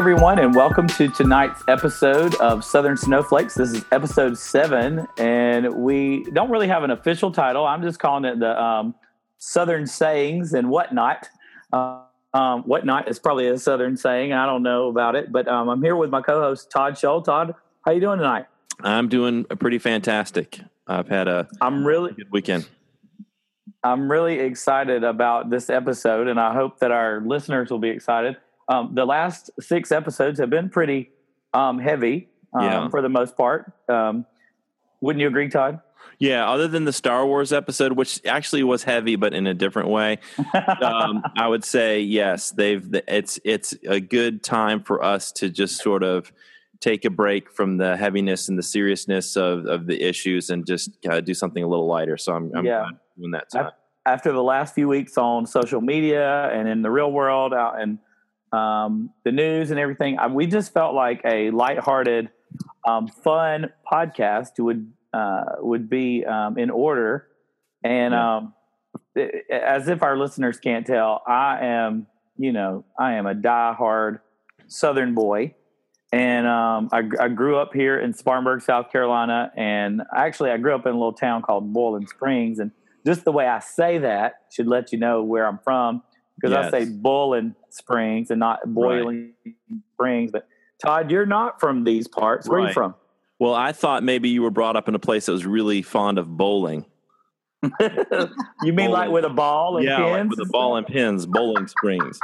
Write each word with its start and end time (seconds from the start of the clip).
everyone, 0.00 0.38
and 0.38 0.54
welcome 0.54 0.86
to 0.86 1.08
tonight's 1.08 1.62
episode 1.68 2.34
of 2.36 2.64
Southern 2.64 2.96
Snowflakes. 2.96 3.54
This 3.54 3.74
is 3.74 3.84
episode 3.92 4.38
seven, 4.38 5.06
and 5.18 5.74
we 5.74 6.24
don't 6.32 6.50
really 6.50 6.68
have 6.68 6.84
an 6.84 6.90
official 6.90 7.30
title. 7.30 7.66
I'm 7.66 7.82
just 7.82 7.98
calling 7.98 8.24
it 8.24 8.40
the 8.40 8.58
um, 8.58 8.94
Southern 9.36 9.86
Sayings 9.86 10.54
and 10.54 10.70
Whatnot. 10.70 11.28
Uh, 11.70 12.00
um, 12.32 12.62
whatnot 12.62 13.10
is 13.10 13.18
probably 13.18 13.48
a 13.48 13.58
Southern 13.58 13.94
saying. 13.94 14.32
I 14.32 14.46
don't 14.46 14.62
know 14.62 14.88
about 14.88 15.16
it, 15.16 15.30
but 15.30 15.46
um, 15.46 15.68
I'm 15.68 15.82
here 15.82 15.96
with 15.96 16.08
my 16.08 16.22
co-host 16.22 16.70
Todd 16.70 16.94
Scholl. 16.94 17.22
Todd, 17.22 17.54
how 17.84 17.92
you 17.92 18.00
doing 18.00 18.16
tonight? 18.16 18.46
I'm 18.82 19.06
doing 19.06 19.44
pretty 19.44 19.78
fantastic. 19.78 20.60
I've 20.86 21.08
had 21.08 21.28
a 21.28 21.46
I'm 21.60 21.86
really 21.86 22.14
good 22.14 22.32
weekend. 22.32 22.66
I'm 23.84 24.10
really 24.10 24.38
excited 24.38 25.04
about 25.04 25.50
this 25.50 25.68
episode, 25.68 26.26
and 26.26 26.40
I 26.40 26.54
hope 26.54 26.78
that 26.78 26.90
our 26.90 27.20
listeners 27.20 27.70
will 27.70 27.78
be 27.78 27.90
excited. 27.90 28.38
Um, 28.70 28.94
the 28.94 29.04
last 29.04 29.50
six 29.60 29.90
episodes 29.90 30.38
have 30.38 30.48
been 30.48 30.70
pretty 30.70 31.10
um, 31.52 31.78
heavy 31.80 32.28
um, 32.54 32.64
Yeah. 32.64 32.88
for 32.88 33.02
the 33.02 33.08
most 33.08 33.36
part. 33.36 33.72
Um, 33.88 34.24
wouldn't 35.00 35.20
you 35.20 35.26
agree, 35.26 35.48
Todd? 35.48 35.80
Yeah, 36.20 36.48
other 36.48 36.68
than 36.68 36.84
the 36.84 36.92
Star 36.92 37.26
Wars 37.26 37.52
episode, 37.52 37.92
which 37.92 38.20
actually 38.24 38.62
was 38.62 38.84
heavy, 38.84 39.16
but 39.16 39.34
in 39.34 39.46
a 39.46 39.54
different 39.54 39.88
way, 39.88 40.18
um, 40.82 41.22
I 41.36 41.48
would 41.48 41.64
say 41.64 42.00
yes. 42.00 42.50
They've 42.52 42.86
it's 43.08 43.40
it's 43.44 43.74
a 43.88 44.00
good 44.00 44.42
time 44.42 44.82
for 44.82 45.02
us 45.02 45.32
to 45.32 45.48
just 45.50 45.82
sort 45.82 46.02
of 46.02 46.32
take 46.78 47.04
a 47.04 47.10
break 47.10 47.50
from 47.50 47.76
the 47.78 47.96
heaviness 47.96 48.48
and 48.48 48.58
the 48.58 48.62
seriousness 48.62 49.36
of, 49.36 49.66
of 49.66 49.86
the 49.86 50.00
issues 50.02 50.48
and 50.48 50.66
just 50.66 50.90
uh, 51.06 51.20
do 51.20 51.34
something 51.34 51.62
a 51.62 51.68
little 51.68 51.86
lighter. 51.86 52.16
So 52.16 52.34
I'm, 52.34 52.50
I'm 52.54 52.64
Yeah. 52.64 52.86
doing 53.18 53.32
that 53.32 53.50
time. 53.50 53.70
After 54.06 54.32
the 54.32 54.42
last 54.42 54.74
few 54.74 54.88
weeks 54.88 55.18
on 55.18 55.44
social 55.46 55.80
media 55.82 56.48
and 56.52 56.66
in 56.68 56.80
the 56.82 56.90
real 56.90 57.12
world, 57.12 57.52
out 57.52 57.80
in 57.82 57.98
um, 58.52 59.10
the 59.24 59.32
news 59.32 59.70
and 59.70 59.78
everything, 59.80 60.18
I, 60.18 60.26
we 60.28 60.46
just 60.46 60.72
felt 60.72 60.94
like 60.94 61.20
a 61.24 61.50
lighthearted, 61.50 62.30
um, 62.88 63.06
fun 63.08 63.70
podcast 63.90 64.58
would 64.58 64.92
uh, 65.12 65.44
would 65.58 65.90
be 65.90 66.24
um, 66.24 66.56
in 66.58 66.70
order. 66.70 67.26
And 67.84 68.12
Yeah. 68.14 68.36
um, 68.36 68.54
i- 69.16 69.30
as 69.50 69.88
if 69.88 70.02
our 70.02 70.16
listeners 70.16 70.58
can't 70.60 70.86
tell, 70.86 71.22
I 71.26 71.58
am, 71.64 72.06
you 72.36 72.52
know, 72.52 72.84
I 72.98 73.14
am 73.14 73.26
a 73.26 73.34
diehard 73.34 74.20
Southern 74.68 75.14
boy. 75.14 75.54
And 76.12 76.46
um, 76.46 76.88
I, 76.92 77.02
I 77.20 77.28
grew 77.28 77.56
up 77.56 77.72
here 77.72 77.98
in 77.98 78.12
Spartanburg, 78.14 78.62
South 78.62 78.90
Carolina. 78.90 79.52
And 79.56 80.02
actually, 80.16 80.50
I 80.50 80.56
grew 80.58 80.74
up 80.74 80.86
in 80.86 80.92
a 80.92 80.96
little 80.96 81.12
town 81.12 81.42
called 81.42 81.72
Boiling 81.72 82.06
Springs. 82.08 82.58
And 82.58 82.72
just 83.06 83.24
the 83.24 83.32
way 83.32 83.46
I 83.46 83.60
say 83.60 83.98
that 83.98 84.34
should 84.52 84.66
let 84.66 84.92
you 84.92 84.98
know 84.98 85.22
where 85.22 85.46
I'm 85.46 85.58
from 85.64 86.02
because 86.40 86.56
I 86.56 86.70
say 86.70 86.84
Boiling 86.86 87.54
Springs 87.70 88.30
and 88.30 88.40
not 88.40 88.60
Boiling 88.66 89.32
Springs. 89.94 90.30
But 90.32 90.46
Todd, 90.82 91.10
you're 91.10 91.26
not 91.26 91.60
from 91.60 91.84
these 91.84 92.08
parts. 92.08 92.48
Where 92.48 92.60
are 92.60 92.68
you 92.68 92.72
from? 92.72 92.94
Well, 93.38 93.54
I 93.54 93.72
thought 93.72 94.02
maybe 94.02 94.28
you 94.28 94.42
were 94.42 94.50
brought 94.50 94.76
up 94.76 94.88
in 94.88 94.94
a 94.94 94.98
place 94.98 95.26
that 95.26 95.32
was 95.32 95.46
really 95.46 95.82
fond 95.82 96.18
of 96.18 96.36
bowling. 96.36 96.84
you 98.62 98.72
mean 98.72 98.90
like 98.90 99.10
with 99.10 99.24
a 99.24 99.30
ball 99.30 99.76
and 99.76 99.86
yeah, 99.86 99.96
pins? 99.98 100.30
like 100.30 100.38
with 100.38 100.48
a 100.48 100.50
ball 100.50 100.76
and 100.76 100.86
pins, 100.86 101.26
Bowling 101.26 101.66
Springs, 101.66 102.18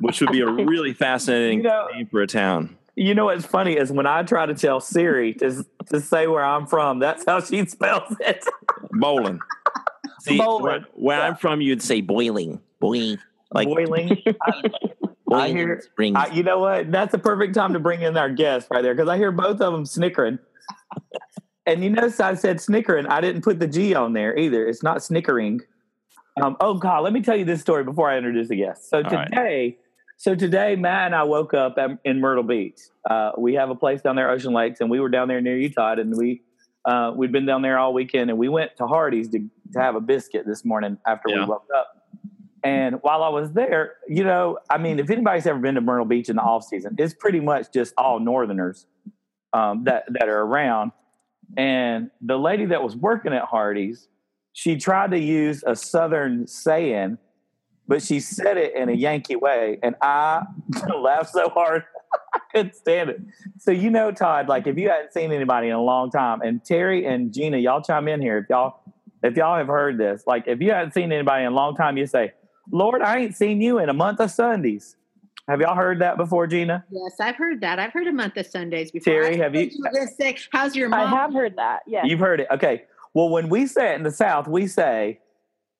which 0.00 0.20
would 0.20 0.32
be 0.32 0.40
a 0.40 0.46
really 0.50 0.92
fascinating 0.92 1.58
You 1.58 1.64
know- 1.64 1.88
name 1.94 2.06
for 2.06 2.22
a 2.22 2.26
town. 2.26 2.76
You 3.00 3.14
know 3.14 3.26
what's 3.26 3.44
funny 3.46 3.76
is 3.76 3.92
when 3.92 4.08
I 4.08 4.24
try 4.24 4.44
to 4.46 4.54
tell 4.54 4.80
Siri 4.80 5.32
to 5.34 5.64
to 5.90 6.00
say 6.00 6.26
where 6.26 6.44
I'm 6.44 6.66
from, 6.66 6.98
that's 6.98 7.24
how 7.24 7.40
she 7.40 7.64
spells 7.66 8.12
it. 8.18 8.44
Bowling. 8.90 9.38
See, 10.22 10.36
Bowling. 10.36 10.62
where, 10.64 10.80
where 10.94 11.22
I'm 11.22 11.36
from, 11.36 11.60
you'd 11.60 11.80
say 11.80 12.00
boiling, 12.00 12.60
boing, 12.82 13.20
like 13.52 13.68
Boiling. 13.68 14.16
I 14.26 14.62
boiling 15.26 15.56
hear- 15.56 15.80
springs. 15.80 16.16
I, 16.18 16.32
you 16.32 16.42
know 16.42 16.58
what? 16.58 16.90
That's 16.90 17.14
a 17.14 17.18
perfect 17.18 17.54
time 17.54 17.72
to 17.74 17.78
bring 17.78 18.02
in 18.02 18.16
our 18.16 18.30
guest 18.30 18.68
right 18.70 18.82
there 18.82 18.94
because 18.94 19.08
I 19.08 19.16
hear 19.16 19.30
both 19.32 19.60
of 19.60 19.72
them 19.72 19.84
snickering. 19.84 20.38
And 21.66 21.84
you 21.84 21.90
notice 21.90 22.18
I 22.18 22.34
said 22.34 22.60
snickering. 22.62 23.06
I 23.06 23.20
didn't 23.20 23.42
put 23.42 23.58
the 23.58 23.66
G 23.66 23.94
on 23.94 24.14
there 24.14 24.36
either. 24.38 24.66
It's 24.66 24.82
not 24.82 25.02
snickering. 25.02 25.60
Um, 26.40 26.56
oh 26.60 26.74
God, 26.74 27.00
let 27.04 27.12
me 27.12 27.20
tell 27.20 27.36
you 27.36 27.44
this 27.44 27.60
story 27.60 27.84
before 27.84 28.08
I 28.08 28.16
introduce 28.16 28.48
the 28.48 28.56
guest. 28.56 28.88
So 28.88 29.02
right. 29.02 29.28
today, 29.28 29.78
so 30.16 30.34
today, 30.34 30.76
Matt 30.76 31.06
and 31.06 31.14
I 31.14 31.24
woke 31.24 31.52
up 31.52 31.76
at, 31.78 31.90
in 32.04 32.20
Myrtle 32.20 32.42
Beach. 32.44 32.78
Uh, 33.08 33.32
we 33.36 33.54
have 33.54 33.68
a 33.70 33.74
place 33.74 34.00
down 34.00 34.16
there, 34.16 34.30
Ocean 34.30 34.52
Lakes, 34.54 34.80
and 34.80 34.88
we 34.90 34.98
were 34.98 35.08
down 35.10 35.28
there 35.28 35.40
near 35.40 35.58
Utah, 35.58 35.92
and 35.92 36.16
we 36.16 36.42
uh, 36.86 37.12
we'd 37.14 37.32
been 37.32 37.44
down 37.44 37.60
there 37.60 37.78
all 37.78 37.92
weekend, 37.92 38.30
and 38.30 38.38
we 38.38 38.48
went 38.48 38.74
to 38.78 38.86
Hardee's 38.86 39.28
to, 39.30 39.40
to 39.74 39.78
have 39.80 39.94
a 39.94 40.00
biscuit 40.00 40.46
this 40.46 40.64
morning 40.64 40.96
after 41.06 41.28
Yeah. 41.28 41.40
we 41.40 41.46
woke 41.46 41.66
up. 41.76 41.97
And 42.68 42.96
while 43.00 43.22
I 43.22 43.30
was 43.30 43.52
there, 43.52 43.94
you 44.08 44.24
know, 44.24 44.58
I 44.68 44.76
mean, 44.76 44.98
if 44.98 45.08
anybody's 45.08 45.46
ever 45.46 45.58
been 45.58 45.76
to 45.76 45.80
Myrtle 45.80 46.04
Beach 46.04 46.28
in 46.28 46.36
the 46.36 46.42
off 46.42 46.64
season, 46.64 46.94
it's 46.98 47.14
pretty 47.14 47.40
much 47.40 47.72
just 47.72 47.94
all 47.96 48.20
Northerners 48.20 48.86
um, 49.54 49.84
that 49.84 50.04
that 50.10 50.28
are 50.28 50.42
around. 50.42 50.92
And 51.56 52.10
the 52.20 52.38
lady 52.38 52.66
that 52.66 52.82
was 52.82 52.94
working 52.94 53.32
at 53.32 53.44
Hardee's, 53.44 54.08
she 54.52 54.76
tried 54.76 55.12
to 55.12 55.18
use 55.18 55.64
a 55.66 55.74
Southern 55.74 56.46
saying, 56.46 57.16
but 57.86 58.02
she 58.02 58.20
said 58.20 58.58
it 58.58 58.74
in 58.74 58.90
a 58.90 58.92
Yankee 58.92 59.36
way, 59.36 59.78
and 59.82 59.94
I 60.02 60.42
laughed 60.94 61.30
so 61.30 61.48
hard 61.48 61.84
I 62.34 62.40
couldn't 62.52 62.74
stand 62.74 63.08
it. 63.08 63.20
So 63.58 63.70
you 63.70 63.88
know, 63.88 64.12
Todd, 64.12 64.46
like 64.46 64.66
if 64.66 64.76
you 64.76 64.90
hadn't 64.90 65.14
seen 65.14 65.32
anybody 65.32 65.68
in 65.68 65.74
a 65.74 65.82
long 65.82 66.10
time, 66.10 66.42
and 66.42 66.62
Teri 66.62 67.08
and 67.08 67.32
Gina, 67.32 67.56
y'all 67.56 67.80
chime 67.80 68.08
in 68.08 68.20
here 68.20 68.36
if 68.36 68.44
y'all 68.50 68.82
if 69.22 69.36
y'all 69.36 69.56
have 69.56 69.68
heard 69.68 69.96
this. 69.96 70.24
Like 70.26 70.44
if 70.46 70.60
you 70.60 70.70
hadn't 70.72 70.92
seen 70.92 71.12
anybody 71.12 71.44
in 71.44 71.52
a 71.52 71.54
long 71.54 71.74
time, 71.74 71.96
you 71.96 72.06
say, 72.06 72.32
"Lord, 72.70 73.02
I 73.02 73.18
ain't 73.18 73.36
seen 73.36 73.60
you 73.60 73.78
in 73.78 73.88
a 73.88 73.94
month 73.94 74.20
of 74.20 74.30
Sundays." 74.30 74.96
Have 75.48 75.60
y'all 75.62 75.74
heard 75.74 76.00
that 76.00 76.18
before, 76.18 76.46
Gina? 76.46 76.84
Yes, 76.90 77.12
I've 77.20 77.36
heard 77.36 77.62
that. 77.62 77.78
I've 77.78 77.92
heard 77.92 78.06
a 78.06 78.12
month 78.12 78.36
of 78.36 78.46
Sundays 78.46 78.90
before. 78.90 79.14
Teri, 79.14 79.36
have 79.38 79.54
you- 79.54 79.70
thought 79.70 79.92
were 79.92 79.98
gonna 80.00 80.10
say, 80.10 80.36
"How's 80.52 80.76
your 80.76 80.90
mom?" 80.90 81.14
I 81.14 81.16
have 81.22 81.32
heard 81.32 81.56
that. 81.56 81.80
Yes. 81.86 82.04
You've 82.06 82.20
heard 82.20 82.40
it. 82.40 82.48
Okay. 82.50 82.84
Well, 83.14 83.30
when 83.30 83.48
we 83.48 83.66
say 83.66 83.92
it 83.92 83.96
in 83.96 84.02
the 84.02 84.10
South, 84.10 84.46
we 84.46 84.66
say, 84.66 85.20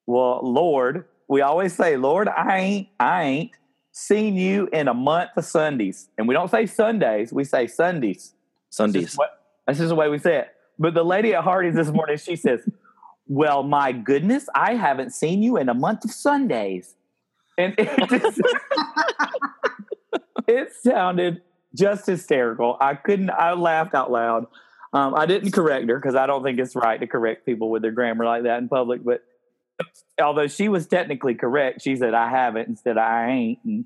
Well, 0.06 0.40
Lord, 0.42 1.04
we 1.28 1.42
always 1.42 1.74
say, 1.74 1.98
Lord, 1.98 2.28
I 2.28 2.58
ain't, 2.58 2.88
I 2.98 3.22
ain't 3.24 3.50
seen 3.92 4.36
you 4.36 4.68
in 4.72 4.88
a 4.88 4.94
month 4.94 5.32
of 5.36 5.44
Sundays. 5.44 6.08
And 6.16 6.26
we 6.26 6.32
don't 6.32 6.50
say 6.50 6.64
Sundays, 6.64 7.30
we 7.30 7.44
say 7.44 7.66
Sundays. 7.66 8.32
That's 8.68 8.76
Sundays. 8.76 9.04
just, 9.04 9.18
what, 9.18 9.42
that's 9.66 9.78
just 9.78 9.90
the 9.90 9.94
way 9.94 10.08
we 10.08 10.18
say 10.18 10.38
it. 10.38 10.48
But 10.78 10.94
the 10.94 11.04
lady 11.04 11.34
at 11.34 11.44
Hardee's 11.44 11.74
this 11.74 11.90
morning, 11.90 12.16
she 12.16 12.36
says, 12.36 12.66
Well, 13.28 13.62
my 13.62 13.92
goodness, 13.92 14.48
I 14.54 14.74
haven't 14.74 15.12
seen 15.12 15.42
you 15.42 15.58
in 15.58 15.68
a 15.68 15.74
month 15.74 16.04
of 16.04 16.10
Sundays. 16.10 16.94
And 17.58 17.74
it 17.76 18.08
just 18.08 18.40
it 20.46 20.72
sounded 20.80 21.42
just 21.74 22.06
hysterical. 22.06 22.76
I 22.80 22.94
couldn't 22.94 23.30
I 23.30 23.52
laughed 23.52 23.94
out 23.94 24.10
loud. 24.10 24.46
Um, 24.94 25.14
I 25.14 25.26
didn't 25.26 25.52
correct 25.52 25.88
her 25.88 25.98
because 25.98 26.14
I 26.14 26.26
don't 26.26 26.42
think 26.42 26.58
it's 26.58 26.74
right 26.74 26.98
to 26.98 27.06
correct 27.06 27.44
people 27.44 27.70
with 27.70 27.82
their 27.82 27.90
grammar 27.90 28.24
like 28.24 28.44
that 28.44 28.58
in 28.58 28.68
public. 28.68 29.04
But 29.04 29.22
although 30.20 30.46
she 30.46 30.68
was 30.68 30.86
technically 30.86 31.34
correct, 31.34 31.82
she 31.82 31.96
said 31.96 32.14
I 32.14 32.30
haven't 32.30 32.68
instead 32.68 32.96
of 32.96 33.02
I 33.02 33.28
ain't. 33.28 33.58
And 33.64 33.84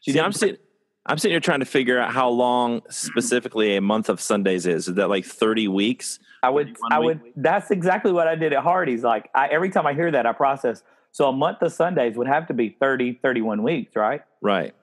she 0.00 0.12
See, 0.12 0.20
I'm 0.20 0.32
sitting, 0.32 0.56
I'm 1.06 1.18
sitting 1.18 1.32
here 1.32 1.40
trying 1.40 1.60
to 1.60 1.66
figure 1.66 1.98
out 1.98 2.12
how 2.12 2.28
long 2.28 2.82
specifically 2.90 3.76
a 3.76 3.80
month 3.80 4.08
of 4.08 4.20
Sundays 4.20 4.66
is. 4.66 4.86
Is 4.88 4.94
that 4.96 5.08
like 5.08 5.24
30 5.24 5.68
weeks? 5.68 6.18
I 6.42 6.50
would, 6.50 6.76
31 6.78 6.92
I 6.92 6.98
week. 7.00 7.06
would. 7.22 7.32
That's 7.36 7.70
exactly 7.70 8.12
what 8.12 8.28
I 8.28 8.34
did 8.34 8.52
at 8.52 8.62
Hardee's. 8.62 9.02
Like 9.02 9.30
I, 9.34 9.48
every 9.48 9.70
time 9.70 9.86
I 9.86 9.94
hear 9.94 10.10
that, 10.10 10.26
I 10.26 10.32
process. 10.32 10.82
So 11.12 11.28
a 11.28 11.32
month 11.32 11.62
of 11.62 11.72
Sundays 11.72 12.16
would 12.16 12.26
have 12.28 12.46
to 12.48 12.54
be 12.54 12.76
30, 12.80 13.14
31 13.22 13.62
weeks, 13.62 13.96
right? 13.96 14.22
Right. 14.40 14.74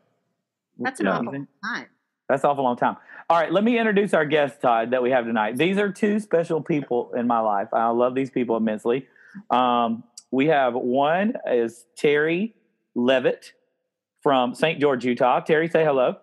That's 0.80 1.00
an 1.00 1.06
Yeah. 1.06 1.18
awful 1.20 1.48
time. 1.64 1.86
That's 2.28 2.44
an 2.44 2.50
awful 2.50 2.64
long 2.64 2.76
time. 2.78 2.98
All 3.30 3.38
right, 3.40 3.52
let 3.52 3.64
me 3.64 3.78
introduce 3.78 4.14
our 4.14 4.26
guest, 4.26 4.62
Todd, 4.62 4.92
that 4.92 5.02
we 5.04 5.12
have 5.12 5.26
tonight. 5.26 5.58
These 5.58 5.78
are 5.78 5.92
two 5.92 6.20
special 6.20 6.62
people 6.62 7.14
in 7.14 7.28
my 7.28 7.40
life. 7.40 7.68
I 7.74 7.88
love 7.90 8.16
these 8.16 8.30
people 8.30 8.56
immensely. 8.58 9.08
Um, 9.50 10.04
we 10.32 10.48
have 10.48 10.74
one 10.74 11.34
is 11.50 11.86
Teri 11.98 12.54
Levitt 12.96 13.54
from 14.22 14.54
St. 14.56 14.80
George, 14.80 15.06
Utah. 15.06 15.42
Teri, 15.42 15.72
say 15.72 15.84
hello. 15.84 16.18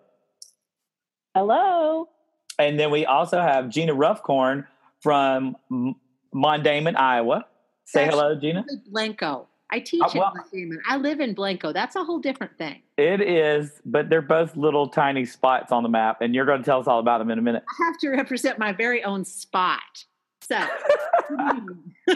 Hello. 1.35 2.09
And 2.59 2.79
then 2.79 2.91
we 2.91 3.05
also 3.05 3.41
have 3.41 3.69
Gina 3.69 3.93
Ruffcorn 3.93 4.65
from 5.01 5.57
M- 5.71 5.95
Mondamin, 6.33 6.95
Iowa. 6.95 7.45
Say 7.85 8.05
That's- 8.05 8.19
hello, 8.19 8.35
Gina. 8.39 8.65
Blencoe. 8.91 9.45
I 9.71 9.79
teach 9.79 10.01
Uh, 10.01 10.09
well- 10.15 10.33
in 10.53 10.69
Blencoe. 10.69 10.77
I 10.87 10.97
live 10.97 11.19
in 11.19 11.35
Blencoe. 11.35 11.73
That's 11.73 11.95
a 11.95 12.03
whole 12.03 12.19
different 12.19 12.57
thing. 12.57 12.81
It 12.97 13.19
is, 13.19 13.81
but 13.85 14.09
they're 14.09 14.21
both 14.21 14.55
little 14.55 14.87
tiny 14.87 15.25
spots 15.25 15.71
on 15.71 15.83
the 15.83 15.89
map, 15.89 16.21
and 16.21 16.33
you're 16.33 16.45
going 16.45 16.59
to 16.59 16.65
tell 16.65 16.79
us 16.79 16.87
all 16.87 16.99
about 16.99 17.17
them 17.17 17.29
in 17.31 17.39
a 17.39 17.41
minute. 17.41 17.63
I 17.67 17.85
have 17.85 17.97
to 17.99 18.09
represent 18.09 18.57
my 18.57 18.71
very 18.71 19.03
own 19.03 19.25
spot. 19.25 20.05
So, 20.41 20.57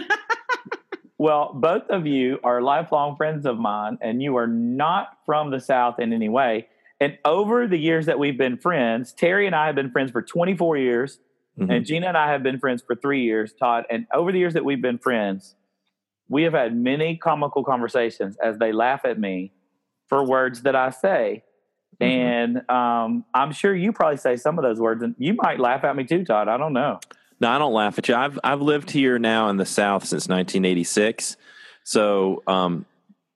Well, 1.19 1.51
both 1.53 1.83
of 1.89 2.07
you 2.07 2.39
are 2.45 2.61
lifelong 2.61 3.17
friends 3.17 3.45
of 3.45 3.59
mine, 3.59 3.97
and 4.01 4.23
you 4.23 4.37
are 4.37 4.47
not 4.47 5.17
from 5.25 5.51
the 5.51 5.59
South 5.59 5.99
in 5.99 6.13
any 6.13 6.29
way. 6.29 6.69
And 7.01 7.17
over 7.25 7.67
the 7.67 7.77
years 7.77 8.05
that 8.05 8.17
we've 8.17 8.37
been 8.37 8.57
friends, 8.57 9.13
Teri 9.13 9.45
and 9.45 9.53
I 9.53 9.65
have 9.65 9.75
been 9.75 9.91
friends 9.91 10.11
for 10.11 10.21
24 10.21 10.77
years, 10.77 11.19
Mhm. 11.59 11.75
and 11.75 11.85
Gina 11.85 12.07
and 12.07 12.17
I 12.17 12.31
have 12.31 12.41
been 12.41 12.57
friends 12.57 12.81
for 12.81 12.95
three 12.95 13.21
years, 13.23 13.53
Todd. 13.53 13.85
And 13.89 14.07
over 14.13 14.31
the 14.31 14.39
years 14.39 14.53
that 14.53 14.63
we've 14.63 14.81
been 14.81 14.97
friends, 14.97 15.57
we 16.29 16.43
have 16.43 16.53
had 16.53 16.73
many 16.73 17.17
comical 17.17 17.65
conversations 17.65 18.37
as 18.37 18.57
they 18.57 18.71
laugh 18.71 19.03
at 19.03 19.19
me 19.19 19.51
for 20.07 20.23
words 20.25 20.61
that 20.61 20.75
I 20.75 20.89
say. 20.89 21.43
And 21.99 22.69
um, 22.71 23.25
I'm 23.33 23.51
sure 23.51 23.75
you 23.75 23.91
probably 23.91 24.15
say 24.17 24.37
some 24.37 24.57
of 24.57 24.63
those 24.63 24.79
words, 24.79 25.03
and 25.03 25.15
you 25.17 25.33
might 25.33 25.59
laugh 25.59 25.83
at 25.83 25.97
me 25.97 26.05
too, 26.05 26.23
Todd. 26.23 26.47
I 26.47 26.55
don't 26.55 26.71
know. 26.71 26.99
No, 27.39 27.49
I 27.49 27.57
don't 27.57 27.73
laugh 27.73 27.97
at 27.97 28.07
you. 28.07 28.15
I've 28.15 28.39
I've 28.43 28.61
lived 28.61 28.91
here 28.91 29.17
now 29.17 29.49
in 29.49 29.57
the 29.57 29.65
South 29.65 30.03
since 30.03 30.27
1986, 30.27 31.37
so 31.83 32.43
um, 32.47 32.85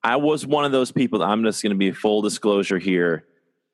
I 0.04 0.18
was 0.18 0.46
one 0.46 0.66
of 0.66 0.72
those 0.72 0.92
people. 0.92 1.24
I'm 1.24 1.44
just 1.44 1.64
going 1.64 1.72
to 1.72 1.78
be 1.78 1.92
full 1.92 2.22
disclosure 2.22 2.80
here. 2.80 3.26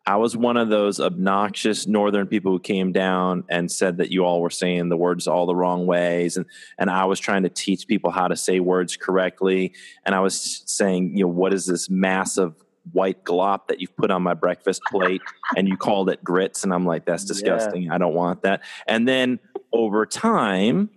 I 0.06 0.16
was 0.16 0.36
one 0.36 0.58
of 0.58 0.70
those 0.70 1.00
obnoxious 1.00 1.86
northern 1.86 2.26
people 2.28 2.52
who 2.52 2.60
came 2.60 2.92
down 2.92 3.44
and 3.50 3.72
said 3.72 3.98
that 3.98 4.12
you 4.12 4.26
all 4.26 4.42
were 4.42 4.50
saying 4.50 4.90
the 4.90 4.98
words 4.98 5.28
all 5.28 5.46
the 5.46 5.56
wrong 5.56 5.86
ways 5.86 6.38
and 6.38 6.48
and 6.78 6.90
I 6.90 7.06
was 7.06 7.20
trying 7.20 7.44
to 7.44 7.50
teach 7.50 7.88
people 7.88 8.10
how 8.10 8.28
to 8.28 8.36
say 8.36 8.60
words 8.60 8.98
correctly 8.98 9.74
and 10.06 10.16
I 10.16 10.20
was 10.20 10.64
saying, 10.66 11.16
you 11.16 11.26
know, 11.26 11.32
what 11.32 11.54
is 11.54 11.66
this 11.68 11.90
massive 11.90 12.56
white 12.92 13.24
glop 13.24 13.68
that 13.68 13.80
you've 13.80 13.96
put 13.96 14.12
on 14.12 14.24
my 14.24 14.34
breakfast 14.34 14.82
plate 14.90 15.22
and 15.56 15.68
you 15.68 15.78
called 15.78 16.10
it 16.10 16.24
grits 16.24 16.64
and 16.64 16.74
I'm 16.74 16.86
like 16.86 17.06
that's 17.06 17.26
disgusting. 17.26 17.84
Yeah. 17.84 17.96
I 17.96 17.98
don't 17.98 18.14
want 18.14 18.44
that. 18.44 18.62
And 18.88 19.08
then 19.08 19.40
over 19.72 20.06
time 20.06 20.90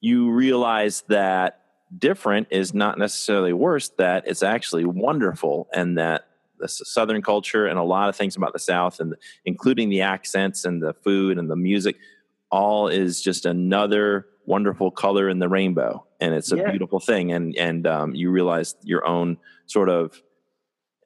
you 0.00 0.30
realize 0.30 1.02
that 1.08 1.60
different 1.96 2.48
is 2.50 2.72
not 2.72 2.98
necessarily 2.98 3.52
worse 3.52 3.88
that 3.98 4.26
it's 4.26 4.42
actually 4.42 4.84
wonderful 4.84 5.68
and 5.72 5.98
that 5.98 6.26
the 6.58 6.68
southern 6.68 7.22
culture 7.22 7.66
and 7.66 7.78
a 7.78 7.82
lot 7.82 8.08
of 8.08 8.16
things 8.16 8.36
about 8.36 8.52
the 8.52 8.58
south 8.58 9.00
and 9.00 9.14
including 9.44 9.88
the 9.88 10.02
accents 10.02 10.64
and 10.64 10.82
the 10.82 10.92
food 10.92 11.38
and 11.38 11.50
the 11.50 11.56
music 11.56 11.96
all 12.50 12.88
is 12.88 13.20
just 13.20 13.46
another 13.46 14.26
wonderful 14.46 14.90
color 14.90 15.28
in 15.28 15.38
the 15.38 15.48
rainbow 15.48 16.04
and 16.20 16.34
it's 16.34 16.52
a 16.52 16.56
yeah. 16.56 16.70
beautiful 16.70 17.00
thing 17.00 17.32
and 17.32 17.56
and 17.56 17.86
um, 17.86 18.14
you 18.14 18.30
realize 18.30 18.74
your 18.82 19.06
own 19.06 19.36
sort 19.66 19.88
of 19.88 20.22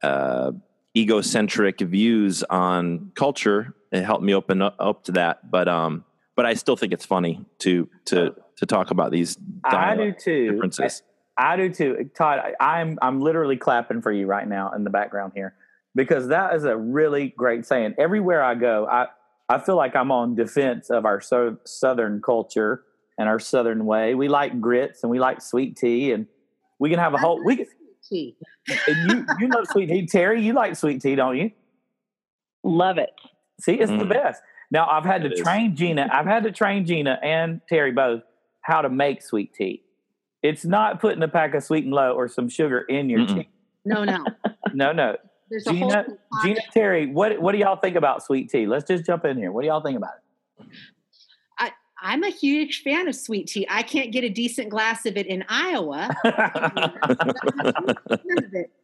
uh, 0.05 0.53
egocentric 0.97 1.81
views 1.81 2.43
on 2.45 3.11
culture 3.15 3.75
it 3.93 4.03
helped 4.03 4.23
me 4.23 4.35
open 4.35 4.63
up, 4.63 4.77
up 4.79 5.05
to 5.05 5.13
that 5.13 5.51
but 5.51 5.69
um 5.69 6.05
but 6.37 6.47
i 6.47 6.55
still 6.55 6.77
think 6.77 6.93
it's 6.93 7.05
funny 7.05 7.45
to 7.59 7.89
to 8.05 8.35
to 8.57 8.67
talk 8.67 8.91
about 8.91 9.11
these 9.11 9.37
i 9.65 9.97
do 9.97 10.13
too 10.13 10.53
differences 10.53 11.03
I 11.37 11.57
do 11.57 11.69
too, 11.69 12.11
Todd. 12.17 12.55
I, 12.61 12.81
am 12.81 12.99
I'm 13.03 13.21
literally 13.21 13.57
clapping 13.57 14.03
for 14.03 14.13
you 14.13 14.27
right 14.27 14.47
now 14.47 14.73
in 14.73 14.85
the 14.85 14.91
background 14.91 15.33
here 15.35 15.55
because 15.95 16.29
that 16.29 16.55
is 16.55 16.65
a 16.65 16.77
really 16.77 17.35
great 17.37 17.67
saying. 17.67 17.95
Everywhere 17.99 18.43
I 18.43 18.55
go, 18.55 18.87
I 18.87 19.07
I 19.49 19.59
feel 19.59 19.77
like 19.77 19.95
I'm 19.97 20.11
on 20.11 20.35
defense 20.35 20.91
of 20.91 21.05
our 21.05 21.21
so, 21.21 21.59
southern 21.65 22.23
culture 22.23 22.85
and 23.19 23.29
our 23.29 23.39
southern 23.39 23.85
way. 23.85 24.15
We 24.15 24.29
like 24.29 24.61
grits 24.61 25.03
and 25.03 25.11
we 25.11 25.19
like 25.19 25.43
sweet 25.43 25.77
tea, 25.77 26.13
and 26.13 26.27
we 26.79 26.89
can 26.89 26.99
have 26.99 27.15
a 27.15 27.19
whole 27.19 27.43
we 27.45 27.57
can. 27.57 27.67
Tea. 28.15 28.37
And 28.87 29.11
you 29.11 29.27
you 29.41 29.49
love 29.49 29.67
sweet 29.71 29.89
tea, 29.89 30.07
Teri. 30.07 30.43
You 30.43 30.53
like 30.53 30.77
sweet 30.77 31.03
tea, 31.03 31.17
don't 31.17 31.37
you? 31.37 31.51
Love 32.63 32.99
it. 32.99 33.11
See, 33.61 33.75
it's 33.75 33.91
mm. 33.91 33.99
the 33.99 34.05
best. 34.05 34.41
Now 34.71 34.89
I've 34.89 35.05
had 35.05 35.25
it 35.25 35.31
to 35.31 35.43
train 35.43 35.73
is. 35.73 35.79
Gina. 35.79 36.09
I've 36.13 36.27
had 36.27 36.45
to 36.45 36.53
train 36.53 36.87
Gina 36.87 37.19
and 37.23 37.61
Teri 37.71 37.95
both 37.95 38.23
how 38.61 38.83
to 38.83 38.89
make 38.89 39.23
sweet 39.23 39.53
tea. 39.53 39.83
It's 40.43 40.65
not 40.65 41.01
putting 41.01 41.23
a 41.23 41.29
pack 41.29 41.55
of 41.55 41.63
sweet 41.63 41.85
and 41.85 41.93
low 41.93 42.13
or 42.13 42.29
some 42.29 42.49
sugar 42.49 42.81
in 42.81 43.09
your 43.09 43.21
Mm-mm. 43.21 43.35
tea. 43.35 43.49
No, 43.85 44.05
no, 44.05 44.25
no, 44.75 44.93
no. 44.93 45.17
There's 45.51 45.65
Gina, 45.65 46.07
Gina 46.43 46.61
Teri, 46.75 47.13
what 47.13 47.41
what 47.41 47.53
do 47.53 47.59
y'all 47.59 47.77
think 47.77 47.97
about 47.97 48.23
sweet 48.23 48.49
tea? 48.51 48.67
Let's 48.67 48.87
just 48.87 49.05
jump 49.05 49.25
in 49.25 49.37
here. 49.37 49.53
What 49.53 49.63
do 49.63 49.69
y'all 49.69 49.83
think 49.83 49.97
about 49.97 50.13
it? 50.17 50.67
I'm 52.05 52.23
a 52.23 52.29
huge 52.29 52.83
fan 52.83 53.09
of 53.09 53.15
sweet 53.15 53.47
tea. 53.47 53.67
I 53.71 53.83
can't 53.83 54.13
get 54.13 54.25
a 54.25 54.29
decent 54.29 54.69
glass 54.69 55.07
of 55.07 55.17
it 55.17 55.27
in 55.27 55.43
Iowa. 55.49 56.11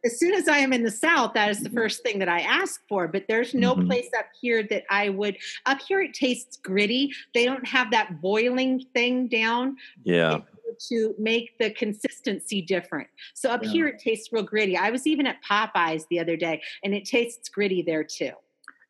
as 0.03 0.19
soon 0.19 0.33
as 0.33 0.47
I 0.47 0.57
am 0.57 0.73
in 0.73 0.81
the 0.81 0.89
South, 0.89 1.35
that 1.35 1.51
is 1.51 1.59
the 1.59 1.69
first 1.69 2.01
thing 2.01 2.17
that 2.17 2.27
I 2.27 2.39
ask 2.39 2.81
for. 2.89 3.07
But 3.07 3.25
there's 3.27 3.53
no 3.53 3.75
mm-hmm. 3.75 3.85
place 3.85 4.09
up 4.17 4.25
here 4.41 4.63
that 4.63 4.85
I 4.89 5.09
would. 5.09 5.37
Up 5.67 5.79
here, 5.87 6.01
it 6.01 6.15
tastes 6.15 6.57
gritty. 6.57 7.11
They 7.35 7.45
don't 7.45 7.67
have 7.67 7.91
that 7.91 8.21
boiling 8.21 8.83
thing 8.95 9.27
down. 9.27 9.77
Yeah 10.03 10.39
to 10.87 11.13
make 11.19 11.57
the 11.59 11.69
consistency 11.71 12.61
different. 12.61 13.05
So 13.33 13.49
up 13.49 13.61
yeah. 13.61 13.69
here 13.69 13.87
it 13.87 13.99
tastes 13.99 14.31
real 14.31 14.43
gritty. 14.43 14.77
I 14.77 14.89
was 14.89 15.05
even 15.05 15.27
at 15.27 15.35
Popeyes 15.43 16.03
the 16.09 16.17
other 16.17 16.37
day 16.37 16.61
and 16.81 16.93
it 16.93 17.03
tastes 17.03 17.49
gritty 17.49 17.81
there 17.81 18.05
too. 18.05 18.31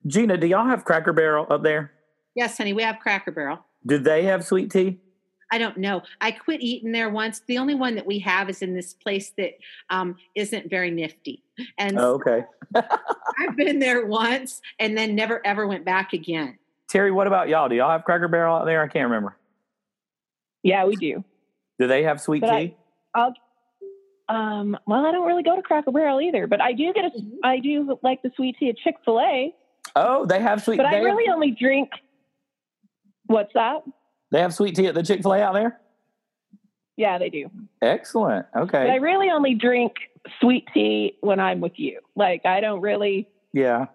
Gina, 0.06 0.38
do 0.38 0.46
y'all 0.46 0.68
have 0.68 0.86
Cracker 0.86 1.12
Barrel 1.12 1.48
up 1.50 1.64
there? 1.64 1.92
Yes, 2.36 2.56
honey, 2.56 2.74
we 2.74 2.84
have 2.84 3.00
Cracker 3.00 3.32
Barrel. 3.32 3.66
Do 3.86 3.98
they 3.98 4.24
have 4.26 4.46
sweet 4.46 4.72
tea? 4.72 5.00
I 5.52 5.58
don't 5.58 5.78
know. 5.78 6.02
I 6.22 6.32
quit 6.32 6.62
eating 6.62 6.94
there 6.94 7.10
once. 7.10 7.42
The 7.46 7.58
only 7.58 7.76
one 7.76 7.96
that 7.96 8.06
we 8.06 8.20
have 8.20 8.50
is 8.50 8.62
in 8.62 8.74
this 8.74 8.94
place 8.94 9.32
that 9.38 9.52
um, 9.90 10.16
not 10.36 10.70
very 10.70 10.92
nifty. 10.92 11.44
And 11.78 12.00
oh, 12.00 12.14
okay, 12.14 12.46
I've 12.76 13.58
been 13.58 13.80
there 13.80 14.06
once 14.06 14.62
and 14.80 14.98
then 14.98 15.14
never 15.14 15.46
ever 15.46 15.68
went 15.68 15.84
back 15.84 16.14
again. 16.14 16.58
Teri, 16.92 17.14
what 17.14 17.28
about 17.28 17.50
y'all? 17.50 17.68
Do 17.68 17.76
y'all 17.76 17.92
have 17.92 18.06
Cracker 18.06 18.30
Barrel 18.30 18.56
out 18.56 18.66
there? 18.66 18.82
I 18.82 18.88
can't 18.88 19.06
remember. 19.06 19.36
Yeah, 20.64 20.86
we 20.86 20.96
do. 20.96 21.24
Do 21.80 21.88
they 21.88 22.04
have 22.04 22.22
sweet 22.22 22.42
but 22.42 22.58
tea? 22.58 22.76
I, 23.14 23.28
will 23.28 23.34
um, 24.30 24.78
well, 24.88 25.06
I 25.06 25.12
don't 25.12 25.28
really 25.28 25.44
go 25.44 25.56
to 25.58 25.62
Cracker 25.62 25.92
Barrel 25.92 26.22
either, 26.22 26.48
but 26.48 26.62
I 26.62 26.72
do 26.72 26.94
get 26.94 27.06
a, 27.06 27.10
mm-hmm. 27.10 27.36
I 27.44 27.60
do 27.60 28.00
like 28.02 28.22
the 28.22 28.32
sweet 28.36 28.56
tea 28.58 28.70
at 28.70 28.78
Chick 28.78 28.96
Fil 29.04 29.20
A. 29.20 29.54
Oh, 29.96 30.26
they 30.26 30.40
have 30.40 30.64
sweet. 30.64 30.78
Tea. 30.78 30.84
But 30.84 30.94
I 30.94 31.00
really 31.00 31.26
have, 31.26 31.36
only 31.36 31.52
drink. 31.52 31.90
What's 33.32 33.54
that? 33.54 33.84
They 34.32 34.40
have 34.40 34.54
sweet 34.54 34.76
tea 34.76 34.88
at 34.88 34.96
the 34.96 35.04
Chick 35.04 35.22
Fil 35.22 35.34
A 35.34 35.42
out 35.42 35.54
there. 35.54 35.80
Yeah, 36.98 37.18
they 37.18 37.30
do. 37.30 37.50
Excellent. 37.82 38.46
Okay. 38.56 38.86
But 38.86 38.90
I 38.90 38.96
really 38.98 39.30
only 39.30 39.56
drink 39.56 39.94
sweet 40.40 40.68
tea 40.74 41.18
when 41.22 41.40
I'm 41.40 41.60
with 41.60 41.78
you. 41.78 42.00
Like 42.16 42.46
I 42.46 42.62
don't 42.62 42.82
really. 42.82 43.28
Yeah. 43.54 43.86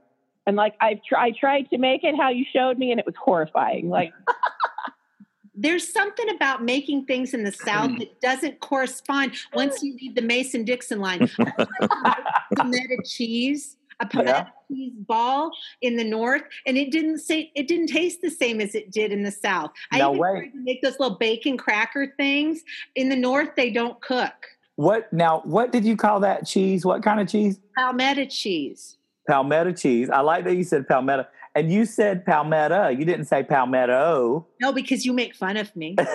And 0.47 0.57
like 0.57 0.75
I've 0.81 0.99
tried, 1.09 1.25
I 1.25 1.31
tried 1.39 1.71
to 1.71 1.79
make 1.79 2.05
it 2.05 2.15
how 2.17 2.31
you 2.31 2.45
showed 2.53 2.79
me, 2.79 2.91
and 2.91 3.01
it 3.01 3.07
was 3.07 3.15
horrifying. 3.17 3.89
Like 3.89 4.13
there's 5.55 5.91
something 5.91 6.29
about 6.31 6.65
making 6.65 7.07
things 7.07 7.33
in 7.35 7.45
the 7.45 7.53
South 7.53 7.91
hmm. 7.91 7.99
that 7.99 8.21
doesn't 8.21 8.61
correspond 8.61 9.33
once 9.55 9.83
you 9.83 9.97
leave 10.01 10.15
the 10.15 10.23
Mason 10.23 10.65
Dixon 10.65 11.01
line. 11.01 11.29
pimento 12.57 13.03
cheese, 13.05 13.77
a 14.01 14.07
pimento 14.07 14.33
yeah. 14.33 14.47
cheese 14.69 14.93
ball 15.07 15.51
in 15.81 15.97
the 15.97 16.05
North, 16.05 16.43
and 16.67 16.77
it 16.77 16.91
didn't 16.91 17.19
say 17.19 17.51
it 17.55 17.69
didn't 17.69 17.89
taste 17.89 18.21
the 18.23 18.31
same 18.31 18.61
as 18.61 18.75
it 18.75 18.91
did 18.91 19.13
in 19.13 19.23
the 19.23 19.31
South. 19.31 19.71
I 19.93 19.99
no 19.99 20.11
even 20.11 20.21
way. 20.21 20.33
tried 20.33 20.53
to 20.53 20.65
make 20.65 20.83
those 20.83 20.99
little 20.99 21.17
bacon 21.17 21.57
cracker 21.57 22.13
things 22.17 22.63
in 22.95 23.09
the 23.09 23.17
North. 23.17 23.51
They 23.57 23.71
don't 23.71 24.01
cook. 24.01 24.35
What 24.77 25.13
now? 25.13 25.41
What 25.45 25.73
did 25.73 25.85
you 25.85 25.97
call 25.97 26.21
that 26.21 26.47
cheese? 26.47 26.85
What 26.85 27.03
kind 27.03 27.21
of 27.21 27.29
cheese? 27.29 27.59
Palmetto 27.77 28.27
cheese. 28.27 28.99
Palmetto 29.27 29.73
cheese. 29.73 30.11
I 30.11 30.21
like 30.21 30.45
that 30.45 30.55
you 30.55 30.65
said 30.65 30.87
palmetto. 30.87 31.27
And 31.55 31.73
you 31.73 31.87
said 31.87 32.27
palmetto. 32.27 32.89
You 32.89 33.07
didn't 33.07 33.25
say 33.25 33.43
palmetto. 33.43 34.47
No, 34.61 34.73
because 34.73 35.07
you 35.07 35.15
make 35.15 35.35
fun 35.35 35.57
of 35.57 35.75
me. 35.75 35.97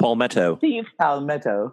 palmetto. 0.00 0.58
Palmetto. 0.98 1.72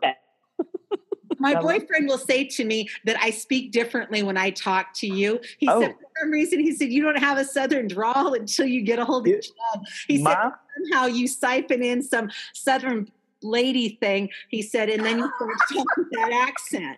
My 1.41 1.59
boyfriend 1.59 2.07
will 2.07 2.17
say 2.17 2.45
to 2.45 2.63
me 2.63 2.89
that 3.05 3.17
I 3.19 3.31
speak 3.31 3.71
differently 3.71 4.21
when 4.23 4.37
I 4.37 4.51
talk 4.51 4.93
to 4.95 5.07
you. 5.07 5.39
He 5.57 5.67
oh. 5.67 5.81
said, 5.81 5.91
for 5.91 6.07
some 6.19 6.31
reason, 6.31 6.59
he 6.59 6.73
said, 6.73 6.89
you 6.89 7.01
don't 7.01 7.17
have 7.17 7.37
a 7.37 7.45
southern 7.45 7.87
drawl 7.87 8.33
until 8.33 8.67
you 8.67 8.81
get 8.81 8.99
a 8.99 9.05
hold 9.05 9.27
of 9.27 9.41
Chad. 9.41 9.83
He 10.07 10.21
Ma? 10.21 10.29
said, 10.29 10.51
somehow 10.77 11.07
you 11.07 11.27
siphon 11.27 11.83
in 11.83 12.03
some 12.03 12.29
southern 12.53 13.11
lady 13.41 13.97
thing. 13.99 14.29
He 14.49 14.61
said, 14.61 14.89
and 14.89 15.03
then 15.03 15.17
you 15.17 15.31
start 15.35 15.51
talking 15.67 16.05
that 16.11 16.47
accent. 16.47 16.97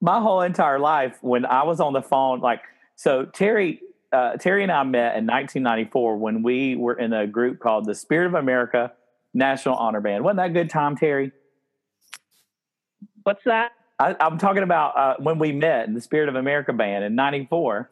My 0.00 0.20
whole 0.20 0.40
entire 0.40 0.78
life, 0.78 1.18
when 1.20 1.44
I 1.44 1.62
was 1.64 1.80
on 1.80 1.92
the 1.92 2.02
phone, 2.02 2.40
like 2.40 2.62
so 2.96 3.26
Teri, 3.26 3.80
uh, 4.12 4.32
Teri 4.32 4.62
and 4.62 4.72
I 4.72 4.82
met 4.82 5.16
in 5.16 5.26
1994 5.26 6.16
when 6.16 6.42
we 6.42 6.76
were 6.76 6.94
in 6.94 7.12
a 7.12 7.26
group 7.26 7.60
called 7.60 7.86
the 7.86 7.94
Spirit 7.94 8.26
of 8.26 8.34
America 8.34 8.92
National 9.34 9.76
Honor 9.76 10.00
Band. 10.00 10.24
Wasn't 10.24 10.36
that 10.36 10.50
a 10.50 10.52
good 10.52 10.70
time, 10.70 10.96
Teri? 10.96 11.32
What's 13.24 13.42
that? 13.44 13.72
I, 13.98 14.14
am 14.20 14.38
talking 14.38 14.62
about 14.62 14.96
uh, 14.96 15.14
when 15.18 15.38
we 15.38 15.52
met 15.52 15.86
in 15.86 15.94
the 15.94 16.00
Spirit 16.00 16.28
of 16.28 16.34
America 16.34 16.72
band 16.72 17.04
in 17.04 17.14
'94, 17.14 17.90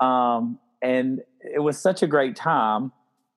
um, 0.00 0.58
and 0.80 1.20
it 1.40 1.58
was 1.58 1.78
such 1.78 2.02
a 2.02 2.06
great 2.06 2.36
time. 2.36 2.92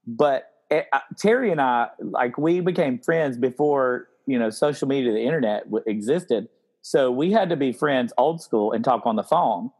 But 0.07 0.51
it, 0.69 0.87
uh, 0.93 0.99
Teri 1.15 1.51
and 1.51 1.59
I, 1.59 1.89
like, 1.99 2.37
we 2.37 2.61
became 2.61 2.99
friends 2.99 3.37
before 3.37 4.07
you 4.25 4.39
know 4.39 4.49
social 4.49 4.87
media, 4.87 5.11
the 5.11 5.21
internet 5.21 5.65
w- 5.65 5.83
existed. 5.87 6.47
So 6.81 7.11
we 7.11 7.31
had 7.31 7.49
to 7.49 7.55
be 7.55 7.73
friends 7.73 8.13
old 8.17 8.41
school 8.41 8.71
and 8.71 8.83
talk 8.83 9.05
on 9.05 9.15
the 9.15 9.23
phone. 9.23 9.71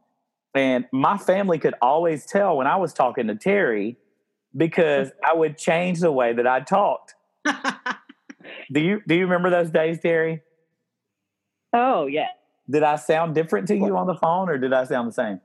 And 0.54 0.86
my 0.90 1.18
family 1.18 1.58
could 1.58 1.74
always 1.80 2.26
tell 2.26 2.56
when 2.56 2.66
I 2.66 2.76
was 2.76 2.92
talking 2.92 3.28
to 3.28 3.34
Teri 3.34 3.96
because 4.56 5.10
I 5.24 5.34
would 5.34 5.56
change 5.56 6.00
the 6.00 6.10
way 6.10 6.32
that 6.32 6.46
I 6.46 6.60
talked. 6.60 7.14
do 8.72 8.80
you 8.80 9.00
do 9.06 9.14
you 9.14 9.22
remember 9.22 9.50
those 9.50 9.70
days, 9.70 10.00
Teri? 10.00 10.40
Oh 11.72 12.06
yeah. 12.06 12.28
Did 12.68 12.82
I 12.82 12.96
sound 12.96 13.34
different 13.34 13.68
to 13.68 13.76
you 13.76 13.96
on 13.96 14.06
the 14.06 14.14
phone 14.14 14.48
or 14.48 14.58
did 14.58 14.72
I 14.72 14.84
sound 14.84 15.08
the 15.08 15.12
same? 15.12 15.40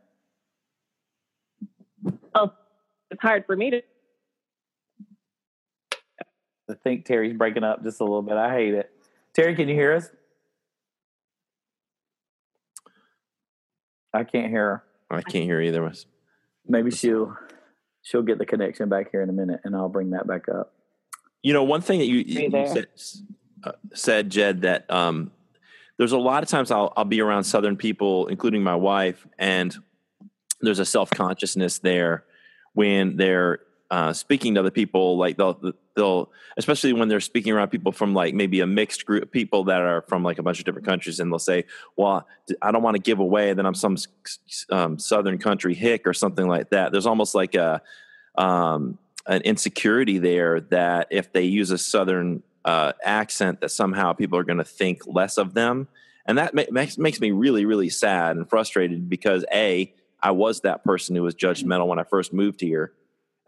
Oh, 2.34 2.52
it's 3.10 3.22
hard 3.22 3.46
for 3.46 3.56
me 3.56 3.70
to 3.70 3.82
I 6.72 6.76
think 6.84 7.06
Teri's 7.06 7.38
breaking 7.38 7.64
up 7.64 7.84
just 7.84 8.00
a 8.00 8.04
little 8.04 8.22
bit. 8.22 8.38
I 8.38 8.52
hate 8.54 8.74
it. 8.74 8.90
Teri, 9.38 9.56
can 9.56 9.68
you 9.68 9.76
hear 9.76 9.94
us? 9.94 10.10
I 14.14 14.24
can't 14.24 14.50
hear 14.50 14.84
her. 15.10 15.18
I 15.18 15.22
can't 15.22 15.46
hear 15.46 15.62
either 15.62 15.86
of 15.86 15.92
us. 15.92 16.06
Maybe 16.68 16.92
she'll 16.92 17.36
she'll 18.02 18.24
get 18.24 18.38
the 18.38 18.46
connection 18.46 18.90
back 18.90 19.12
here 19.12 19.22
in 19.22 19.30
a 19.30 19.34
minute, 19.34 19.62
and 19.64 19.76
I'll 19.76 19.90
bring 19.90 20.12
that 20.12 20.28
back 20.28 20.48
up. 20.50 20.74
You 21.42 21.54
know, 21.54 21.64
one 21.64 21.82
thing 21.82 22.00
that 22.00 22.06
you, 22.06 22.20
you 22.20 22.68
said, 22.68 22.88
uh, 23.64 23.72
said, 23.94 24.30
Jed, 24.30 24.62
that 24.62 24.90
um, 24.92 25.32
there's 26.02 26.14
a 26.14 26.18
lot 26.18 26.42
of 26.42 26.50
times 26.50 26.72
I'll 26.72 26.92
I'll 26.98 27.06
be 27.06 27.22
around 27.22 27.44
Southern 27.44 27.78
people, 27.78 28.26
including 28.26 28.64
my 28.64 28.76
wife, 28.76 29.28
and 29.38 29.72
there's 30.60 30.80
a 30.80 30.86
self 30.86 31.12
consciousness 31.12 31.78
there 31.78 32.24
when 32.74 33.18
they're 33.18 33.60
uh, 33.92 34.12
speaking 34.12 34.56
to 34.56 34.62
other 34.62 34.72
people. 34.72 35.16
Like 35.16 35.38
they'll 35.38 35.62
they'll 35.96 36.32
especially 36.58 36.94
when 36.94 37.08
they're 37.08 37.20
speaking 37.20 37.54
around 37.54 37.68
people 37.68 37.92
from 37.92 38.16
like 38.16 38.34
maybe 38.34 38.62
a 38.62 38.66
mixed 38.66 39.06
group 39.06 39.22
of 39.22 39.32
people 39.32 39.66
that 39.66 39.80
are 39.84 40.02
from 40.02 40.24
like 40.24 40.40
a 40.40 40.44
bunch 40.44 40.58
of 40.58 40.66
different 40.66 40.88
countries, 40.88 41.20
and 41.20 41.32
they'll 41.32 41.38
say, 41.38 41.66
"Well, 41.96 42.28
I 42.64 42.72
don't 42.72 42.82
want 42.82 42.96
to 42.96 43.02
give 43.04 43.20
away 43.20 43.54
that 43.54 43.64
I'm 43.64 43.76
some 43.76 43.96
um, 44.72 44.98
Southern 44.98 45.38
country 45.38 45.76
hick 45.76 46.08
or 46.08 46.16
something 46.16 46.48
like 46.48 46.72
that." 46.72 46.92
There's 46.92 47.06
almost 47.06 47.36
like 47.36 47.54
a 47.54 47.80
um, 48.34 48.98
an 49.28 49.44
insecurity 49.44 50.18
there 50.18 50.62
that 50.62 51.10
if 51.12 51.32
they 51.32 51.44
use 51.44 51.70
a 51.70 51.78
Southern 51.78 52.42
uh, 52.66 52.94
accent, 53.04 53.62
that 53.62 53.70
somehow 53.70 54.14
people 54.14 54.38
are 54.38 54.44
going 54.44 54.58
to 54.58 54.64
think 54.64 55.02
less 55.06 55.38
of 55.38 55.54
them, 55.54 55.88
and 56.26 56.38
that 56.38 56.54
makes 56.72 56.98
makes 56.98 57.20
me 57.20 57.32
really 57.32 57.66
really 57.66 57.90
sad 57.90 58.36
and 58.36 58.50
frustrated 58.50 59.10
because 59.10 59.46
a 59.52 59.94
I 60.22 60.32
was 60.32 60.62
that 60.62 60.84
person 60.84 61.16
who 61.16 61.24
was 61.24 61.36
judgmental 61.36 61.88
when 61.88 62.00
I 62.00 62.04
first 62.04 62.34
moved 62.34 62.62
here, 62.62 62.94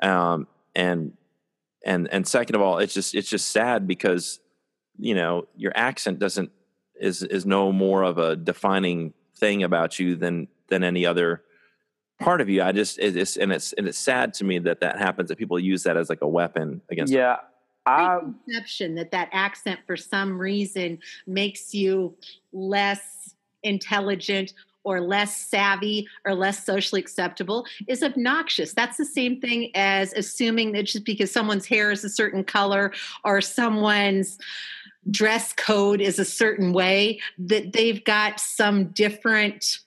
um, 0.01 0.47
and 0.75 1.13
and 1.85 2.07
and 2.11 2.27
second 2.27 2.55
of 2.55 2.61
all, 2.61 2.79
it's 2.79 2.93
just 2.93 3.13
it's 3.15 3.29
just 3.29 3.51
sad 3.51 3.87
because 3.87 4.39
you 4.97 5.15
know 5.15 5.47
your 5.55 5.71
accent 5.75 6.19
doesn't 6.19 6.51
is 6.99 7.23
is 7.23 7.45
no 7.45 7.71
more 7.71 8.03
of 8.03 8.17
a 8.17 8.35
defining 8.35 9.13
thing 9.37 9.63
about 9.63 9.99
you 9.99 10.15
than 10.15 10.47
than 10.69 10.83
any 10.83 11.05
other 11.05 11.43
part 12.19 12.41
of 12.41 12.49
you. 12.49 12.63
I 12.63 12.71
just 12.71 12.99
it's 12.99 13.37
and 13.37 13.51
it's 13.51 13.73
and 13.73 13.87
it's 13.87 13.97
sad 13.97 14.33
to 14.35 14.43
me 14.43 14.59
that 14.59 14.81
that 14.81 14.97
happens 14.97 15.29
that 15.29 15.37
people 15.37 15.59
use 15.59 15.83
that 15.83 15.97
as 15.97 16.09
like 16.09 16.21
a 16.21 16.27
weapon 16.27 16.81
against. 16.89 17.13
Yeah, 17.13 17.37
I 17.85 18.19
perception 18.45 18.95
that 18.95 19.11
that 19.11 19.29
accent 19.31 19.81
for 19.85 19.97
some 19.97 20.39
reason 20.39 20.99
makes 21.27 21.73
you 21.73 22.15
less 22.51 23.35
intelligent 23.63 24.53
or 24.83 25.01
less 25.01 25.35
savvy 25.35 26.07
or 26.25 26.35
less 26.35 26.65
socially 26.65 27.01
acceptable 27.01 27.65
is 27.87 28.03
obnoxious. 28.03 28.73
That's 28.73 28.97
the 28.97 29.05
same 29.05 29.39
thing 29.39 29.71
as 29.75 30.13
assuming 30.13 30.73
that 30.73 30.83
just 30.83 31.05
because 31.05 31.31
someone's 31.31 31.65
hair 31.65 31.91
is 31.91 32.03
a 32.03 32.09
certain 32.09 32.43
color 32.43 32.91
or 33.23 33.41
someone's 33.41 34.37
dress 35.09 35.53
code 35.53 36.01
is 36.01 36.19
a 36.19 36.25
certain 36.25 36.73
way 36.73 37.19
that 37.37 37.73
they've 37.73 38.03
got 38.03 38.39
some 38.39 38.85
different 38.87 39.79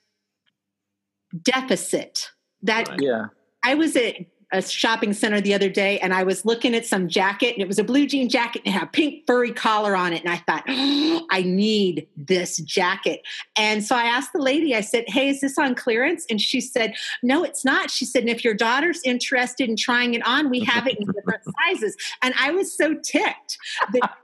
deficit. 1.43 2.31
That 2.63 3.01
yeah. 3.01 3.27
I 3.63 3.75
was 3.75 3.97
at 3.97 4.17
a 4.57 4.63
shopping 4.63 5.13
center 5.13 5.41
the 5.41 5.55
other 5.55 5.69
day 5.69 5.99
and 6.01 6.15
I 6.15 6.25
was 6.25 6.45
looking 6.45 6.75
at 6.75 6.87
some 6.87 7.09
jacket 7.09 7.55
and 7.55 7.63
it 7.63 7.69
was 7.69 7.79
a 7.79 7.85
blue 7.85 8.07
jean 8.07 8.29
jacket 8.29 8.63
and 8.65 8.75
it 8.75 8.79
had 8.79 8.85
a 8.85 8.91
pink 8.91 9.27
furry 9.27 9.53
collar 9.53 9.95
on 9.95 10.13
it. 10.13 10.23
And 10.23 10.33
I 10.33 10.39
thought, 10.39 10.65
oh, 10.69 11.27
I 11.31 11.43
need 11.43 12.09
this 12.17 12.59
jacket. 12.59 13.23
And 13.57 13.85
so 13.85 13.95
I 13.95 14.05
asked 14.05 14.33
the 14.33 14.41
lady, 14.41 14.75
I 14.75 14.81
said, 14.81 15.05
Hey, 15.09 15.29
is 15.29 15.41
this 15.41 15.59
on 15.59 15.75
clearance? 15.75 16.27
And 16.31 16.41
she 16.41 16.61
said, 16.61 16.95
No, 17.23 17.45
it's 17.45 17.65
not. 17.65 17.91
She 17.91 18.05
said, 18.05 18.23
And 18.23 18.31
if 18.31 18.45
your 18.45 18.55
daughter's 18.55 19.01
interested 19.05 19.69
in 19.69 19.77
trying 19.77 20.15
it 20.15 20.27
on, 20.27 20.51
we 20.51 20.61
have 20.61 20.87
it 20.87 20.99
in 20.99 21.07
different 21.07 21.43
sizes. 21.67 21.97
And 22.23 22.35
I 22.39 22.51
was 22.51 22.73
so 22.73 22.95
ticked 22.95 23.59
that 23.93 24.17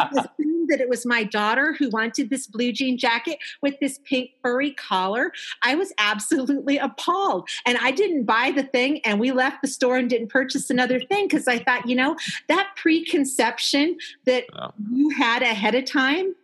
that 0.69 0.81
it 0.81 0.89
was 0.89 1.07
my 1.07 1.25
daughter 1.25 1.75
who 1.79 1.89
wanted 1.91 2.31
this 2.31 2.47
blue 2.47 2.73
jean 2.73 2.99
jacket 2.99 3.39
with 3.61 3.79
this 3.81 3.99
pink 4.05 4.31
furry 4.43 4.73
collar. 4.73 5.33
I 5.63 5.75
was 5.75 5.93
absolutely 5.99 6.79
appalled. 6.79 7.49
And 7.67 7.79
I 7.79 7.91
didn't 7.91 8.25
buy 8.25 8.53
the 8.55 8.63
thing 8.63 9.01
and 9.05 9.21
we 9.21 9.33
left 9.33 9.63
the 9.63 9.69
store 9.69 9.97
and 9.97 10.09
didn't 10.09 10.29
purchase 10.29 10.71
another 10.71 11.01
thing 11.01 11.27
because 11.29 11.49
I 11.49 11.59
thought, 11.59 11.89
you 11.89 11.97
know, 11.97 12.17
that 12.49 12.71
preconception 12.77 13.97
that 14.25 14.45
you 14.91 15.11
had 15.11 15.43
ahead 15.43 15.75
of 15.75 15.85
time 15.85 16.35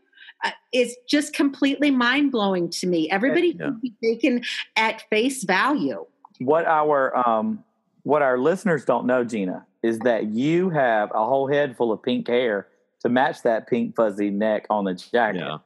uh, 0.44 0.50
is 0.72 0.96
just 1.08 1.32
completely 1.34 1.90
mind 1.90 2.30
blowing 2.30 2.70
to 2.70 2.86
me. 2.86 3.10
Everybody 3.10 3.48
yeah. 3.48 3.66
can 3.66 3.80
be 3.80 3.94
taken 4.02 4.42
at 4.76 5.02
face 5.10 5.42
value. 5.42 6.06
What 6.38 6.66
our 6.66 7.16
um, 7.28 7.64
what 8.04 8.22
our 8.22 8.38
listeners 8.38 8.84
don't 8.84 9.06
know, 9.06 9.24
Gina, 9.24 9.66
is 9.82 9.98
that 10.00 10.26
you 10.26 10.70
have 10.70 11.10
a 11.12 11.24
whole 11.24 11.48
head 11.48 11.76
full 11.76 11.92
of 11.92 12.02
pink 12.02 12.28
hair 12.28 12.68
to 13.00 13.08
match 13.08 13.42
that 13.42 13.68
pink 13.68 13.94
fuzzy 13.96 14.30
neck 14.30 14.66
on 14.70 14.84
the 14.84 14.94
jacket. 14.94 15.40
Yeah. 15.40 15.58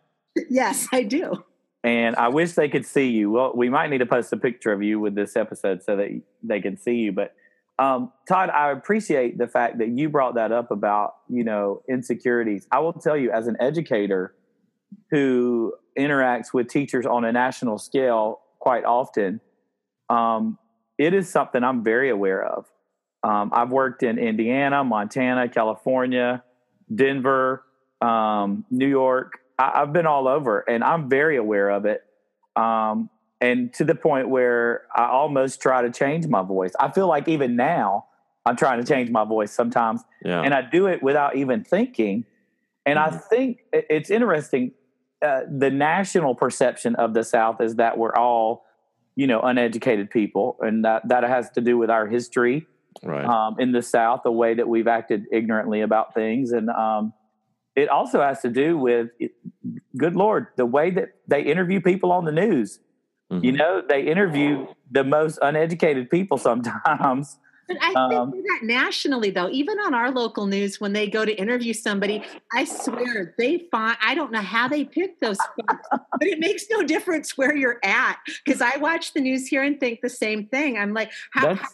Yes, 0.48 0.88
I 0.92 1.02
do. 1.02 1.44
And 1.84 2.14
I 2.16 2.28
wish 2.28 2.52
they 2.52 2.68
could 2.68 2.86
see 2.86 3.08
you. 3.08 3.30
Well, 3.30 3.52
we 3.54 3.68
might 3.68 3.90
need 3.90 3.98
to 3.98 4.06
post 4.06 4.32
a 4.32 4.36
picture 4.36 4.72
of 4.72 4.82
you 4.82 5.00
with 5.00 5.14
this 5.14 5.36
episode 5.36 5.82
so 5.82 5.96
that 5.96 6.22
they 6.42 6.60
can 6.60 6.76
see 6.78 6.94
you. 6.94 7.12
But 7.12 7.34
um, 7.78 8.12
Todd, 8.28 8.50
I 8.50 8.70
appreciate 8.70 9.38
the 9.38 9.48
fact 9.48 9.78
that 9.78 9.88
you 9.88 10.08
brought 10.08 10.36
that 10.36 10.52
up 10.52 10.70
about 10.70 11.14
you 11.28 11.42
know 11.42 11.82
insecurities. 11.88 12.66
I 12.70 12.78
will 12.78 12.92
tell 12.92 13.16
you, 13.16 13.32
as 13.32 13.48
an 13.48 13.56
educator 13.60 14.34
who 15.10 15.74
interacts 15.98 16.52
with 16.52 16.68
teachers 16.68 17.06
on 17.06 17.24
a 17.24 17.32
national 17.32 17.78
scale 17.78 18.40
quite 18.60 18.84
often, 18.84 19.40
um, 20.08 20.58
it 20.98 21.14
is 21.14 21.28
something 21.28 21.64
I'm 21.64 21.82
very 21.82 22.10
aware 22.10 22.44
of. 22.44 22.66
Um, 23.24 23.50
I've 23.52 23.70
worked 23.70 24.02
in 24.02 24.18
Indiana, 24.18 24.84
Montana, 24.84 25.48
California, 25.48 26.44
Denver, 26.94 27.64
um, 28.00 28.64
New 28.70 28.88
York. 28.88 29.38
I, 29.58 29.80
have 29.80 29.92
been 29.92 30.06
all 30.06 30.28
over, 30.28 30.60
and 30.60 30.82
I'm 30.82 31.08
very 31.08 31.36
aware 31.36 31.70
of 31.70 31.84
it. 31.84 32.02
Um, 32.56 33.10
and 33.40 33.72
to 33.74 33.84
the 33.84 33.94
point 33.94 34.28
where 34.28 34.82
I 34.94 35.06
almost 35.06 35.60
try 35.60 35.82
to 35.82 35.90
change 35.90 36.26
my 36.26 36.42
voice. 36.42 36.72
I 36.78 36.90
feel 36.90 37.08
like 37.08 37.28
even 37.28 37.56
now 37.56 38.06
I'm 38.46 38.56
trying 38.56 38.80
to 38.80 38.86
change 38.86 39.10
my 39.10 39.24
voice 39.24 39.52
sometimes, 39.52 40.02
yeah. 40.24 40.42
and 40.42 40.54
I 40.54 40.62
do 40.62 40.86
it 40.86 41.02
without 41.02 41.36
even 41.36 41.64
thinking. 41.64 42.24
And 42.86 42.98
mm-hmm. 42.98 43.14
I 43.14 43.18
think 43.18 43.58
it's 43.72 44.10
interesting. 44.10 44.72
Uh, 45.20 45.42
the 45.48 45.70
national 45.70 46.34
perception 46.34 46.96
of 46.96 47.14
the 47.14 47.22
South 47.22 47.60
is 47.60 47.76
that 47.76 47.96
we're 47.96 48.14
all, 48.14 48.64
you 49.14 49.26
know, 49.26 49.40
uneducated 49.40 50.10
people, 50.10 50.56
and 50.60 50.84
that 50.84 51.08
that 51.08 51.22
has 51.24 51.50
to 51.50 51.60
do 51.60 51.78
with 51.78 51.90
our 51.90 52.06
history 52.06 52.66
right. 53.02 53.24
um, 53.24 53.56
in 53.58 53.72
the 53.72 53.82
South, 53.82 54.20
the 54.24 54.32
way 54.32 54.54
that 54.54 54.68
we've 54.68 54.88
acted 54.88 55.26
ignorantly 55.32 55.80
about 55.80 56.14
things, 56.14 56.52
and 56.52 56.70
um, 56.70 57.12
it 57.74 57.88
also 57.88 58.20
has 58.20 58.40
to 58.42 58.50
do 58.50 58.76
with, 58.76 59.08
good 59.96 60.14
Lord, 60.14 60.48
the 60.56 60.66
way 60.66 60.90
that 60.90 61.14
they 61.26 61.42
interview 61.42 61.80
people 61.80 62.12
on 62.12 62.24
the 62.24 62.32
news. 62.32 62.80
Mm-hmm. 63.30 63.44
You 63.44 63.52
know, 63.52 63.82
they 63.86 64.02
interview 64.02 64.66
the 64.90 65.04
most 65.04 65.38
uneducated 65.40 66.10
people 66.10 66.38
sometimes. 66.38 67.38
But 67.68 67.78
I 67.80 67.92
um, 67.94 68.32
think 68.32 68.44
that 68.44 68.60
nationally, 68.62 69.30
though, 69.30 69.48
even 69.48 69.78
on 69.78 69.94
our 69.94 70.10
local 70.10 70.46
news, 70.46 70.80
when 70.80 70.92
they 70.92 71.08
go 71.08 71.24
to 71.24 71.32
interview 71.32 71.72
somebody, 71.72 72.22
I 72.52 72.64
swear 72.64 73.34
they 73.38 73.68
find, 73.70 73.96
I 74.02 74.14
don't 74.14 74.32
know 74.32 74.42
how 74.42 74.68
they 74.68 74.84
pick 74.84 75.20
those 75.20 75.38
folks, 75.56 75.88
but 75.90 76.28
it 76.28 76.40
makes 76.40 76.66
no 76.70 76.82
difference 76.82 77.38
where 77.38 77.56
you're 77.56 77.78
at. 77.84 78.18
Because 78.44 78.60
I 78.60 78.76
watch 78.78 79.14
the 79.14 79.20
news 79.20 79.46
here 79.46 79.62
and 79.62 79.78
think 79.78 80.00
the 80.02 80.10
same 80.10 80.46
thing. 80.46 80.76
I'm 80.76 80.92
like, 80.92 81.12
how, 81.30 81.54
how, 81.54 81.68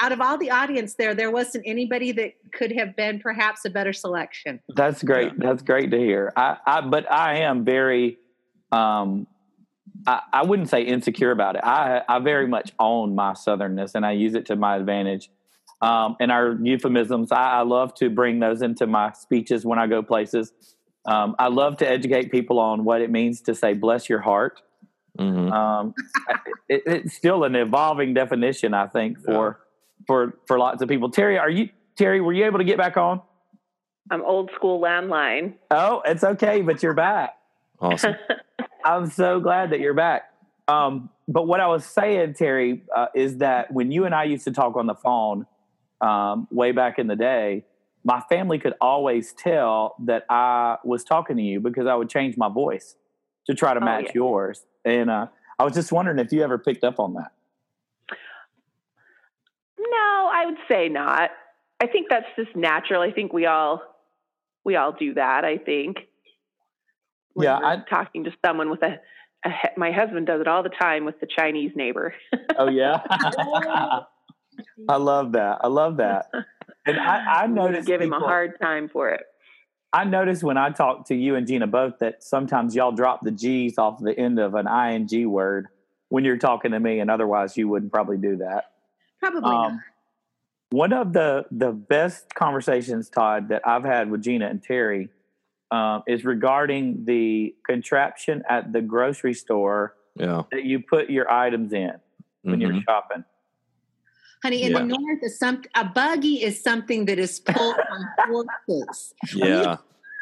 out 0.00 0.12
of 0.12 0.20
all 0.20 0.38
the 0.38 0.50
audience 0.50 0.94
there, 0.94 1.14
there 1.14 1.30
wasn't 1.30 1.64
anybody 1.66 2.10
that 2.12 2.32
could 2.52 2.72
have 2.72 2.96
been 2.96 3.20
perhaps 3.20 3.64
a 3.64 3.70
better 3.70 3.92
selection. 3.92 4.60
That's 4.74 5.02
great. 5.02 5.38
That's 5.38 5.62
great 5.62 5.90
to 5.90 5.98
hear. 5.98 6.32
I, 6.36 6.56
I 6.66 6.80
but 6.80 7.10
I 7.10 7.40
am 7.40 7.64
very, 7.64 8.18
um, 8.72 9.26
I, 10.06 10.22
I 10.32 10.44
wouldn't 10.44 10.70
say 10.70 10.82
insecure 10.82 11.30
about 11.30 11.56
it. 11.56 11.62
I, 11.64 12.02
I 12.08 12.18
very 12.18 12.48
much 12.48 12.72
own 12.78 13.14
my 13.14 13.32
southernness 13.32 13.94
and 13.94 14.06
I 14.06 14.12
use 14.12 14.34
it 14.34 14.46
to 14.46 14.56
my 14.56 14.76
advantage. 14.76 15.30
Um, 15.82 16.16
and 16.18 16.32
our 16.32 16.58
euphemisms, 16.60 17.30
I, 17.30 17.58
I, 17.58 17.62
love 17.62 17.94
to 17.96 18.10
bring 18.10 18.38
those 18.38 18.60
into 18.60 18.86
my 18.86 19.12
speeches 19.12 19.64
when 19.64 19.78
I 19.78 19.86
go 19.86 20.02
places. 20.02 20.52
Um, 21.06 21.34
I 21.38 21.48
love 21.48 21.78
to 21.78 21.88
educate 21.88 22.30
people 22.30 22.58
on 22.58 22.84
what 22.84 23.00
it 23.00 23.10
means 23.10 23.40
to 23.42 23.54
say 23.54 23.72
"bless 23.72 24.06
your 24.06 24.20
heart." 24.20 24.60
Mm-hmm. 25.18 25.50
Um, 25.50 25.94
it, 26.68 26.82
it's 26.84 27.14
still 27.14 27.44
an 27.44 27.54
evolving 27.54 28.12
definition, 28.12 28.74
I 28.74 28.88
think, 28.88 29.24
for 29.24 29.60
for 30.06 30.38
for 30.46 30.58
lots 30.58 30.82
of 30.82 30.88
people. 30.88 31.10
Teri, 31.10 31.38
are 31.38 31.50
you 31.50 31.68
Teri? 31.98 32.22
Were 32.22 32.32
you 32.32 32.44
able 32.46 32.58
to 32.58 32.64
get 32.64 32.78
back 32.78 32.96
on? 32.96 33.20
I'm 34.10 34.24
old 34.24 34.50
school 34.54 34.80
landline. 34.80 35.54
Oh, 35.70 36.02
it's 36.04 36.24
okay, 36.24 36.62
but 36.62 36.82
you're 36.82 36.94
back. 36.94 37.36
Awesome. 37.82 38.14
I'm 38.84 39.06
so 39.06 39.40
glad 39.40 39.70
that 39.70 39.80
you're 39.80 39.94
back. 39.94 40.24
Um, 40.68 41.08
but 41.26 41.46
what 41.46 41.60
I 41.60 41.66
was 41.66 41.86
saying, 41.86 42.34
Teri, 42.34 42.82
uh, 42.94 43.06
is 43.14 43.38
that 43.38 43.72
when 43.72 43.90
you 43.90 44.04
and 44.04 44.14
I 44.14 44.24
used 44.24 44.44
to 44.44 44.52
talk 44.52 44.76
on 44.76 44.86
the 44.86 44.94
phone 44.94 45.46
um, 46.02 46.46
way 46.50 46.72
back 46.72 46.98
in 46.98 47.06
the 47.06 47.16
day, 47.16 47.64
my 48.04 48.20
family 48.28 48.58
could 48.58 48.74
always 48.80 49.32
tell 49.32 49.94
that 50.00 50.24
I 50.28 50.76
was 50.84 51.04
talking 51.04 51.36
to 51.36 51.42
you 51.42 51.60
because 51.60 51.86
I 51.86 51.94
would 51.94 52.08
change 52.08 52.36
my 52.36 52.48
voice 52.48 52.96
to 53.46 53.54
try 53.54 53.74
to 53.74 53.80
oh, 53.80 53.84
match 53.84 54.06
yeah. 54.06 54.12
yours. 54.14 54.64
And 54.84 55.10
uh, 55.10 55.26
I 55.58 55.64
was 55.64 55.74
just 55.74 55.92
wondering 55.92 56.18
if 56.18 56.32
you 56.32 56.42
ever 56.42 56.58
picked 56.58 56.84
up 56.84 56.98
on 56.98 57.14
that. 57.14 57.32
No, 59.78 60.29
I 60.40 60.46
would 60.46 60.58
say 60.70 60.88
not. 60.88 61.30
I 61.82 61.86
think 61.86 62.06
that's 62.08 62.26
just 62.36 62.56
natural. 62.56 63.02
I 63.02 63.12
think 63.12 63.32
we 63.32 63.46
all 63.46 63.82
we 64.64 64.76
all 64.76 64.92
do 64.92 65.14
that. 65.14 65.44
I 65.44 65.58
think. 65.58 65.98
yeah, 67.36 67.56
I'm 67.56 67.84
talking 67.88 68.24
to 68.24 68.32
someone 68.44 68.70
with 68.70 68.82
a 68.82 69.00
my 69.76 69.90
husband 69.90 70.26
does 70.26 70.40
it 70.40 70.48
all 70.48 70.62
the 70.62 70.70
time 70.70 71.04
with 71.04 71.20
the 71.20 71.26
Chinese 71.26 71.72
neighbor. 71.74 72.14
oh 72.58 72.68
yeah, 72.68 73.00
I 74.88 74.96
love 74.96 75.32
that. 75.32 75.58
I 75.62 75.68
love 75.68 75.98
that. 75.98 76.30
And 76.86 76.98
I, 76.98 77.42
I 77.42 77.46
noticed 77.48 77.86
give 77.86 78.00
him 78.00 78.12
a 78.12 78.20
hard 78.20 78.58
time 78.60 78.88
for 78.88 79.10
it. 79.10 79.22
I 79.92 80.04
noticed 80.04 80.42
when 80.42 80.56
I 80.56 80.70
talk 80.70 81.06
to 81.08 81.16
you 81.16 81.34
and 81.34 81.46
Gina 81.46 81.66
both 81.66 81.98
that 81.98 82.22
sometimes 82.22 82.76
y'all 82.76 82.92
drop 82.92 83.22
the 83.22 83.32
G's 83.32 83.76
off 83.76 83.98
the 84.00 84.16
end 84.16 84.38
of 84.38 84.54
an 84.54 84.68
ing 84.68 85.30
word 85.30 85.66
when 86.08 86.24
you're 86.24 86.38
talking 86.38 86.70
to 86.72 86.80
me, 86.80 87.00
and 87.00 87.10
otherwise 87.10 87.56
you 87.56 87.68
wouldn't 87.68 87.92
probably 87.92 88.16
do 88.16 88.36
that. 88.36 88.72
Probably 89.20 89.42
um, 89.42 89.72
not. 89.74 89.80
One 90.70 90.92
of 90.92 91.12
the 91.12 91.46
the 91.50 91.72
best 91.72 92.34
conversations, 92.34 93.08
Todd, 93.08 93.48
that 93.48 93.66
I've 93.66 93.84
had 93.84 94.10
with 94.10 94.22
Gina 94.22 94.48
and 94.48 94.62
Teri 94.62 95.08
um, 95.70 96.02
is 96.06 96.24
regarding 96.24 97.04
the 97.04 97.54
contraption 97.66 98.42
at 98.48 98.72
the 98.72 98.80
grocery 98.80 99.34
store 99.34 99.94
yeah. 100.16 100.42
that 100.52 100.64
you 100.64 100.80
put 100.80 101.10
your 101.10 101.30
items 101.30 101.72
in 101.72 101.92
when 102.42 102.60
mm-hmm. 102.60 102.74
you're 102.74 102.82
shopping. 102.82 103.24
Honey, 104.42 104.62
in 104.62 104.72
yeah. 104.72 104.78
the 104.78 104.84
north, 104.86 105.22
is 105.22 105.38
some 105.38 105.62
a 105.74 105.84
buggy 105.84 106.42
is 106.42 106.62
something 106.62 107.04
that 107.06 107.18
is 107.18 107.40
pulled 107.40 107.76
on 108.28 108.46
horses. 108.68 109.14
Yeah, 109.34 109.76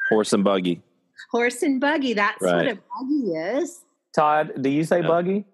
horse 0.09 0.33
and 0.33 0.43
buggy. 0.43 0.83
Horse 1.31 1.63
and 1.63 1.81
buggy. 1.81 2.15
That's 2.15 2.43
right. 2.43 2.57
what 2.57 2.69
a 2.69 2.79
buggy 2.99 3.33
is. 3.61 3.85
Todd, 4.15 4.53
do 4.61 4.69
you 4.71 4.85
say 4.85 5.03
yeah. 5.03 5.07
buggy? 5.07 5.45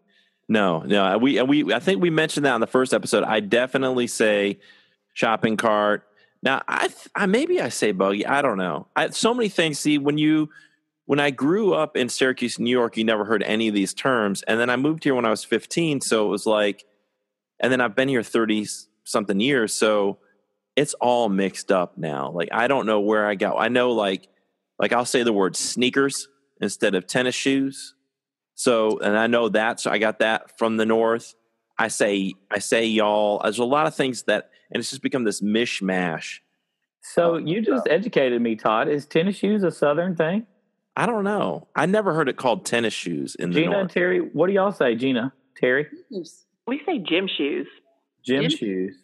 No, 0.48 0.80
no. 0.80 1.18
We 1.18 1.40
we 1.42 1.72
I 1.74 1.78
think 1.78 2.00
we 2.00 2.10
mentioned 2.10 2.46
that 2.46 2.54
in 2.54 2.60
the 2.60 2.66
first 2.66 2.94
episode. 2.94 3.24
I 3.24 3.40
definitely 3.40 4.06
say 4.06 4.60
shopping 5.14 5.56
cart. 5.56 6.06
Now, 6.42 6.62
I, 6.68 6.90
I 7.14 7.26
maybe 7.26 7.60
I 7.60 7.70
say 7.70 7.92
buggy. 7.92 8.26
I 8.26 8.42
don't 8.42 8.58
know. 8.58 8.86
I, 8.94 9.08
so 9.10 9.32
many 9.32 9.48
things. 9.48 9.78
See, 9.78 9.96
when 9.96 10.18
you 10.18 10.50
when 11.06 11.20
I 11.20 11.30
grew 11.30 11.74
up 11.74 11.96
in 11.96 12.08
Syracuse, 12.08 12.58
New 12.58 12.70
York, 12.70 12.96
you 12.96 13.04
never 13.04 13.24
heard 13.24 13.42
any 13.42 13.68
of 13.68 13.74
these 13.74 13.94
terms, 13.94 14.42
and 14.42 14.60
then 14.60 14.68
I 14.68 14.76
moved 14.76 15.04
here 15.04 15.14
when 15.14 15.24
I 15.24 15.30
was 15.30 15.44
15. 15.44 16.02
So 16.02 16.26
it 16.26 16.28
was 16.28 16.44
like, 16.44 16.84
and 17.60 17.72
then 17.72 17.80
I've 17.80 17.94
been 17.94 18.08
here 18.08 18.22
30 18.22 18.66
something 19.04 19.40
years. 19.40 19.72
So 19.72 20.18
it's 20.76 20.94
all 20.94 21.28
mixed 21.28 21.70
up 21.70 21.96
now. 21.96 22.30
Like 22.30 22.48
I 22.52 22.68
don't 22.68 22.86
know 22.86 23.00
where 23.00 23.26
I 23.26 23.34
go. 23.34 23.56
I 23.56 23.68
know 23.68 23.92
like 23.92 24.28
like 24.78 24.92
I'll 24.92 25.04
say 25.04 25.22
the 25.22 25.32
word 25.32 25.56
sneakers 25.56 26.28
instead 26.60 26.94
of 26.94 27.06
tennis 27.06 27.34
shoes. 27.34 27.94
So 28.54 28.98
and 28.98 29.16
I 29.16 29.26
know 29.26 29.48
that. 29.50 29.80
So 29.80 29.90
I 29.90 29.98
got 29.98 30.18
that 30.18 30.58
from 30.58 30.76
the 30.76 30.86
north. 30.86 31.34
I 31.78 31.88
say 31.88 32.34
I 32.50 32.58
say 32.58 32.86
y'all. 32.86 33.40
There's 33.42 33.58
a 33.58 33.64
lot 33.64 33.86
of 33.86 33.94
things 33.94 34.24
that 34.24 34.50
and 34.74 34.80
it's 34.80 34.90
just 34.90 35.02
become 35.02 35.24
this 35.24 35.40
mishmash. 35.40 36.40
So 37.00 37.36
you 37.36 37.60
just 37.60 37.86
educated 37.88 38.40
me, 38.40 38.56
Todd. 38.56 38.88
Is 38.88 39.06
tennis 39.06 39.36
shoes 39.36 39.62
a 39.62 39.70
Southern 39.70 40.16
thing? 40.16 40.46
I 40.96 41.06
don't 41.06 41.24
know. 41.24 41.68
I 41.74 41.86
never 41.86 42.14
heard 42.14 42.28
it 42.28 42.36
called 42.36 42.64
tennis 42.64 42.94
shoes 42.94 43.34
in 43.34 43.52
Gina 43.52 43.66
the 43.66 43.72
North. 43.72 43.82
and 43.82 43.90
Teri, 43.90 44.34
what 44.34 44.46
do 44.46 44.52
y'all 44.52 44.72
say, 44.72 44.94
Gina? 44.94 45.32
Teri? 45.60 45.86
We 46.66 46.80
say 46.86 46.98
gym 46.98 47.28
shoes. 47.28 47.66
Gym, 48.24 48.42
gym? 48.42 48.50
shoes. 48.50 48.96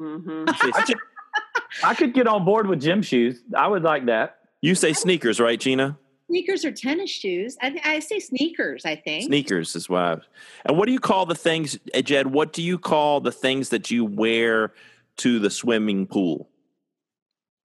Mm-hmm. 0.00 0.44
I, 0.48 0.82
could, 0.82 0.96
I 1.84 1.94
could 1.94 2.14
get 2.14 2.26
on 2.26 2.44
board 2.44 2.66
with 2.66 2.80
gym 2.80 3.02
shoes. 3.02 3.40
I 3.56 3.66
would 3.66 3.82
like 3.82 4.06
that. 4.06 4.38
You 4.60 4.74
say 4.74 4.92
sneakers, 4.92 5.40
right, 5.40 5.58
Gina? 5.58 5.98
Sneakers 6.28 6.64
or 6.64 6.70
tennis 6.70 7.10
shoes. 7.10 7.56
I, 7.60 7.78
I 7.84 7.98
say 7.98 8.20
sneakers. 8.20 8.84
I 8.84 8.96
think 8.96 9.24
sneakers 9.24 9.74
is 9.74 9.88
why. 9.88 10.18
And 10.64 10.78
what 10.78 10.86
do 10.86 10.92
you 10.92 11.00
call 11.00 11.26
the 11.26 11.34
things, 11.34 11.78
Jed? 12.04 12.28
What 12.28 12.52
do 12.52 12.62
you 12.62 12.78
call 12.78 13.20
the 13.20 13.32
things 13.32 13.70
that 13.70 13.90
you 13.90 14.04
wear 14.04 14.72
to 15.18 15.38
the 15.38 15.50
swimming 15.50 16.06
pool? 16.06 16.48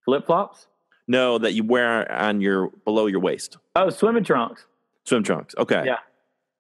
Flip 0.06 0.26
flops? 0.26 0.68
No, 1.08 1.38
that 1.38 1.54
you 1.54 1.64
wear 1.64 2.10
on 2.12 2.42
your 2.42 2.70
below 2.86 3.08
your 3.08 3.20
waist. 3.20 3.58
Oh, 3.76 3.90
swimming 3.90 4.24
trunks. 4.24 4.66
Swim 5.06 5.24
trunks. 5.24 5.56
Okay. 5.58 5.84
Yeah. 5.86 6.00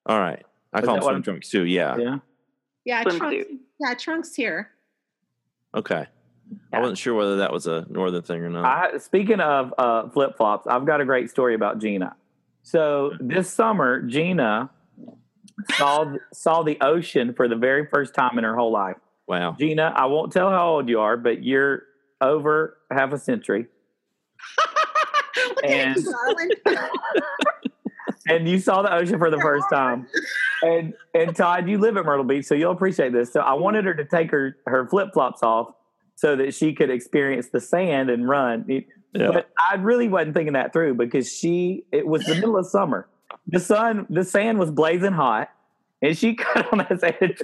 All 0.05 0.19
right. 0.19 0.43
I 0.73 0.79
Is 0.79 0.85
call 0.85 0.95
them 0.95 1.03
swim 1.03 1.23
trunks 1.23 1.49
too. 1.49 1.65
Yeah. 1.65 1.97
Yeah. 1.97 2.17
Yeah. 2.85 3.03
Trunks, 3.03 3.49
yeah. 3.79 3.93
Trunks 3.95 4.35
here. 4.35 4.69
Okay. 5.75 6.07
Yeah. 6.49 6.77
I 6.77 6.79
wasn't 6.79 6.97
sure 6.97 7.13
whether 7.13 7.37
that 7.37 7.51
was 7.51 7.67
a 7.67 7.85
northern 7.89 8.21
thing 8.21 8.41
or 8.41 8.49
not. 8.49 8.65
I, 8.65 8.97
speaking 8.99 9.41
of 9.41 9.73
uh, 9.77 10.07
flip 10.09 10.37
flops, 10.37 10.65
I've 10.65 10.85
got 10.85 11.01
a 11.01 11.05
great 11.05 11.29
story 11.29 11.55
about 11.55 11.79
Gina. 11.79 12.15
So 12.63 13.11
this 13.19 13.51
summer, 13.51 14.01
Gina 14.01 14.69
saw 15.73 16.13
saw 16.33 16.63
the 16.63 16.77
ocean 16.81 17.33
for 17.33 17.47
the 17.47 17.55
very 17.55 17.87
first 17.87 18.13
time 18.13 18.37
in 18.37 18.43
her 18.43 18.55
whole 18.55 18.71
life. 18.71 18.97
Wow. 19.27 19.55
Gina, 19.59 19.93
I 19.95 20.05
won't 20.05 20.31
tell 20.31 20.49
how 20.49 20.69
old 20.69 20.89
you 20.89 20.99
are, 21.01 21.17
but 21.17 21.43
you're 21.43 21.83
over 22.21 22.77
half 22.91 23.11
a 23.11 23.19
century. 23.19 23.67
and, 25.63 25.97
and 28.29 28.47
you 28.47 28.59
saw 28.59 28.81
the 28.81 28.93
ocean 28.93 29.19
for 29.19 29.29
the 29.29 29.39
first 29.39 29.65
time. 29.71 30.07
And 30.63 30.93
and 31.13 31.35
Todd, 31.35 31.69
you 31.69 31.77
live 31.77 31.97
at 31.97 32.05
Myrtle 32.05 32.23
Beach, 32.23 32.45
so 32.45 32.55
you'll 32.55 32.71
appreciate 32.71 33.13
this. 33.13 33.31
So 33.31 33.41
I 33.41 33.53
wanted 33.53 33.85
her 33.85 33.93
to 33.93 34.05
take 34.05 34.31
her 34.31 34.57
her 34.65 34.87
flip 34.87 35.09
flops 35.13 35.43
off 35.43 35.73
so 36.15 36.35
that 36.35 36.55
she 36.55 36.73
could 36.73 36.89
experience 36.89 37.49
the 37.49 37.61
sand 37.61 38.09
and 38.09 38.27
run. 38.27 38.65
Yeah. 39.13 39.31
But 39.31 39.49
I 39.69 39.75
really 39.75 40.07
wasn't 40.07 40.35
thinking 40.35 40.53
that 40.53 40.73
through 40.73 40.95
because 40.95 41.31
she 41.31 41.85
it 41.91 42.07
was 42.07 42.25
the 42.25 42.35
middle 42.35 42.57
of 42.57 42.65
summer. 42.65 43.07
The 43.47 43.59
sun 43.59 44.07
the 44.09 44.23
sand 44.23 44.57
was 44.57 44.71
blazing 44.71 45.13
hot 45.13 45.49
and 46.01 46.17
she 46.17 46.35
cut 46.35 46.71
on 46.71 46.79
that 46.79 46.99
sand. 46.99 47.41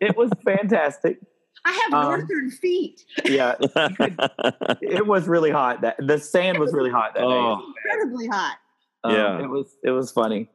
it 0.00 0.16
was 0.16 0.30
fantastic. 0.44 1.20
I 1.64 1.72
have 1.72 1.92
um, 1.92 2.04
northern 2.04 2.50
feet. 2.50 3.04
Yeah, 3.24 3.54
it 4.80 5.06
was 5.06 5.26
really 5.26 5.50
hot. 5.50 5.80
That 5.80 5.96
the 5.98 6.18
sand 6.18 6.58
was 6.58 6.72
really 6.72 6.90
hot 6.90 7.14
that 7.14 7.20
day. 7.20 7.26
oh. 7.26 7.56
day. 7.56 7.90
Incredibly 7.90 8.28
hot. 8.28 8.56
Um, 9.04 9.14
yeah, 9.14 9.42
it 9.42 9.48
was. 9.48 9.76
It 9.82 9.90
was 9.90 10.10
funny. 10.10 10.48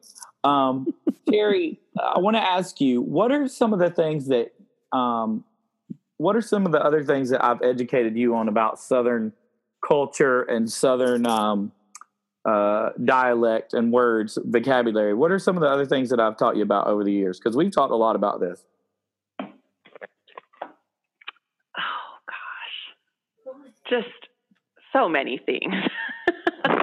Um, 0.44 0.94
Teri, 1.30 1.78
I 1.98 2.20
want 2.20 2.36
to 2.36 2.42
ask 2.42 2.82
you, 2.82 3.02
what 3.02 3.32
are 3.32 3.48
some 3.48 3.74
of 3.74 3.80
the 3.80 3.90
things 3.90 4.28
that, 4.28 4.54
um, 4.92 5.46
what 6.18 6.36
are 6.36 6.42
some 6.42 6.66
of 6.66 6.72
the 6.72 6.84
other 6.84 7.04
things 7.04 7.30
that 7.30 7.44
I've 7.44 7.62
educated 7.62 8.18
you 8.18 8.36
on 8.36 8.50
about 8.50 8.80
Southern 8.80 9.32
culture 9.86 10.44
and 10.44 10.70
Southern 10.70 11.26
um, 11.26 11.72
uh, 12.46 12.90
dialect 13.04 13.74
and 13.74 13.92
words, 13.92 14.38
vocabulary? 14.44 15.14
What 15.14 15.32
are 15.32 15.40
some 15.40 15.56
of 15.56 15.62
the 15.62 15.70
other 15.70 15.86
things 15.86 16.10
that 16.10 16.20
I've 16.20 16.38
taught 16.38 16.56
you 16.56 16.64
about 16.64 16.88
over 16.88 17.04
the 17.04 17.12
years? 17.12 17.40
Because 17.40 17.56
we've 17.56 17.72
talked 17.72 17.92
a 17.92 17.96
lot 17.96 18.16
about 18.16 18.40
this. 18.40 18.64
Oh 19.42 19.48
gosh, 22.28 23.56
just 23.90 24.08
so 24.92 25.08
many 25.10 25.40
things. 25.46 25.74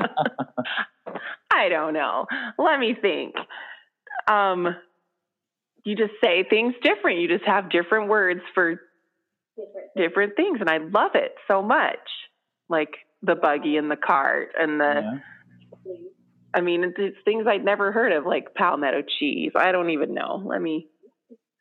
I 1.53 1.69
don't 1.69 1.93
know. 1.93 2.27
Let 2.59 2.79
me 2.79 2.95
think. 3.01 3.35
Um, 4.29 4.77
you 5.85 5.97
just 5.97 6.13
say 6.23 6.45
things 6.49 6.75
different. 6.83 7.21
You 7.21 7.29
just 7.29 7.45
have 7.45 7.71
different 7.71 8.09
words 8.09 8.41
for 8.55 8.81
different, 9.57 9.89
different 9.97 10.37
things, 10.37 10.59
and 10.61 10.71
I 10.71 10.79
love 10.79 11.13
it 11.15 11.35
so 11.49 11.63
much. 11.63 11.99
Like 12.69 12.97
the 13.23 13.35
buggy 13.35 13.77
and 13.77 13.91
the 13.91 13.97
cart 13.97 14.51
and 14.59 14.81
the. 14.81 15.03
Yeah. 15.03 15.19
I 16.53 16.61
mean, 16.61 16.85
it's, 16.85 16.97
it's 16.99 17.17
things 17.25 17.47
I'd 17.47 17.65
never 17.65 17.93
heard 17.93 18.13
of, 18.13 18.27
like 18.27 18.55
palmetto 18.55 19.03
cheese. 19.03 19.53
I 19.55 19.73
don't 19.73 19.91
even 19.91 20.15
know. 20.15 20.43
Let 20.45 20.61
me 20.61 20.89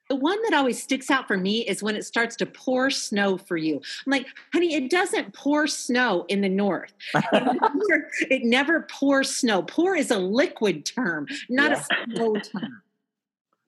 the 0.09 0.15
one 0.15 0.41
that 0.41 0.57
always 0.57 0.81
sticks 0.81 1.11
out 1.11 1.27
for 1.27 1.37
me 1.37 1.59
is 1.59 1.83
when 1.83 1.95
it 1.95 2.03
starts 2.03 2.35
to 2.37 2.47
pour 2.47 2.89
snow 2.89 3.37
for 3.37 3.57
you. 3.57 3.75
I'm 3.75 4.11
like, 4.11 4.25
honey, 4.51 4.73
it 4.73 4.89
doesn't 4.89 5.35
pour 5.35 5.67
snow 5.67 6.25
in 6.27 6.41
the 6.41 6.49
north. 6.49 6.93
It 7.31 7.43
never, 7.43 8.09
it 8.31 8.43
never 8.43 8.87
pours 8.89 9.35
snow. 9.35 9.61
Pour 9.61 9.95
is 9.95 10.09
a 10.09 10.17
liquid 10.17 10.85
term, 10.85 11.27
not 11.49 11.71
yeah. 11.71 11.77
a 11.77 12.15
snow 12.15 12.35
term. 12.35 12.81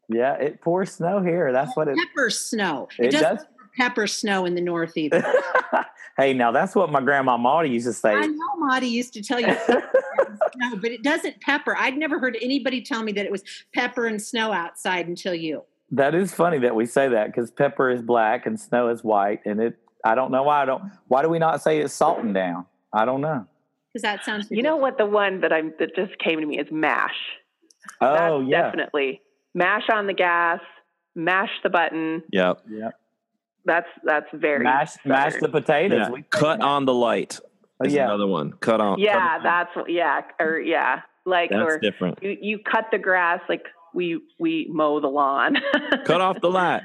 Yeah, 0.09 0.33
it 0.33 0.61
pours 0.61 0.93
snow 0.93 1.21
here. 1.21 1.51
That's 1.51 1.75
what 1.75 1.87
it 1.87 1.97
pepper 1.97 2.29
snow. 2.29 2.89
It, 2.97 3.07
it 3.07 3.11
doesn't 3.11 3.37
does. 3.37 3.45
pepper 3.77 4.07
snow 4.07 4.45
in 4.45 4.55
the 4.55 4.61
north 4.61 4.97
either. 4.97 5.23
hey, 6.17 6.33
now 6.33 6.51
that's 6.51 6.75
what 6.75 6.91
my 6.91 7.01
grandma 7.01 7.37
Maudie 7.37 7.69
used 7.69 7.87
to 7.87 7.93
say. 7.93 8.13
I 8.13 8.25
know 8.25 8.55
Maudie 8.57 8.87
used 8.87 9.13
to 9.13 9.21
tell 9.21 9.39
you 9.39 9.55
no, 10.57 10.75
but 10.75 10.91
it 10.91 11.03
doesn't 11.03 11.41
pepper. 11.41 11.75
I'd 11.77 11.97
never 11.97 12.19
heard 12.19 12.37
anybody 12.41 12.81
tell 12.81 13.03
me 13.03 13.11
that 13.13 13.25
it 13.25 13.31
was 13.31 13.43
pepper 13.73 14.05
and 14.05 14.21
snow 14.21 14.51
outside 14.51 15.07
until 15.07 15.33
you. 15.33 15.63
That 15.91 16.15
is 16.15 16.33
funny 16.33 16.59
that 16.59 16.73
we 16.75 16.85
say 16.85 17.09
that 17.09 17.27
because 17.27 17.51
pepper 17.51 17.89
is 17.89 18.01
black 18.01 18.45
and 18.45 18.59
snow 18.59 18.89
is 18.89 19.03
white, 19.03 19.41
and 19.45 19.59
it. 19.61 19.77
I 20.03 20.15
don't 20.15 20.31
know 20.31 20.43
why 20.43 20.63
I 20.63 20.65
don't. 20.65 20.91
Why 21.07 21.21
do 21.21 21.29
we 21.29 21.37
not 21.37 21.61
say 21.61 21.79
it's 21.79 21.93
salting 21.93 22.33
down? 22.33 22.65
I 22.93 23.05
don't 23.05 23.21
know. 23.21 23.45
Because 23.93 24.03
that 24.03 24.25
sounds. 24.25 24.45
Ridiculous. 24.45 24.57
You 24.57 24.63
know 24.63 24.77
what? 24.77 24.97
The 24.97 25.05
one 25.05 25.41
that 25.41 25.53
I'm 25.53 25.73
that 25.79 25.95
just 25.95 26.17
came 26.19 26.39
to 26.39 26.45
me 26.45 26.59
is 26.59 26.67
mash. 26.71 27.11
Oh 27.99 28.39
That's 28.39 28.49
yeah, 28.49 28.61
definitely 28.63 29.21
mash 29.53 29.83
on 29.91 30.07
the 30.07 30.13
gas, 30.13 30.59
mash 31.15 31.49
the 31.63 31.69
button. 31.69 32.23
Yep. 32.31 32.61
Yep. 32.69 32.93
That's 33.65 33.87
that's 34.03 34.27
very 34.33 34.63
mash 34.63 34.95
mash 35.05 35.33
the 35.39 35.49
potatoes. 35.49 36.07
Yeah. 36.11 36.21
Cut 36.29 36.61
on 36.61 36.85
the 36.85 36.93
light. 36.93 37.39
Oh, 37.83 37.87
yeah. 37.87 38.05
Another 38.05 38.27
one. 38.27 38.53
Cut 38.53 38.81
on. 38.81 38.99
Yeah, 38.99 39.37
cut 39.37 39.43
that's 39.43 39.89
yeah, 39.89 40.21
or 40.39 40.59
yeah, 40.59 41.01
like 41.25 41.49
that's 41.49 41.61
or 41.61 41.79
different. 41.79 42.19
You 42.21 42.37
you 42.41 42.59
cut 42.59 42.85
the 42.91 42.97
grass 42.97 43.41
like 43.49 43.65
we 43.93 44.21
we 44.39 44.67
mow 44.69 44.99
the 44.99 45.07
lawn. 45.07 45.57
Cut 46.05 46.21
off 46.21 46.41
the 46.41 46.49
light. 46.49 46.83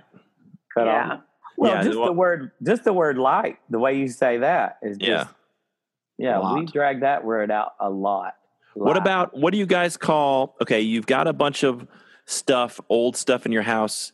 Cut 0.74 0.86
yeah. 0.86 1.12
off. 1.12 1.20
Well, 1.56 1.72
yeah, 1.72 1.82
just 1.82 1.94
the 1.94 2.12
word, 2.12 2.50
just 2.62 2.84
the 2.84 2.92
word 2.92 3.16
light. 3.16 3.58
The 3.70 3.78
way 3.78 3.96
you 3.96 4.08
say 4.08 4.38
that 4.38 4.78
is 4.82 4.98
just, 4.98 5.28
yeah, 6.18 6.40
yeah. 6.40 6.54
We 6.54 6.66
drag 6.66 7.00
that 7.00 7.24
word 7.24 7.50
out 7.50 7.72
a 7.80 7.88
lot. 7.88 8.34
What 8.74 8.98
about 8.98 9.36
what 9.36 9.52
do 9.52 9.58
you 9.58 9.64
guys 9.64 9.96
call? 9.96 10.54
Okay, 10.60 10.82
you've 10.82 11.06
got 11.06 11.26
a 11.26 11.32
bunch 11.32 11.64
of 11.64 11.86
stuff, 12.26 12.78
old 12.90 13.16
stuff 13.16 13.46
in 13.46 13.52
your 13.52 13.62
house, 13.62 14.12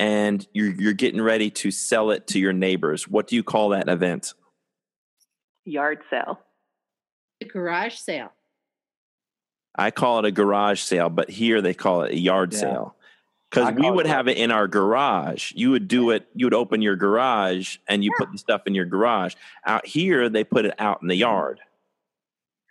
and 0.00 0.44
you're 0.52 0.72
you're 0.72 0.92
getting 0.94 1.20
ready 1.20 1.48
to 1.50 1.70
sell 1.70 2.10
it 2.10 2.26
to 2.28 2.40
your 2.40 2.52
neighbors. 2.52 3.06
What 3.06 3.28
do 3.28 3.36
you 3.36 3.44
call 3.44 3.68
that 3.68 3.88
event? 3.88 4.34
Yard 5.64 5.98
sale. 6.10 6.40
A 7.40 7.44
garage 7.46 7.94
sale. 7.96 8.32
I 9.74 9.90
call 9.90 10.18
it 10.18 10.24
a 10.24 10.30
garage 10.30 10.80
sale, 10.80 11.08
but 11.08 11.30
here 11.30 11.60
they 11.62 11.74
call 11.74 12.02
it 12.02 12.12
a 12.12 12.18
yard 12.18 12.52
Yeah. 12.52 12.58
sale. 12.58 12.96
Because 13.50 13.74
we 13.74 13.82
call 13.82 13.92
it 13.92 13.96
would 13.96 14.06
have 14.06 14.28
it 14.28 14.36
in 14.36 14.52
our 14.52 14.68
garage. 14.68 15.52
You 15.56 15.72
would 15.72 15.88
do 15.88 16.10
it, 16.10 16.28
you 16.34 16.46
would 16.46 16.54
open 16.54 16.82
your 16.82 16.94
garage 16.94 17.78
and 17.88 18.04
you 18.04 18.12
put 18.16 18.30
the 18.30 18.38
stuff 18.38 18.62
in 18.66 18.74
your 18.76 18.84
garage. 18.84 19.34
Out 19.66 19.84
here, 19.86 20.28
they 20.28 20.44
put 20.44 20.66
it 20.66 20.74
out 20.78 21.02
in 21.02 21.08
the 21.08 21.16
yard. 21.16 21.60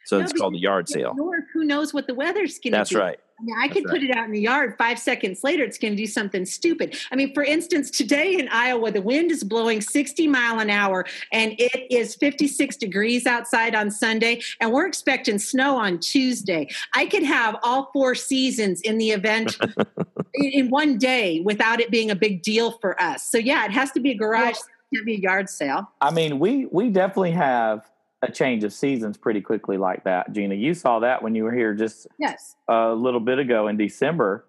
So 0.05 0.17
No, 0.17 0.23
it's 0.23 0.33
called 0.33 0.55
a 0.55 0.59
yard 0.59 0.87
sale. 0.87 1.13
North, 1.15 1.43
who 1.53 1.65
knows 1.65 1.93
what 1.93 2.07
the 2.07 2.13
weather's 2.13 2.53
going 2.59 2.61
to 2.61 2.67
be? 2.69 2.71
That's 2.71 2.93
right. 2.95 3.19
I, 3.39 3.43
mean, 3.43 3.55
I 3.57 3.67
That's 3.67 3.79
could 3.79 3.89
put 3.89 4.03
it 4.03 4.15
out 4.15 4.25
in 4.25 4.31
the 4.31 4.41
yard. 4.41 4.75
Five 4.77 4.99
seconds 4.99 5.43
later, 5.43 5.63
it's 5.63 5.77
going 5.77 5.93
to 5.93 5.97
do 5.97 6.07
something 6.07 6.45
stupid. 6.45 6.97
I 7.11 7.15
mean, 7.15 7.33
for 7.33 7.43
instance, 7.43 7.89
today 7.89 8.33
in 8.33 8.49
Iowa, 8.49 8.91
the 8.91 9.01
wind 9.01 9.31
is 9.31 9.43
blowing 9.43 9.81
60 9.81 10.27
mile 10.27 10.59
an 10.59 10.69
hour, 10.69 11.05
and 11.31 11.53
it 11.57 11.87
is 11.89 12.15
56 12.15 12.75
degrees 12.77 13.25
outside 13.25 13.75
on 13.75 13.91
Sunday, 13.91 14.41
and 14.59 14.71
we're 14.71 14.87
expecting 14.87 15.39
snow 15.39 15.77
on 15.77 15.99
Tuesday. 15.99 16.67
I 16.93 17.05
could 17.05 17.23
have 17.23 17.55
all 17.63 17.89
four 17.93 18.15
seasons 18.15 18.81
in 18.81 18.97
the 18.97 19.11
event 19.11 19.57
in, 20.33 20.69
one 20.69 20.97
day 20.97 21.41
without 21.41 21.79
it 21.79 21.89
being 21.89 22.11
a 22.11 22.15
big 22.15 22.41
deal 22.41 22.71
for 22.79 23.01
us. 23.01 23.23
So 23.23 23.37
yeah, 23.37 23.65
it 23.65 23.71
has 23.71 23.91
to 23.91 23.99
be 23.99 24.11
a 24.11 24.15
garage. 24.15 24.55
sale, 24.55 24.65
it 24.91 24.95
can't 24.95 25.05
be 25.05 25.15
a 25.15 25.19
yard 25.19 25.49
sale. 25.49 25.89
I 26.01 26.11
mean, 26.11 26.39
we 26.39 26.65
we 26.67 26.89
definitely 26.89 27.31
have 27.31 27.89
a 28.21 28.31
change 28.31 28.63
of 28.63 28.73
seasons 28.73 29.17
pretty 29.17 29.41
quickly 29.41 29.77
like 29.77 30.03
that. 30.03 30.31
Gina, 30.33 30.55
you 30.55 30.73
saw 30.73 30.99
that 30.99 31.23
when 31.23 31.35
you 31.35 31.43
were 31.43 31.53
here 31.53 31.73
just 31.73 32.07
Yes. 32.19 32.55
a 32.67 32.93
little 32.93 33.19
bit 33.19 33.39
ago 33.39 33.67
in 33.67 33.77
December. 33.77 34.45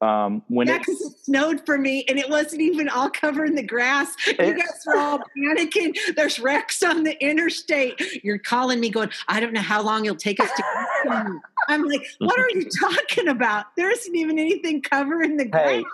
Um, 0.00 0.42
when 0.48 0.66
Yeah, 0.66 0.76
it, 0.76 0.88
it 0.88 0.98
snowed 1.22 1.64
for 1.64 1.78
me 1.78 2.04
and 2.08 2.18
it 2.18 2.28
wasn't 2.28 2.60
even 2.60 2.88
all 2.88 3.08
covered 3.08 3.44
in 3.48 3.54
the 3.54 3.62
grass. 3.62 4.12
You 4.26 4.34
guys 4.34 4.82
were 4.84 4.96
all 4.96 5.20
panicking. 5.38 5.96
There's 6.16 6.40
wrecks 6.40 6.82
on 6.82 7.04
the 7.04 7.16
interstate. 7.24 8.24
You're 8.24 8.38
calling 8.38 8.80
me 8.80 8.90
going, 8.90 9.10
I 9.28 9.38
don't 9.38 9.52
know 9.52 9.60
how 9.60 9.80
long 9.80 10.04
it'll 10.04 10.16
take 10.16 10.40
us 10.40 10.50
to 10.50 10.62
get 10.62 11.12
to. 11.12 11.40
I'm 11.68 11.84
like, 11.84 12.04
what 12.18 12.36
are 12.36 12.50
you 12.50 12.68
talking 12.80 13.28
about? 13.28 13.66
There 13.76 13.92
isn't 13.92 14.16
even 14.16 14.40
anything 14.40 14.82
covering 14.82 15.36
the 15.36 15.44
grass. 15.44 15.66
Hey. 15.66 15.84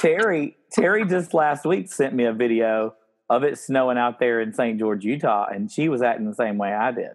Teri 0.00 0.54
Teri 0.76 1.08
just 1.08 1.34
last 1.34 1.64
week 1.66 1.90
sent 1.92 2.14
me 2.14 2.24
a 2.24 2.32
video 2.32 2.94
of 3.30 3.42
it 3.44 3.58
snowing 3.58 3.98
out 3.98 4.18
there 4.18 4.40
in 4.40 4.52
St. 4.52 4.78
George, 4.78 5.04
Utah, 5.04 5.46
and 5.52 5.70
she 5.70 5.88
was 5.88 6.02
acting 6.02 6.26
the 6.26 6.34
same 6.34 6.58
way 6.58 6.72
I 6.72 6.92
did. 6.92 7.12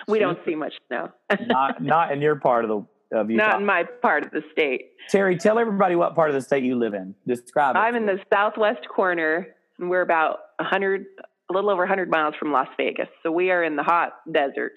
we 0.07 0.19
don't 0.19 0.39
see 0.45 0.55
much 0.55 0.73
snow. 0.87 1.09
Not 1.47 1.81
not 1.81 2.11
in 2.11 2.21
your 2.21 2.35
part 2.35 2.65
of 2.65 2.69
the 2.69 3.17
of 3.17 3.31
Utah. 3.31 3.47
Not 3.47 3.59
in 3.61 3.65
my 3.65 3.83
part 4.01 4.23
of 4.25 4.31
the 4.31 4.43
state. 4.51 4.91
Teri, 5.11 5.39
tell 5.39 5.57
everybody 5.57 5.95
what 5.95 6.13
part 6.13 6.29
of 6.29 6.35
the 6.35 6.41
state 6.41 6.63
you 6.63 6.75
live 6.77 6.93
in. 6.93 7.15
Describe 7.25 7.75
it. 7.75 7.79
I'm 7.79 7.95
in 7.95 8.05
the 8.05 8.19
southwest 8.31 8.87
corner, 8.87 9.47
and 9.79 9.89
we're 9.89 10.01
about 10.01 10.39
a 10.59 10.63
100, 10.63 11.05
a 11.49 11.53
little 11.53 11.71
over 11.71 11.81
100 11.81 12.07
miles 12.09 12.35
from 12.37 12.51
Las 12.51 12.67
Vegas. 12.77 13.07
So 13.23 13.31
we 13.31 13.49
are 13.49 13.63
in 13.63 13.75
the 13.75 13.81
hot 13.83 14.13
desert 14.31 14.73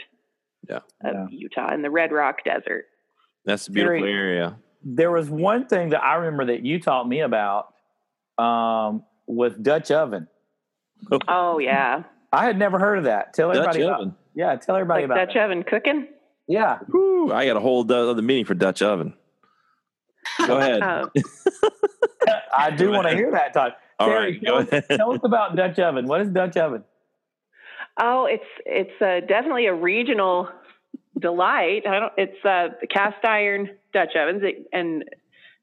Yeah. 0.66 0.76
of 0.76 0.82
Yeah. 1.14 1.26
Utah, 1.30 1.74
in 1.74 1.82
the 1.82 1.90
Red 1.90 2.10
Rock 2.10 2.42
Desert. 2.44 2.86
That's 3.44 3.68
a 3.68 3.72
beautiful 3.72 4.00
Very- 4.00 4.12
area. 4.14 4.56
there 4.82 5.10
was 5.10 5.28
one 5.28 5.66
thing 5.66 5.90
that 5.90 6.02
I 6.02 6.14
remember 6.14 6.46
that 6.46 6.64
you 6.64 6.80
taught 6.80 7.06
me 7.06 7.20
about 7.20 7.74
um, 8.38 9.04
with 9.34 9.62
Dutch 9.62 9.90
oven. 9.90 10.28
Oh 11.28 11.58
yeah, 11.58 12.04
I 12.32 12.44
had 12.44 12.58
never 12.58 12.78
heard 12.78 12.98
of 12.98 13.04
that. 13.04 13.34
Tell 13.34 13.52
Dutch 13.52 13.76
everybody 13.76 13.82
about. 13.82 14.16
Yeah, 14.34 14.56
tell 14.56 14.76
everybody 14.76 15.02
like 15.02 15.10
about 15.10 15.26
Dutch 15.26 15.34
that. 15.34 15.44
oven 15.44 15.62
cooking. 15.62 16.08
Yeah. 16.48 16.78
Whew, 16.90 17.32
I 17.32 17.46
got 17.46 17.56
a 17.56 17.60
whole 17.60 17.90
other 17.90 18.22
meeting 18.22 18.44
for 18.44 18.54
Dutch 18.54 18.82
oven. 18.82 19.14
Go 20.46 20.58
ahead. 20.58 20.82
Um, 20.82 21.10
I 22.56 22.70
do 22.70 22.90
want 22.90 23.08
to 23.08 23.14
hear 23.14 23.30
that, 23.32 23.52
Todd. 23.52 23.72
All 23.98 24.08
Teri, 24.08 24.14
right, 24.14 24.42
tell, 24.42 24.54
go 24.54 24.60
us, 24.60 24.68
ahead. 24.68 24.98
tell 24.98 25.12
us 25.12 25.20
about 25.22 25.56
Dutch 25.56 25.78
oven. 25.78 26.06
What 26.06 26.20
is 26.20 26.28
Dutch 26.28 26.56
oven? 26.56 26.84
oh, 28.00 28.26
it's 28.26 28.44
it's 28.64 29.02
uh, 29.02 29.26
definitely 29.26 29.66
a 29.66 29.74
regional 29.74 30.48
delight. 31.18 31.86
I 31.86 32.00
don't. 32.00 32.12
It's 32.16 32.44
uh, 32.44 32.68
cast 32.90 33.24
iron 33.24 33.70
Dutch 33.92 34.16
ovens, 34.16 34.42
it, 34.44 34.66
and 34.72 35.04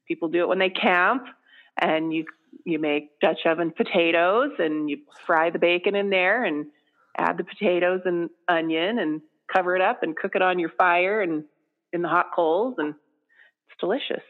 people 0.06 0.28
do 0.28 0.42
it 0.42 0.48
when 0.48 0.58
they 0.58 0.70
camp. 0.70 1.24
And 1.80 2.12
you 2.12 2.24
you 2.64 2.78
make 2.78 3.18
Dutch 3.20 3.40
oven 3.46 3.72
potatoes, 3.76 4.52
and 4.58 4.88
you 4.90 4.98
fry 5.26 5.50
the 5.50 5.58
bacon 5.58 5.94
in 5.94 6.10
there, 6.10 6.44
and 6.44 6.66
add 7.16 7.38
the 7.38 7.44
potatoes 7.44 8.00
and 8.04 8.30
onion, 8.48 8.98
and 8.98 9.20
cover 9.52 9.74
it 9.74 9.82
up, 9.82 10.02
and 10.02 10.16
cook 10.16 10.32
it 10.34 10.42
on 10.42 10.58
your 10.58 10.70
fire, 10.70 11.20
and 11.20 11.44
in 11.92 12.02
the 12.02 12.08
hot 12.08 12.26
coals, 12.34 12.74
and 12.78 12.90
it's 12.90 13.80
delicious. 13.80 14.22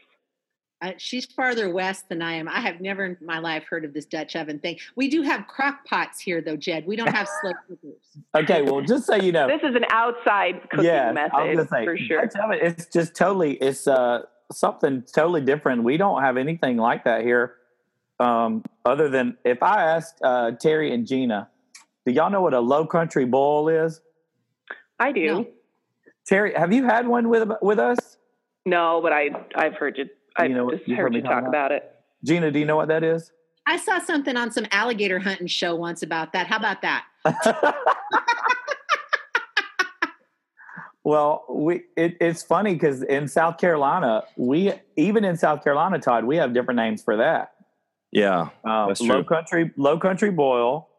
Uh, 0.81 0.93
she's 0.97 1.25
farther 1.25 1.69
west 1.69 2.09
than 2.09 2.23
I 2.23 2.33
am. 2.33 2.47
I 2.47 2.59
have 2.59 2.81
never 2.81 3.05
in 3.05 3.17
my 3.21 3.37
life 3.37 3.65
heard 3.69 3.85
of 3.85 3.93
this 3.93 4.05
Dutch 4.05 4.35
oven 4.35 4.57
thing. 4.57 4.79
We 4.95 5.09
do 5.09 5.21
have 5.21 5.45
crock 5.45 5.85
pots 5.85 6.19
here, 6.19 6.41
though, 6.41 6.55
Jed. 6.57 6.87
We 6.87 6.95
don't 6.95 7.13
have 7.13 7.29
slow 7.41 7.51
cookers. 7.67 7.97
Okay, 8.35 8.61
well, 8.63 8.81
just 8.81 9.05
so 9.05 9.15
you 9.15 9.31
know, 9.31 9.47
This 9.47 9.61
is 9.61 9.75
an 9.75 9.85
outside 9.91 10.61
cooking 10.69 10.85
yeah, 10.85 11.03
I 11.03 11.07
was 11.07 11.15
method 11.15 11.55
gonna 11.55 11.67
say 11.67 11.85
for 11.85 11.97
sure. 11.97 12.21
Dutch 12.25 12.35
oven. 12.43 12.59
It's 12.61 12.85
just 12.87 13.15
totally. 13.15 13.53
It's 13.55 13.87
uh 13.87 14.23
something 14.51 15.03
totally 15.13 15.41
different. 15.41 15.83
We 15.83 15.97
don't 15.97 16.21
have 16.21 16.37
anything 16.37 16.77
like 16.77 17.03
that 17.03 17.21
here. 17.21 17.55
Um, 18.21 18.63
other 18.85 19.09
than 19.09 19.35
if 19.43 19.63
I 19.63 19.83
asked 19.83 20.19
uh, 20.23 20.51
Teri 20.51 20.93
and 20.93 21.07
Gina, 21.07 21.49
do 22.05 22.13
y'all 22.13 22.29
know 22.29 22.41
what 22.41 22.53
a 22.53 22.59
low 22.59 22.85
country 22.85 23.25
boil 23.25 23.67
is? 23.69 23.99
I 24.99 25.11
do. 25.11 25.25
No. 25.25 25.47
Teri, 26.29 26.55
have 26.55 26.71
you 26.71 26.85
had 26.85 27.07
one 27.07 27.29
with 27.29 27.49
with 27.61 27.79
us? 27.79 28.17
No, 28.65 28.99
but 29.01 29.11
I 29.11 29.29
I've 29.55 29.73
heard 29.73 29.97
you. 29.97 30.05
I've 30.37 30.49
You 30.49 30.55
know 30.55 30.65
what- 30.65 30.75
just 30.77 30.87
you've 30.87 30.97
heard 30.97 31.05
heard 31.05 31.15
you 31.15 31.21
talk 31.23 31.31
talk 31.31 31.39
about- 31.47 31.49
about 31.49 31.71
it. 31.71 31.95
Gina, 32.23 32.51
do 32.51 32.59
you 32.59 32.65
know 32.65 32.75
what 32.75 32.89
that 32.89 33.03
is? 33.03 33.31
I 33.65 33.77
saw 33.77 33.97
something 33.99 34.37
on 34.37 34.51
some 34.51 34.67
alligator 34.71 35.17
hunting 35.19 35.47
show 35.47 35.75
once 35.75 36.03
about 36.03 36.33
that. 36.33 36.45
How 36.45 36.57
about 36.57 36.81
that? 36.83 37.05
well, 41.03 41.45
we 41.49 41.83
it, 41.97 42.17
it's 42.21 42.43
funny 42.43 42.73
because 42.73 43.01
in 43.01 43.27
South 43.27 43.57
Carolina, 43.57 44.23
we 44.37 44.73
even 44.95 45.25
in 45.25 45.35
South 45.37 45.63
Carolina, 45.63 45.97
Todd, 45.97 46.25
we 46.25 46.37
have 46.37 46.53
different 46.53 46.77
names 46.77 47.01
for 47.01 47.17
that. 47.17 47.53
Yeah. 48.11 48.49
Um, 48.63 48.93
low 49.01 49.23
country, 49.23 49.71
low 49.77 49.97
country 49.97 50.31
boil, 50.31 50.89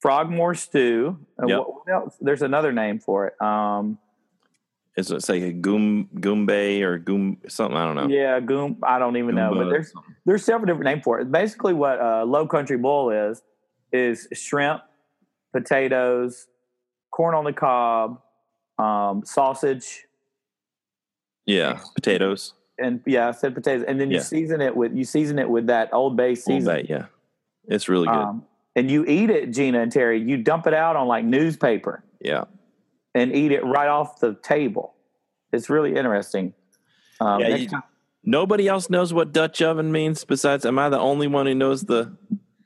frogmore 0.00 0.54
stew. 0.54 1.18
and 1.38 1.48
Yep. 1.48 1.60
what, 1.60 1.88
else? 1.92 2.16
There's 2.20 2.42
another 2.42 2.72
name 2.72 2.98
for 2.98 3.26
it. 3.28 3.40
Um, 3.40 3.98
It's, 4.96 5.10
it's 5.10 5.28
like 5.28 5.42
a 5.42 5.52
goom 5.52 6.08
goombay 6.16 6.82
or 6.82 6.98
goom 6.98 7.38
something. 7.48 7.76
I 7.76 7.84
don't 7.86 7.96
know. 7.96 8.08
yeah, 8.14 8.38
goom. 8.40 8.78
I 8.82 8.98
don't 8.98 9.16
even 9.16 9.34
know, 9.34 9.52
but 9.54 9.68
there's 9.68 9.92
there's 10.24 10.44
several 10.44 10.66
different 10.66 10.84
names 10.84 11.02
for 11.02 11.18
it. 11.20 11.30
Basically, 11.32 11.74
what 11.74 12.00
uh, 12.00 12.24
low 12.24 12.46
country 12.46 12.76
boil 12.76 13.10
is 13.10 13.42
is 13.92 14.28
shrimp, 14.32 14.82
potatoes, 15.52 16.46
corn 17.10 17.34
on 17.34 17.44
the 17.44 17.52
cob, 17.52 18.20
um, 18.78 19.24
sausage, 19.24 20.04
yeah 21.46 21.80
potatoes. 21.96 22.54
And 22.78 23.00
yeah, 23.06 23.28
I 23.28 23.30
said 23.32 23.54
potatoes, 23.54 23.84
and 23.86 24.00
then 24.00 24.10
you 24.10 24.16
Yeah. 24.16 24.22
season 24.22 24.60
it 24.60 24.74
with 24.76 24.94
you 24.94 25.04
season 25.04 25.38
it 25.38 25.48
with 25.48 25.66
that 25.68 25.90
Old 25.92 26.16
Bay 26.16 26.34
season. 26.34 26.52
Old 26.54 26.62
season, 26.62 26.74
Bay, 26.74 26.86
yeah, 26.88 27.06
it's 27.68 27.88
really 27.88 28.06
good. 28.08 28.14
um, 28.16 28.44
and 28.74 28.90
you 28.90 29.04
eat 29.06 29.30
it, 29.30 29.52
Gina 29.52 29.80
and 29.80 29.92
Teri. 29.92 30.26
You 30.28 30.38
dump 30.38 30.66
it 30.66 30.74
out 30.74 30.96
on 30.96 31.06
like 31.06 31.24
newspaper 31.24 32.02
yeah, 32.20 32.44
and 33.14 33.34
eat 33.34 33.52
it 33.52 33.64
right 33.64 33.86
off 33.88 34.18
the 34.18 34.34
table. 34.42 34.94
It's 35.52 35.70
really 35.70 35.94
interesting. 35.94 36.52
Um, 37.20 37.40
Yeah, 37.40 37.54
you- 37.54 37.68
time- 37.68 37.82
nobody 38.24 38.66
else 38.66 38.90
knows 38.90 39.14
what 39.14 39.32
Dutch 39.32 39.62
oven 39.62 39.92
means 39.92 40.24
besides. 40.24 40.66
Am 40.66 40.76
I 40.78 40.88
the 40.88 40.98
only 40.98 41.28
one 41.28 41.46
who 41.46 41.54
knows 41.54 41.82
the 41.82 42.16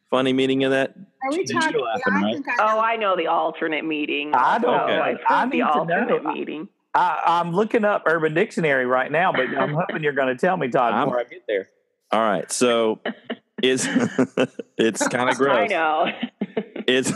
funny 0.09 0.33
meaning 0.33 0.65
of 0.65 0.71
that? 0.71 0.95
Are 1.23 1.31
we 1.31 1.45
talking? 1.45 1.81
laughing, 1.81 2.03
I 2.07 2.21
right? 2.23 2.33
think 2.35 2.49
I 2.49 2.55
Oh. 2.77 2.81
I 2.81 2.97
know 2.97 3.15
the 3.15 3.27
alternate 3.27 3.85
meeting. 3.85 4.31
I 4.35 4.59
don't 4.59 4.73
also. 4.73 4.87
know. 4.97 5.03
I've 5.03 5.19
I 5.29 5.45
need 5.45 5.53
the 5.53 5.59
to 5.59 5.65
know. 5.65 5.71
alternate 6.01 6.25
meeting. 6.25 6.69
I, 6.95 7.23
I'm 7.41 7.53
looking 7.53 7.85
up 7.85 8.05
Urban 8.07 8.35
Dictionary 8.35 8.87
right 8.87 9.11
now, 9.11 9.33
but 9.33 9.49
I'm 9.57 9.75
hoping 9.75 10.03
you're 10.03 10.13
going 10.13 10.29
to 10.29 10.41
tell 10.41 10.57
me, 10.57 10.69
Todd, 10.69 10.95
I'm- 10.95 11.07
before 11.09 11.21
I 11.21 11.25
get 11.25 11.43
there. 11.47 11.69
All 12.11 12.21
right, 12.21 12.51
so 12.51 13.01
is 13.63 13.87
it's 14.79 15.07
kind 15.09 15.29
of 15.29 15.37
gross. 15.37 15.57
I 15.59 15.67
know. 15.67 16.07
It's 16.87 17.13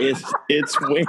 it's 0.00 0.32
it's 0.50 0.80
when 0.80 1.04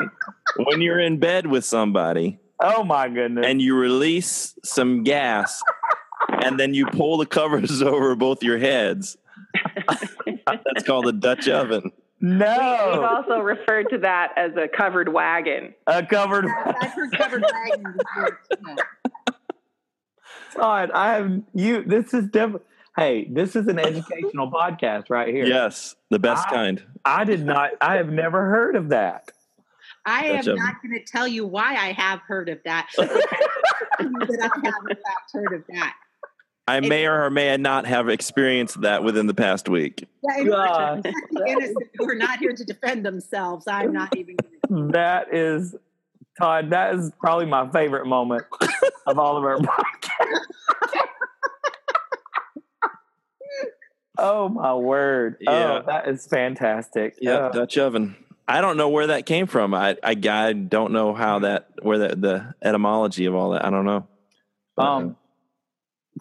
when 0.57 0.81
you're 0.81 0.99
in 1.01 1.17
bed 1.19 1.47
with 1.47 1.65
somebody 1.65 2.39
Oh 2.61 2.83
my 2.85 3.09
goodness! 3.09 3.45
and 3.45 3.61
you 3.61 3.75
release 3.75 4.55
some 4.63 5.03
gas 5.03 5.61
and 6.29 6.57
then 6.59 6.73
you 6.73 6.85
pull 6.85 7.17
the 7.17 7.25
covers 7.25 7.81
over 7.83 8.15
both 8.15 8.41
your 8.41 8.57
heads. 8.57 9.17
That's 10.45 10.83
called 10.85 11.07
a 11.07 11.11
Dutch 11.11 11.49
oven. 11.49 11.91
We've 12.19 12.41
also 12.41 13.39
referred 13.39 13.89
to 13.89 13.97
that 13.99 14.33
as 14.37 14.51
a 14.55 14.67
covered 14.67 15.09
wagon. 15.09 15.73
a 15.85 16.05
covered. 16.05 16.45
I've 16.45 16.91
heard 16.93 17.17
covered 17.17 17.43
wagon 17.43 17.95
before. 17.97 18.39
Todd, 20.55 20.91
I 20.91 21.13
have 21.13 21.41
you. 21.53 21.83
This 21.83 22.13
is 22.13 22.29
def- 22.29 22.61
Hey, 22.97 23.27
this 23.29 23.55
is 23.55 23.67
an 23.67 23.77
educational 23.77 24.49
podcast 24.51 25.11
right 25.11 25.31
here. 25.31 25.45
Yes, 25.45 25.95
the 26.09 26.17
best 26.17 26.47
I- 26.47 26.51
kind. 26.51 26.83
I 27.05 27.23
did 27.25 27.45
not. 27.45 27.71
I 27.79 27.97
have 27.97 28.09
never 28.09 28.49
heard 28.49 28.75
of 28.75 28.89
that. 28.89 29.31
I 30.03 30.25
am 30.25 30.45
Dutch 30.45 30.57
not 30.57 30.75
going 30.81 30.97
to 30.97 31.03
tell 31.05 31.27
you 31.27 31.45
why 31.45 31.75
I 31.75 31.91
have 31.91 32.21
heard 32.21 32.49
of 32.49 32.59
that. 32.65 32.87
that 32.97 33.09
I 33.99 34.65
have 34.65 34.73
in 34.89 34.95
fact 34.95 35.31
heard 35.33 35.53
of 35.53 35.63
that. 35.69 35.93
I 36.67 36.81
may 36.81 37.05
or 37.07 37.29
may 37.29 37.55
not 37.57 37.85
have 37.85 38.09
experienced 38.09 38.81
that 38.81 39.01
within 39.03 39.25
the 39.27 39.33
past 39.33 39.69
week. 39.69 40.05
Yeah, 40.21 40.37
and 40.39 40.49
God. 40.49 41.03
the 41.03 41.43
innocent 41.47 41.77
who 41.97 42.09
are 42.09 42.15
not 42.15 42.39
here 42.39 42.53
to 42.53 42.63
defend 42.65 43.05
themselves. 43.05 43.65
I'm 43.67 43.93
not 43.93 44.15
even. 44.17 44.35
That 44.91 45.33
is, 45.33 45.75
Todd, 46.37 46.71
that 46.71 46.95
is 46.95 47.11
probably 47.19 47.45
my 47.45 47.69
favorite 47.71 48.05
moment 48.05 48.43
of 49.07 49.17
all 49.17 49.37
of 49.37 49.45
our 49.45 49.57
podcasts. 49.59 50.99
oh, 54.17 54.49
my 54.49 54.73
word. 54.73 55.37
Yeah. 55.39 55.79
Oh, 55.79 55.83
that 55.87 56.07
is 56.09 56.25
fantastic. 56.27 57.15
Yeah, 57.21 57.47
Oh. 57.47 57.51
Dutch 57.51 57.77
oven. 57.77 58.15
I 58.49 58.61
don't 58.61 58.77
know 58.77 58.89
where 58.89 59.07
that 59.07 59.25
came 59.25 59.45
from. 59.47 59.73
I, 59.73 59.97
I, 60.03 60.15
I 60.29 60.53
don't 60.53 60.93
know 60.93 61.13
how 61.13 61.39
that 61.39 61.69
where 61.81 61.97
the, 61.97 62.15
the 62.15 62.53
etymology 62.61 63.25
of 63.25 63.35
all 63.35 63.51
that. 63.51 63.65
I 63.65 63.69
don't 63.69 63.85
know. 63.85 64.07
But, 64.75 64.83
Um, 64.85 65.15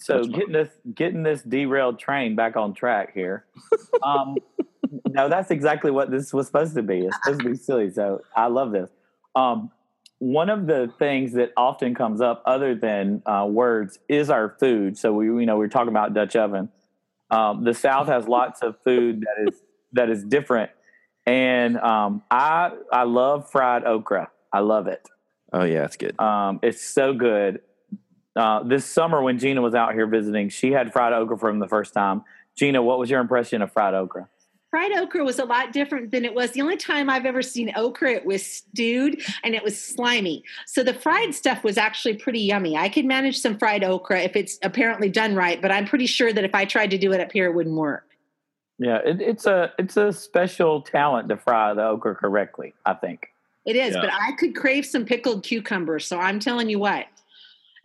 so 0.00 0.18
That's 0.18 0.28
getting 0.28 0.52
this 0.52 0.68
getting 0.94 1.22
this 1.22 1.42
derailed 1.42 1.98
train 1.98 2.36
back 2.36 2.56
on 2.56 2.74
track 2.74 3.14
here. 3.14 3.46
Um, 4.02 4.36
no, 5.08 5.28
that's 5.28 5.50
exactly 5.50 5.90
what 5.90 6.10
this 6.10 6.32
was 6.32 6.46
supposed 6.46 6.74
to 6.74 6.82
be. 6.82 7.00
It's 7.00 7.16
supposed 7.22 7.40
to 7.40 7.50
be 7.50 7.56
silly. 7.56 7.90
So 7.90 8.22
I 8.36 8.46
love 8.46 8.72
this. 8.72 8.90
Um, 9.34 9.70
one 10.18 10.48
of 10.48 10.66
the 10.66 10.92
things 10.98 11.34
that 11.34 11.52
often 11.56 11.94
comes 11.94 12.20
up, 12.20 12.42
other 12.46 12.74
than 12.74 13.22
uh, 13.26 13.46
words, 13.48 13.98
is 14.08 14.30
our 14.30 14.56
food. 14.58 14.96
So 14.96 15.12
we, 15.12 15.26
you 15.26 15.46
know, 15.46 15.58
we're 15.58 15.68
talking 15.68 15.90
about 15.90 16.14
Dutch 16.14 16.36
oven. 16.36 16.70
Um, 17.30 17.64
the 17.64 17.74
South 17.74 18.06
has 18.06 18.26
lots 18.26 18.62
of 18.62 18.76
food 18.82 19.22
that 19.22 19.48
is 19.48 19.62
that 19.92 20.10
is 20.10 20.24
different, 20.24 20.70
and 21.26 21.76
um, 21.78 22.22
I 22.30 22.70
I 22.92 23.02
love 23.02 23.50
fried 23.50 23.84
okra. 23.84 24.30
I 24.52 24.60
love 24.60 24.86
it. 24.86 25.06
oh 25.52 25.64
yeah, 25.64 25.84
it's 25.84 25.96
good. 25.96 26.18
Um, 26.20 26.60
it's 26.62 26.82
so 26.82 27.12
good. 27.12 27.60
Uh, 28.36 28.62
this 28.62 28.84
summer, 28.84 29.22
when 29.22 29.38
Gina 29.38 29.62
was 29.62 29.74
out 29.74 29.94
here 29.94 30.06
visiting, 30.06 30.48
she 30.50 30.70
had 30.70 30.92
fried 30.92 31.12
okra 31.12 31.38
from 31.38 31.58
the 31.58 31.68
first 31.68 31.94
time. 31.94 32.22
Gina, 32.54 32.82
what 32.82 32.98
was 32.98 33.08
your 33.10 33.20
impression 33.20 33.62
of 33.62 33.72
fried 33.72 33.94
okra? 33.94 34.28
fried 34.76 34.92
okra 34.92 35.24
was 35.24 35.38
a 35.38 35.44
lot 35.44 35.72
different 35.72 36.10
than 36.10 36.22
it 36.24 36.34
was. 36.34 36.50
The 36.50 36.60
only 36.60 36.76
time 36.76 37.08
I've 37.08 37.24
ever 37.24 37.40
seen 37.40 37.72
okra, 37.76 38.12
it 38.12 38.26
was 38.26 38.44
stewed 38.44 39.22
and 39.42 39.54
it 39.54 39.62
was 39.64 39.80
slimy. 39.80 40.44
So 40.66 40.82
the 40.82 40.92
fried 40.92 41.34
stuff 41.34 41.64
was 41.64 41.78
actually 41.78 42.14
pretty 42.14 42.40
yummy. 42.40 42.76
I 42.76 42.90
could 42.90 43.06
manage 43.06 43.38
some 43.38 43.56
fried 43.56 43.82
okra 43.82 44.20
if 44.20 44.36
it's 44.36 44.58
apparently 44.62 45.08
done 45.08 45.34
right, 45.34 45.62
but 45.62 45.70
I'm 45.70 45.86
pretty 45.86 46.04
sure 46.04 46.30
that 46.30 46.44
if 46.44 46.54
I 46.54 46.66
tried 46.66 46.90
to 46.90 46.98
do 46.98 47.12
it 47.12 47.20
up 47.22 47.32
here, 47.32 47.46
it 47.46 47.54
wouldn't 47.54 47.74
work. 47.76 48.04
Yeah, 48.78 48.98
it, 49.02 49.22
it's 49.22 49.46
a 49.46 49.72
it's 49.78 49.96
a 49.96 50.12
special 50.12 50.82
talent 50.82 51.30
to 51.30 51.38
fry 51.38 51.72
the 51.72 51.82
okra 51.86 52.14
correctly. 52.14 52.74
I 52.84 52.92
think. 52.92 53.28
It 53.64 53.76
is, 53.76 53.94
Yeah. 53.94 54.02
but 54.02 54.10
I 54.12 54.32
could 54.32 54.54
crave 54.54 54.84
some 54.84 55.06
pickled 55.06 55.42
cucumbers. 55.42 56.06
So 56.06 56.18
I'm 56.20 56.38
telling 56.38 56.68
you 56.68 56.78
what, 56.78 57.06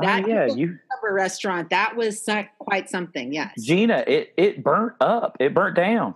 That 0.02 0.24
oh, 0.26 0.28
yeah, 0.28 0.46
you 0.48 0.78
restaurant 1.04 1.70
that 1.72 1.96
was 1.96 2.28
uh, 2.30 2.44
quite 2.60 2.90
something. 2.90 3.34
Yes, 3.34 3.54
Gina, 3.62 4.04
it 4.08 4.34
it 4.38 4.64
burnt 4.64 4.94
up. 5.02 5.38
It 5.40 5.54
burnt 5.54 5.76
down. 5.76 6.16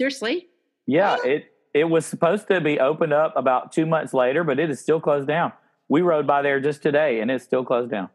seriously. 0.00 0.48
Yeah, 0.86 1.16
Oh. 1.18 1.28
it 1.28 1.52
it 1.74 1.84
was 1.84 2.04
supposed 2.04 2.48
to 2.48 2.60
be 2.60 2.78
opened 2.80 3.12
up 3.12 3.34
about 3.36 3.72
two 3.72 3.86
months 3.86 4.12
later, 4.12 4.44
but 4.44 4.58
it 4.58 4.68
is 4.70 4.80
still 4.80 5.00
closed 5.00 5.28
down. 5.28 5.52
We 5.88 6.02
rode 6.02 6.26
by 6.26 6.42
there 6.42 6.60
just 6.60 6.82
today, 6.82 7.20
and 7.20 7.30
it's 7.30 7.44
still 7.44 7.64
closed 7.64 7.90
down. 7.90 8.08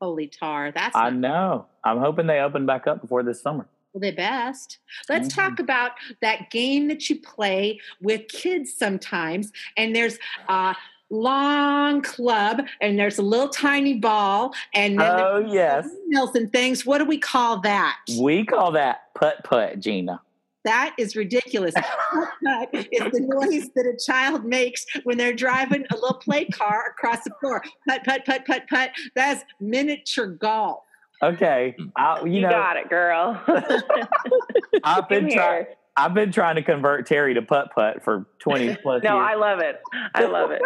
Holy 0.00 0.26
tar! 0.28 0.70
That's 0.72 0.94
I 0.96 1.10
know. 1.10 1.66
I'm 1.84 1.98
hoping 1.98 2.26
they 2.26 2.40
open 2.40 2.66
back 2.66 2.86
up 2.86 3.00
before 3.00 3.22
this 3.22 3.40
summer. 3.40 3.66
the 3.92 4.12
best. 4.12 4.78
Let's 5.08 5.26
Mhm. 5.28 5.34
talk 5.34 5.58
about 5.58 5.92
that 6.22 6.50
game 6.50 6.86
that 6.88 7.10
you 7.10 7.20
play 7.20 7.80
with 8.00 8.28
kids 8.28 8.72
sometimes, 8.72 9.50
and 9.76 9.96
there's 9.96 10.16
a 10.48 10.76
long 11.10 12.02
club, 12.02 12.62
and 12.80 12.98
there's 12.98 13.18
a 13.18 13.22
little 13.22 13.48
tiny 13.48 13.94
ball, 13.94 14.54
and 14.74 14.98
then 14.98 15.10
Oh 15.20 15.44
yes, 15.46 15.86
windmills 15.90 16.34
and 16.36 16.52
things. 16.52 16.86
What 16.86 16.98
do 16.98 17.04
we 17.04 17.18
call 17.18 17.60
that? 17.60 17.96
we 18.18 18.44
call 18.44 18.72
that 18.72 19.12
putt 19.14 19.42
putt, 19.44 19.80
Gina. 19.80 20.20
That 20.64 20.94
is 20.98 21.16
ridiculous. 21.16 21.74
Putt-putt 22.12 22.68
is 22.92 23.10
the 23.12 23.20
noise 23.26 23.70
that 23.74 23.86
a 23.86 23.96
child 23.96 24.44
makes 24.44 24.84
when 25.04 25.16
they're 25.16 25.32
driving 25.32 25.86
a 25.90 25.94
little 25.94 26.18
play 26.18 26.44
car 26.44 26.84
across 26.90 27.24
the 27.24 27.30
floor. 27.40 27.62
Putt, 27.88 28.04
putt, 28.04 28.26
putt, 28.26 28.44
putt, 28.44 28.64
putt. 28.68 28.90
That's 29.14 29.42
miniature 29.58 30.26
golf. 30.26 30.80
Okay, 31.22 31.74
I, 31.96 32.20
you, 32.24 32.32
You, 32.32 32.40
know 32.42 32.50
got 32.50 32.76
it, 32.76 32.90
girl. 32.90 33.42
I've 34.84 35.08
been 35.08 35.28
Come 35.28 35.30
trying. 35.30 35.66
I've 35.96 36.14
been 36.14 36.30
trying 36.30 36.56
to 36.56 36.62
convert 36.62 37.06
Teri 37.08 37.34
to 37.34 37.42
putt 37.42 37.70
putt 37.74 38.02
for 38.04 38.26
twenty 38.38 38.74
plus 38.82 39.02
No, 39.02 39.16
years. 39.16 39.28
I 39.30 39.34
love 39.36 39.60
it. 39.60 39.80
I 40.14 40.24
love 40.24 40.50
it. 40.50 40.62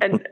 And 0.00 0.26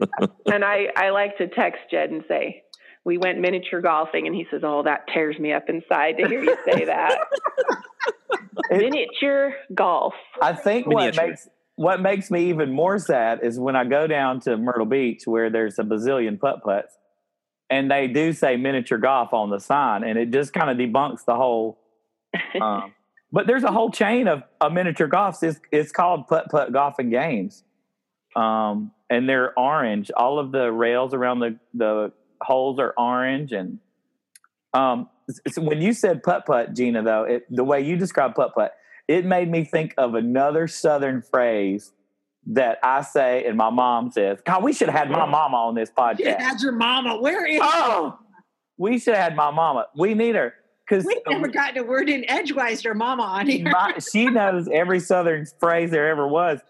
and 0.47 0.65
I 0.65 0.89
I 0.97 1.11
like 1.11 1.37
to 1.39 1.49
text 1.49 1.81
Jed 1.91 2.11
and 2.11 2.25
say 2.29 2.63
we 3.05 3.19
went 3.19 3.39
miniature 3.41 3.81
golfing, 3.81 4.27
and 4.27 4.35
he 4.35 4.47
says, 4.51 4.63
"Oh, 4.65 4.83
that 4.83 5.07
tears 5.13 5.39
me 5.39 5.53
up 5.53 5.69
inside 5.69 6.17
to 6.19 6.29
hear 6.29 6.43
you 6.43 6.57
say 6.71 6.85
that." 6.85 7.19
Miniature 8.71 9.55
golf. 9.75 10.15
I 10.41 10.53
think 10.53 10.87
what 10.87 11.17
makes 11.17 11.49
what 11.77 12.01
makes 12.01 12.31
me 12.31 12.51
even 12.51 12.73
more 12.73 12.99
sad 12.99 13.41
is 13.43 13.59
when 13.59 13.75
I 13.75 13.85
go 13.85 14.07
down 14.07 14.41
to 14.41 14.57
Myrtle 14.57 14.87
Beach 14.87 15.23
where 15.25 15.51
there's 15.51 15.79
a 15.79 15.83
bazillion 15.83 16.39
putt 16.39 16.63
putts, 16.63 16.97
and 17.71 17.91
they 17.91 18.07
do 18.07 18.33
say 18.33 18.57
miniature 18.57 18.99
golf 18.99 19.33
on 19.33 19.51
the 19.51 19.59
sign, 19.59 20.05
and 20.05 20.19
it 20.19 20.31
just 20.31 20.53
kind 20.53 20.71
of 20.71 20.77
debunks 20.77 21.25
the 21.25 21.35
whole. 21.35 21.79
Um, 22.61 22.95
but 23.33 23.47
there's 23.47 23.63
a 23.63 23.71
whole 23.71 23.91
chain 23.91 24.27
of, 24.29 24.43
of 24.61 24.73
miniature 24.73 25.09
golfs. 25.09 25.43
It's, 25.43 25.61
it's 25.71 25.93
called 25.93 26.27
putt 26.27 26.47
putt 26.51 26.73
golf 26.73 26.99
and 26.99 27.11
games, 27.11 27.65
um, 28.35 28.91
and 29.11 29.29
they're 29.29 29.59
orange. 29.59 30.11
All 30.17 30.39
of 30.39 30.53
the 30.53 30.73
rails 30.73 31.13
around 31.13 31.41
the 31.41 31.59
the 31.75 32.13
holes 32.41 32.79
are 32.79 32.95
orange, 32.97 33.53
and 33.53 33.79
um, 34.73 35.09
so 35.49 35.61
when 35.63 35.83
you 35.83 35.93
said 35.93 36.23
putt 36.23 36.47
putt, 36.47 36.75
Gina, 36.75 37.03
though, 37.03 37.25
it, 37.25 37.45
the 37.55 37.65
way 37.65 37.81
you 37.83 37.97
described 37.97 38.37
putt 38.37 38.55
putt, 38.55 38.73
it 39.09 39.25
made 39.25 39.51
me 39.51 39.65
think 39.65 39.95
of 39.99 40.15
another 40.15 40.69
Southern 40.69 41.23
phrase 41.23 41.93
that 42.47 42.79
I 42.83 43.03
say 43.03 43.45
and 43.45 43.57
my 43.57 43.71
mom 43.71 44.11
says. 44.11 44.39
God, 44.45 44.63
we 44.65 44.73
should 44.73 44.89
have 44.89 44.99
had 44.99 45.11
my 45.11 45.27
mama 45.27 45.57
on 45.59 45.75
this 45.75 45.91
You 45.97 46.03
podcast. 46.03 46.41
had 46.41 46.61
your 46.61 46.73
mama. 46.73 47.21
Where 47.21 47.45
is 47.47 47.61
Oh, 47.63 48.19
we 48.79 48.99
should 48.99 49.15
have 49.15 49.23
had 49.25 49.37
my 49.37 49.51
mama. 49.51 49.87
We 49.97 50.15
need 50.15 50.37
her 50.37 50.55
because 50.89 51.05
We've 51.05 51.19
never 51.29 51.49
gotten 51.49 51.79
a 51.79 51.87
word 51.87 52.09
in 52.09 52.29
edgewise 52.29 52.83
your 52.83 52.95
mama 52.95 53.23
on 53.25 53.47
here. 53.47 53.71
she 54.11 54.27
knows 54.27 54.69
every 54.73 55.01
Southern 55.01 55.45
phrase 55.61 55.91
there 55.91 56.09
ever 56.09 56.27
was. 56.27 56.61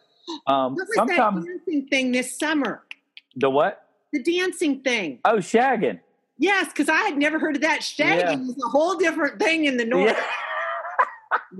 Um, 0.46 0.74
what 0.74 0.86
was 0.88 0.94
sometimes 0.94 1.44
that 1.44 1.50
dancing 1.66 1.86
thing 1.88 2.12
this 2.12 2.38
summer? 2.38 2.82
the 3.36 3.48
what? 3.50 3.86
The 4.12 4.22
dancing 4.22 4.80
thing. 4.82 5.20
Oh, 5.24 5.36
shagging. 5.36 6.00
Yes, 6.38 6.68
because 6.68 6.88
I 6.88 6.96
had 6.96 7.16
never 7.18 7.38
heard 7.38 7.56
of 7.56 7.62
that. 7.62 7.80
Shagging 7.80 8.46
was 8.46 8.56
a 8.64 8.68
whole 8.68 8.96
different 8.96 9.38
thing 9.38 9.66
in 9.66 9.76
the 9.76 9.84
north. 9.84 10.16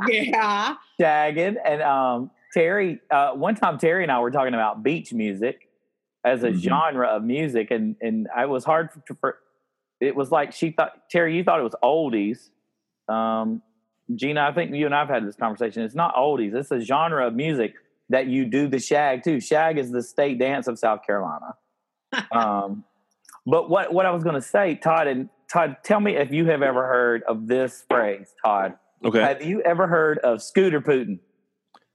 Yeah. 0.09 0.23
Yeah. 0.23 0.75
shagging 1.01 1.57
and 1.65 1.83
um 1.83 2.31
teri 2.57 2.99
uh 3.11 3.33
one 3.33 3.55
time 3.55 3.79
teri 3.79 4.03
and 4.03 4.11
i 4.11 4.19
were 4.19 4.31
talking 4.33 4.55
about 4.55 4.83
beach 4.83 5.13
music 5.13 5.69
as 6.25 6.43
a 6.43 6.49
Mhm. 6.51 6.57
genre 6.57 7.07
of 7.09 7.23
music 7.23 7.71
and 7.71 7.95
and 8.01 8.29
i 8.37 8.47
was 8.47 8.65
hard 8.65 8.91
for, 8.93 9.15
for 9.21 9.39
it 10.01 10.17
was 10.17 10.33
like 10.33 10.53
she 10.53 10.71
thought 10.73 10.93
teri 11.13 11.35
you 11.37 11.45
thought 11.45 11.61
it 11.61 11.63
was 11.63 11.75
oldies 11.85 12.51
um 13.13 13.63
gina 14.15 14.43
i 14.43 14.53
think 14.53 14.75
you 14.75 14.87
and 14.87 14.95
i've 14.95 15.09
had 15.09 15.25
this 15.27 15.37
conversation 15.37 15.83
it's 15.85 15.95
not 15.95 16.15
oldies 16.17 16.53
it's 16.55 16.71
a 16.73 16.81
genre 16.81 17.27
of 17.29 17.35
music 17.35 17.75
that 18.11 18.27
you 18.27 18.45
do 18.45 18.69
the 18.69 18.79
shag 18.79 19.23
too 19.25 19.41
shag 19.41 19.79
is 19.79 19.91
the 19.91 20.03
state 20.03 20.39
dance 20.39 20.67
of 20.67 20.79
south 20.79 21.01
carolina 21.07 21.55
um 22.33 22.85
but 23.47 23.71
what 23.71 23.93
what 23.93 24.05
i 24.07 24.11
was 24.11 24.23
going 24.23 24.35
to 24.35 24.43
say 24.43 24.75
todd 24.75 25.07
and 25.07 25.29
todd 25.51 25.77
tell 25.83 26.01
me 26.01 26.17
if 26.17 26.31
you 26.31 26.45
have 26.47 26.63
ever 26.63 26.87
heard 26.87 27.23
of 27.25 27.47
this 27.47 27.85
phrase 27.89 28.35
todd 28.45 28.75
Okay. 29.03 29.21
have 29.21 29.43
you 29.43 29.63
ever 29.63 29.87
heard 29.87 30.19
of 30.19 30.43
scooter 30.43 30.83
Putin? 30.83 31.21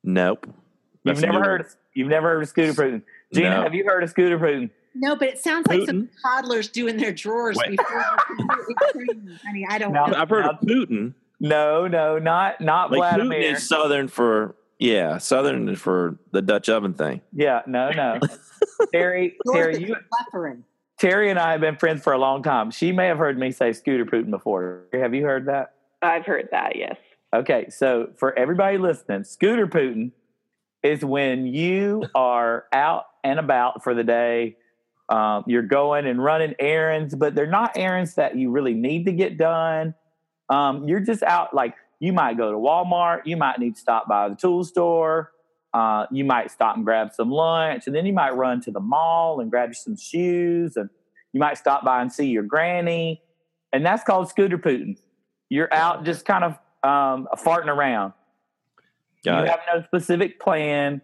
nope. 0.04 0.47
You've 1.04 1.21
never 1.21 1.39
heard. 1.43 1.62
Of, 1.62 1.67
you've 1.93 2.08
never 2.08 2.30
heard 2.30 2.41
of 2.41 2.49
scooter 2.49 2.73
Putin. 2.73 3.04
Gina, 3.32 3.58
No. 3.58 3.62
have 3.62 3.75
you 3.75 3.84
heard 3.86 4.01
of 4.01 4.10
scooter 4.10 4.39
Putin? 4.39 4.71
No, 4.95 5.15
but 5.15 5.28
it 5.28 5.38
sounds 5.38 5.67
like 5.67 5.86
some 5.86 6.10
toddlers 6.23 6.67
do 6.67 6.88
in 6.88 6.97
their 6.97 7.12
drawers 7.12 7.58
Wait. 7.58 7.78
before 7.78 8.04
they're 8.28 8.36
completely 8.38 8.75
trained. 8.91 9.39
Honey, 9.45 9.67
I 9.69 9.78
don't 9.78 9.93
No. 9.93 10.08
know. 10.08 10.17
I've 10.17 10.30
heard 10.30 10.45
of 10.45 10.60
Putin. 10.62 11.13
No, 11.39 11.88
no, 11.88 12.17
not 12.17 12.60
not 12.60 12.89
Like 12.89 12.97
Vladimir. 12.97 13.39
Putin 13.39 13.54
is 13.54 13.67
southern 13.69 14.08
for 14.08 14.56
yeah, 14.80 15.18
southern 15.18 15.76
for 15.76 16.18
the 16.32 16.42
Dutch 16.42 16.70
oven 16.70 16.94
thing. 16.94 17.22
yeah, 17.34 17.62
no, 17.68 17.92
no. 17.92 18.20
Teri, 18.94 19.34
Teri, 19.48 19.88
you, 19.88 19.96
Buffering. 20.34 20.64
Teri, 21.02 21.30
and 21.30 21.40
I 21.40 21.52
have 21.52 21.62
been 21.62 21.78
friends 21.78 22.04
for 22.04 22.14
a 22.14 22.18
long 22.18 22.44
time. 22.44 22.72
She 22.72 22.92
may 22.92 23.08
have 23.08 23.18
heard 23.18 23.38
me 23.38 23.52
say 23.52 23.74
scooter 23.74 24.06
Putin 24.06 24.32
before. 24.32 24.84
Have 24.94 25.14
you 25.14 25.24
heard 25.24 25.46
that? 25.48 25.74
I've 26.02 26.26
heard 26.26 26.50
that. 26.52 26.76
Yes. 26.76 26.98
Okay, 27.34 27.70
so 27.70 28.10
for 28.16 28.38
everybody 28.38 28.78
listening, 28.78 29.24
scooter 29.24 29.68
Putin 29.68 30.12
is 30.84 31.04
when 31.04 31.48
you 31.48 32.04
are 32.14 32.66
out 32.72 33.06
and 33.24 33.40
about 33.40 33.84
for 33.84 33.94
the 33.94 34.04
day. 34.04 34.56
Um, 35.10 35.44
you're 35.48 35.62
going 35.62 36.06
and 36.08 36.24
running 36.24 36.56
errands, 36.60 37.14
but 37.14 37.36
they're 37.36 37.46
not 37.46 37.78
errands 37.78 38.16
that 38.16 38.36
you 38.36 38.52
really 38.52 38.74
need 38.74 39.06
to 39.06 39.12
get 39.12 39.38
done. 39.38 39.94
Um, 40.50 40.88
you're 40.88 41.00
just 41.00 41.24
out, 41.24 41.54
like 41.54 41.76
you 42.06 42.13
might 42.13 42.38
go 42.38 42.52
to 42.52 42.58
Walmart, 42.58 43.22
you 43.26 43.36
might 43.36 43.60
need 43.60 43.76
to 43.76 43.82
stop 43.82 44.08
by 44.08 44.30
the 44.30 44.36
tool 44.36 44.63
store, 44.63 45.32
Uh, 45.74 46.06
you 46.10 46.24
might 46.24 46.50
stop 46.50 46.78
and 46.78 46.86
grab 46.86 47.12
some 47.12 47.30
lunch, 47.30 47.86
and 47.86 47.94
then 47.94 48.06
you 48.06 48.13
might 48.13 48.32
run 48.32 48.62
to 48.62 48.72
the 48.72 48.80
mall 48.80 49.41
and 49.41 49.52
grab 49.52 49.70
you 49.70 49.74
some 49.74 49.98
shoes, 49.98 50.78
and 50.78 50.89
you 51.34 51.39
might 51.41 51.58
stop 51.58 51.84
by 51.84 52.02
and 52.02 52.13
see 52.13 52.28
your 52.28 52.44
granny, 52.44 53.22
and 53.74 53.86
that's 53.86 54.02
called 54.02 54.30
scooter 54.30 54.58
pooting. 54.58 54.98
You're 55.50 55.74
out 55.74 56.06
just 56.06 56.24
kind 56.26 56.46
of 56.46 56.52
um, 56.82 57.28
farting 57.44 57.68
around. 57.68 58.13
Got 59.26 59.39
you 59.39 59.44
it. 59.44 59.50
have 59.50 59.60
no 59.74 59.82
specific 59.84 60.39
plan. 60.39 61.02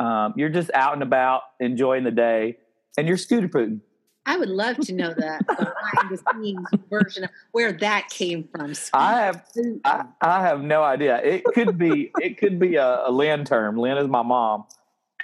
Um, 0.00 0.34
you're 0.36 0.48
just 0.48 0.70
out 0.74 0.94
and 0.94 1.02
about 1.04 1.42
enjoying 1.60 2.02
the 2.02 2.10
day, 2.10 2.56
and 2.96 3.06
you're 3.06 3.16
scooter 3.18 3.48
pooting. 3.48 3.82
I 4.28 4.36
would 4.36 4.50
love 4.50 4.76
to 4.80 4.92
know 4.92 5.14
that 5.14 5.46
the 5.46 5.54
behind 5.54 6.10
the 6.10 6.22
scenes 6.34 6.66
version 6.90 7.24
of 7.24 7.30
where 7.52 7.72
that 7.72 8.10
came 8.10 8.46
from. 8.54 8.74
I 8.92 9.22
have 9.22 9.42
I, 9.86 10.04
I 10.20 10.42
have 10.42 10.60
no 10.60 10.82
idea. 10.82 11.16
It 11.24 11.44
could 11.44 11.78
be 11.78 12.12
it 12.18 12.36
could 12.36 12.58
be 12.58 12.76
a, 12.76 13.06
a 13.06 13.10
Lynn 13.10 13.46
term. 13.46 13.78
Lynn 13.78 13.96
is 13.96 14.06
my 14.06 14.22
mom. 14.22 14.66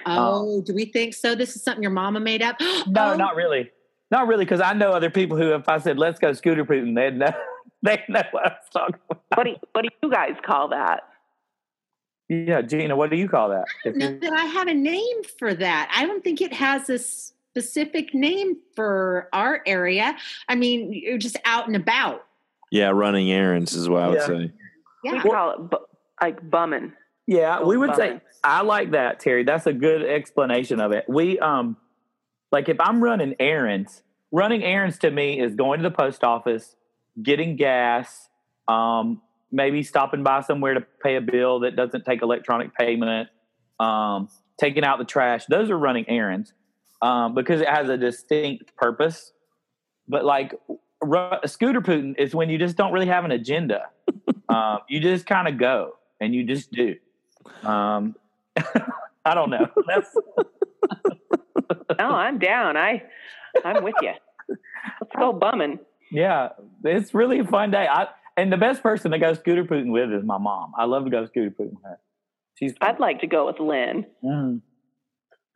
Um, 0.06 0.18
oh, 0.18 0.62
do 0.62 0.74
we 0.74 0.86
think 0.86 1.12
so? 1.12 1.34
This 1.34 1.54
is 1.54 1.62
something 1.62 1.82
your 1.82 1.92
mama 1.92 2.18
made 2.18 2.40
up? 2.40 2.56
No, 2.86 3.12
Oh, 3.12 3.16
not 3.16 3.36
really. 3.36 3.70
Not 4.10 4.26
really, 4.26 4.44
because 4.44 4.60
I 4.60 4.72
know 4.72 4.90
other 4.90 5.10
people 5.10 5.36
who, 5.36 5.54
if 5.54 5.68
I 5.68 5.78
said 5.78 5.98
let's 5.98 6.18
go 6.18 6.32
scooter 6.32 6.64
pooting, 6.64 6.94
they'd 6.94 7.14
know 7.14 7.32
they 7.82 8.02
know 8.08 8.22
what 8.30 8.46
I 8.46 8.48
was 8.48 8.68
talking 8.72 9.00
about. 9.10 9.22
What 9.34 9.44
do 9.44 9.50
you, 9.50 9.56
what 9.72 9.82
do 9.82 9.88
you 10.02 10.10
guys 10.10 10.36
call 10.42 10.68
that? 10.68 11.08
Yeah, 12.30 12.62
Gina, 12.62 12.96
what 12.96 13.10
do 13.10 13.16
you 13.16 13.28
call 13.28 13.50
that? 13.50 13.66
I 13.84 13.90
don't 13.90 13.98
know 13.98 14.18
that 14.18 14.32
I 14.32 14.44
have 14.46 14.68
a 14.68 14.74
name 14.74 15.24
for 15.38 15.52
that. 15.52 15.92
I 15.94 16.06
don't 16.06 16.24
think 16.24 16.40
it 16.40 16.54
has 16.54 16.88
a 16.88 16.98
specific 17.64 18.12
name 18.14 18.56
for 18.74 19.28
our 19.32 19.62
area. 19.64 20.16
I 20.48 20.56
mean, 20.56 20.92
you're 20.92 21.18
just 21.18 21.36
out 21.44 21.68
and 21.68 21.76
about. 21.76 22.24
Yeah, 22.72 22.88
running 22.88 23.30
errands 23.30 23.74
is 23.74 23.88
what 23.88 24.02
I 24.02 24.08
would 24.08 24.18
Yeah. 24.18 24.26
say. 24.26 24.52
We 25.04 25.10
Yeah. 25.10 25.22
call 25.22 25.50
it 25.52 25.70
bu- 25.70 25.76
like 26.20 26.50
bumming. 26.50 26.92
Yeah, 27.28 27.62
we 27.62 27.76
would 27.76 27.94
say 27.94 28.20
I 28.42 28.62
like 28.62 28.90
that, 28.90 29.20
Teri. 29.20 29.46
That's 29.46 29.66
a 29.66 29.72
good 29.72 30.02
explanation 30.02 30.80
of 30.80 30.90
it. 30.92 31.04
We 31.08 31.38
um 31.38 31.76
like 32.50 32.68
if 32.68 32.78
I'm 32.80 33.02
running 33.02 33.34
errands, 33.38 34.02
running 34.32 34.64
errands 34.64 34.98
to 34.98 35.10
me 35.10 35.38
is 35.40 35.54
going 35.54 35.78
to 35.80 35.88
the 35.88 35.94
post 35.94 36.24
office, 36.24 36.74
getting 37.22 37.54
gas, 37.56 38.28
um, 38.68 39.22
maybe 39.52 39.82
stopping 39.84 40.22
by 40.24 40.40
somewhere 40.40 40.74
to 40.74 40.80
pay 41.02 41.14
a 41.16 41.20
bill 41.20 41.60
that 41.60 41.76
doesn't 41.76 42.04
take 42.04 42.20
electronic 42.22 42.74
payment, 42.74 43.28
um, 43.78 44.28
taking 44.58 44.84
out 44.84 44.98
the 44.98 45.04
trash. 45.04 45.46
Those 45.46 45.70
are 45.70 45.78
running 45.78 46.08
errands 46.08 46.52
um, 47.02 47.34
because 47.34 47.60
it 47.60 47.68
has 47.68 47.88
a 47.88 47.96
distinct 47.96 48.74
purpose. 48.76 49.32
But 50.08 50.24
like 50.24 50.54
ru- 51.00 51.38
scooter 51.46 51.80
pooting 51.80 52.14
is 52.18 52.34
when 52.34 52.50
you 52.50 52.58
just 52.58 52.76
don't 52.76 52.92
really 52.92 53.06
have 53.06 53.24
an 53.24 53.30
agenda. 53.32 53.86
um, 54.48 54.78
you 54.88 55.00
just 55.00 55.26
kind 55.26 55.48
of 55.48 55.58
go 55.58 55.96
and 56.20 56.34
you 56.34 56.44
just 56.44 56.70
do. 56.72 56.96
Um, 57.62 58.14
I 59.24 59.34
don't 59.34 59.50
know. 59.50 59.66
That's 59.86 60.14
No, 61.98 62.08
I'm 62.10 62.38
down. 62.38 62.76
I 62.76 63.02
I'm 63.64 63.84
with 63.84 63.94
you. 64.02 64.12
Let's 64.48 65.16
go 65.16 65.32
bumming. 65.32 65.78
yeah. 66.10 66.50
It's 66.82 67.14
really 67.14 67.38
a 67.38 67.44
fun 67.44 67.70
day. 67.70 67.86
I 67.90 68.08
and 68.36 68.52
the 68.52 68.56
best 68.56 68.82
person 68.82 69.12
to 69.12 69.18
go 69.18 69.32
scooter 69.34 69.64
pooting 69.64 69.92
with 69.92 70.12
is 70.12 70.24
my 70.24 70.38
mom. 70.38 70.72
I 70.76 70.84
love 70.86 71.04
to 71.04 71.10
go 71.10 71.24
scooter 71.26 71.50
pooting 71.50 71.74
with 71.76 71.84
her. 71.84 71.98
She's 72.58 72.74
I'd 72.80 72.98
like 73.00 73.20
to 73.20 73.26
go 73.26 73.46
with 73.46 73.60
Lynn. 73.60 74.06
Mhm. 74.24 74.60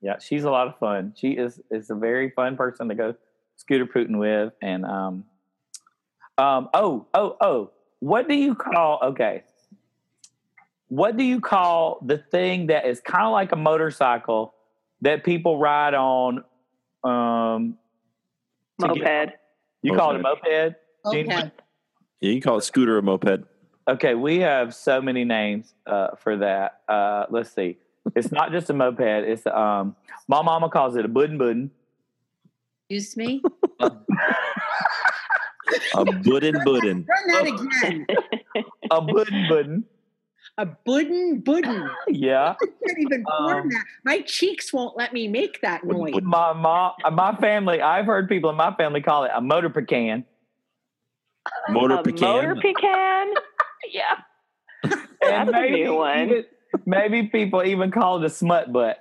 Yeah, 0.01 0.19
she's 0.19 0.45
a 0.45 0.51
lot 0.51 0.69
of 0.69 0.79
fun. 0.79 1.13
She 1.17 1.33
is 1.33 1.61
is 1.71 1.91
a 1.91 1.95
very 1.95 2.31
fun 2.31 2.57
person 2.57 2.89
to 2.89 2.95
go 2.95 3.15
scooter 3.57 3.87
pooting 3.87 4.19
with. 4.19 4.53
And 4.63 4.85
um, 4.85 5.25
um, 6.37 6.69
oh, 6.75 7.07
oh, 7.15 7.37
oh, 7.41 7.71
what 8.01 8.29
do 8.29 8.35
you 8.35 8.55
call? 8.55 9.01
Okay, 9.03 9.43
what 10.89 11.17
do 11.17 11.25
you 11.25 11.41
call 11.41 11.99
the 12.05 12.19
thing 12.19 12.69
that 12.69 12.87
is 12.87 13.01
kind 13.01 13.25
of 13.27 13.33
like 13.33 13.53
a 13.53 13.57
motorcycle 13.57 14.55
that 15.03 15.25
people 15.25 15.59
ride 15.59 15.95
on? 15.95 16.45
Um, 17.05 17.77
to 18.81 18.89
get- 18.95 19.05
Moped. 19.05 19.33
you 19.83 19.95
call 19.95 20.11
it 20.15 20.17
a 20.17 20.23
moped? 20.23 20.75
Gene, 21.13 21.33
Okay. 21.33 21.51
Yeah, 22.21 22.33
you 22.33 22.41
call 22.41 22.59
it 22.59 22.63
scooter 22.63 22.99
or 22.99 23.03
moped. 23.03 23.45
Okay, 23.89 24.15
we 24.15 24.41
have 24.41 24.75
so 24.75 25.01
many 25.01 25.25
names 25.25 25.75
uh, 25.87 26.09
for 26.17 26.37
that. 26.39 26.83
Uh, 26.89 27.25
let's 27.31 27.51
see. 27.51 27.79
It's 28.15 28.33
not 28.33 28.53
just 28.53 28.71
a 28.71 28.73
moped. 28.75 29.01
It's 29.01 29.47
um, 29.47 29.95
my 30.29 30.43
mama 30.43 30.69
calls 30.71 30.97
it 30.97 31.05
a 31.05 31.09
buddin 31.09 31.39
buddin. 31.39 31.71
Excuse 32.91 33.17
me. 33.17 33.43
A 35.95 36.05
buddin 36.23 36.57
buddin. 36.65 37.07
Run 37.07 37.27
that 37.29 37.47
again. 37.47 38.07
A 38.91 39.01
buddin 39.03 39.47
buddin. 39.49 39.85
A 40.57 40.65
buddin 40.67 41.41
buddin. 41.45 41.89
Yeah. 42.09 42.55
I 42.61 42.67
can't 42.87 42.99
even 42.99 43.25
form 43.25 43.63
Um, 43.65 43.69
that. 43.69 43.85
My 44.05 44.21
cheeks 44.23 44.73
won't 44.73 44.97
let 44.97 45.13
me 45.13 45.29
make 45.29 45.61
that 45.61 45.85
noise. 45.85 46.15
My 46.23 46.53
mom, 46.55 46.93
my 47.13 47.37
family. 47.37 47.81
I've 47.83 48.07
heard 48.07 48.29
people 48.29 48.49
in 48.51 48.57
my 48.57 48.75
family 48.75 49.01
call 49.03 49.25
it 49.25 49.31
a 49.35 49.41
motor 49.43 49.69
pecan. 49.69 50.25
Motor 51.69 51.97
a 51.97 52.03
pecan. 52.03 52.21
motor 52.49 52.57
pecan. 52.61 53.35
Yeah. 53.93 54.17
That's 55.23 55.51
a 55.55 55.71
new 55.71 55.95
one. 55.95 56.19
even- 56.31 56.45
maybe 56.87 57.25
people 57.25 57.65
even 57.65 57.91
call 57.91 58.19
it 58.19 58.27
a 58.27 58.31
smut 58.31 58.73
butt. 58.73 58.99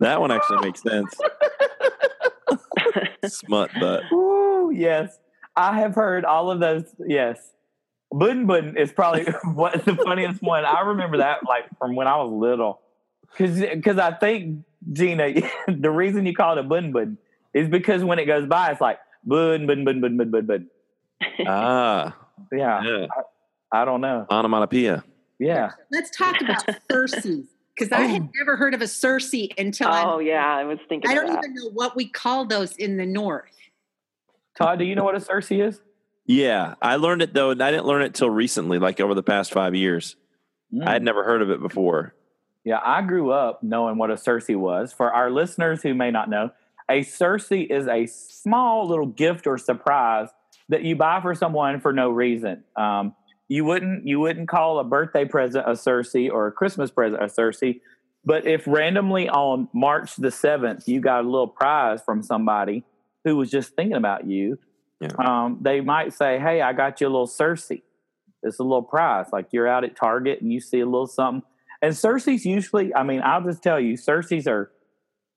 That 0.00 0.20
one 0.20 0.30
actually 0.30 0.58
makes 0.60 0.82
sense. 0.82 1.14
Smut 3.26 3.70
butt. 3.80 4.04
Ooh, 4.12 4.70
yes. 4.74 5.18
I 5.56 5.78
have 5.80 5.94
heard 5.94 6.24
all 6.24 6.50
of 6.50 6.60
those. 6.60 6.84
Yes. 7.06 7.52
Buddin 8.12 8.46
Buddin 8.46 8.76
is 8.76 8.92
probably 8.92 9.24
what's 9.44 9.84
the 9.84 9.96
funniest 9.96 10.40
one. 10.40 10.64
I 10.64 10.80
remember 10.82 11.18
that 11.18 11.44
like 11.46 11.64
from 11.78 11.96
when 11.96 12.06
I 12.06 12.16
was 12.16 12.30
little. 12.30 12.80
Because 13.36 13.98
I 13.98 14.12
think, 14.12 14.64
Gina, 14.92 15.34
the 15.68 15.90
reason 15.90 16.24
you 16.26 16.34
call 16.34 16.56
it 16.56 16.60
a 16.60 16.62
Buddin 16.62 16.92
Buddin 16.92 17.18
is 17.52 17.68
because 17.68 18.04
when 18.04 18.18
it 18.18 18.26
goes 18.26 18.46
by, 18.46 18.70
it's 18.70 18.80
like 18.80 18.98
Buddin 19.24 19.66
Buddin 19.66 19.84
Buddin 19.84 20.00
Buddin 20.00 20.30
Buddin. 20.30 20.46
Buddin. 20.46 20.68
Ah, 21.46 22.16
Yeah. 22.52 22.82
yeah. 22.82 23.06
I 23.72 23.84
don't 23.84 24.00
know. 24.00 24.26
Onomatopoeia. 24.30 25.04
Yeah. 25.38 25.72
Let's 25.90 26.10
talk 26.10 26.40
about 26.40 26.66
surcee. 26.90 27.46
Because 27.74 27.92
I 27.92 28.02
had 28.02 28.28
never 28.34 28.56
heard 28.56 28.74
of 28.74 28.82
a 28.82 28.86
surcee 28.86 29.56
until 29.56 29.86
oh 29.86 30.18
I, 30.18 30.22
yeah, 30.22 30.44
I 30.44 30.64
was 30.64 30.80
thinking. 30.88 31.08
I 31.08 31.14
don't 31.14 31.26
that. 31.26 31.38
even 31.38 31.54
know 31.54 31.70
what 31.72 31.94
we 31.94 32.08
call 32.08 32.44
those 32.44 32.72
in 32.72 32.96
the 32.96 33.06
north. 33.06 33.52
Todd, 34.56 34.80
do 34.80 34.84
you 34.84 34.96
know 34.96 35.04
what 35.04 35.14
a 35.14 35.20
surcee 35.20 35.64
is? 35.64 35.80
Yeah, 36.26 36.74
I 36.82 36.96
learned 36.96 37.22
it 37.22 37.34
though, 37.34 37.50
and 37.50 37.62
I 37.62 37.70
didn't 37.70 37.86
learn 37.86 38.02
it 38.02 38.14
till 38.14 38.28
recently, 38.28 38.80
like 38.80 38.98
over 38.98 39.14
the 39.14 39.22
past 39.22 39.52
five 39.52 39.76
years. 39.76 40.16
Mm. 40.74 40.88
I 40.88 40.92
had 40.92 41.04
never 41.04 41.22
heard 41.22 41.40
of 41.40 41.50
it 41.50 41.60
before. 41.60 42.14
Yeah, 42.64 42.80
I 42.84 43.02
grew 43.02 43.30
up 43.30 43.62
knowing 43.62 43.96
what 43.96 44.10
a 44.10 44.14
surcee 44.14 44.56
was. 44.56 44.92
For 44.92 45.12
our 45.12 45.30
listeners 45.30 45.80
who 45.80 45.94
may 45.94 46.10
not 46.10 46.28
know, 46.28 46.50
a 46.90 47.00
surcee 47.00 47.70
is 47.70 47.86
a 47.86 48.06
small 48.06 48.88
little 48.88 49.06
gift 49.06 49.46
or 49.46 49.56
surprise 49.56 50.28
that 50.68 50.82
you 50.82 50.96
buy 50.96 51.20
for 51.20 51.34
someone 51.34 51.80
for 51.80 51.92
no 51.92 52.10
reason. 52.10 52.64
Um, 52.76 53.14
you 53.48 53.64
wouldn't 53.64 54.06
you 54.06 54.20
wouldn't 54.20 54.48
call 54.48 54.78
a 54.78 54.84
birthday 54.84 55.24
present 55.24 55.64
a 55.66 55.72
surcee 55.72 56.30
or 56.30 56.46
a 56.46 56.52
Christmas 56.52 56.90
present 56.90 57.22
a 57.22 57.26
surcee, 57.26 57.80
but 58.24 58.46
if 58.46 58.66
randomly 58.66 59.28
on 59.28 59.68
March 59.72 60.16
the 60.16 60.30
seventh 60.30 60.86
you 60.86 61.00
got 61.00 61.24
a 61.24 61.28
little 61.28 61.48
prize 61.48 62.02
from 62.02 62.22
somebody 62.22 62.84
who 63.24 63.36
was 63.36 63.50
just 63.50 63.74
thinking 63.74 63.96
about 63.96 64.26
you, 64.26 64.58
Yeah. 65.00 65.08
um, 65.18 65.58
they 65.62 65.80
might 65.80 66.12
say, 66.12 66.38
"Hey, 66.38 66.60
I 66.60 66.72
got 66.72 67.00
you 67.00 67.06
a 67.06 67.10
little 67.10 67.26
surcee." 67.26 67.82
It's 68.42 68.58
a 68.58 68.62
little 68.62 68.82
prize, 68.82 69.26
like 69.32 69.46
you're 69.52 69.66
out 69.66 69.82
at 69.84 69.96
Target 69.96 70.40
and 70.42 70.52
you 70.52 70.60
see 70.60 70.80
a 70.80 70.86
little 70.86 71.06
something. 71.08 71.42
And 71.82 71.92
surcee's 71.94 72.44
usually, 72.44 72.94
I 72.94 73.02
mean, 73.02 73.20
I'll 73.24 73.42
just 73.42 73.62
tell 73.62 73.80
you, 73.80 73.94
surcee's 73.96 74.46
are 74.46 74.70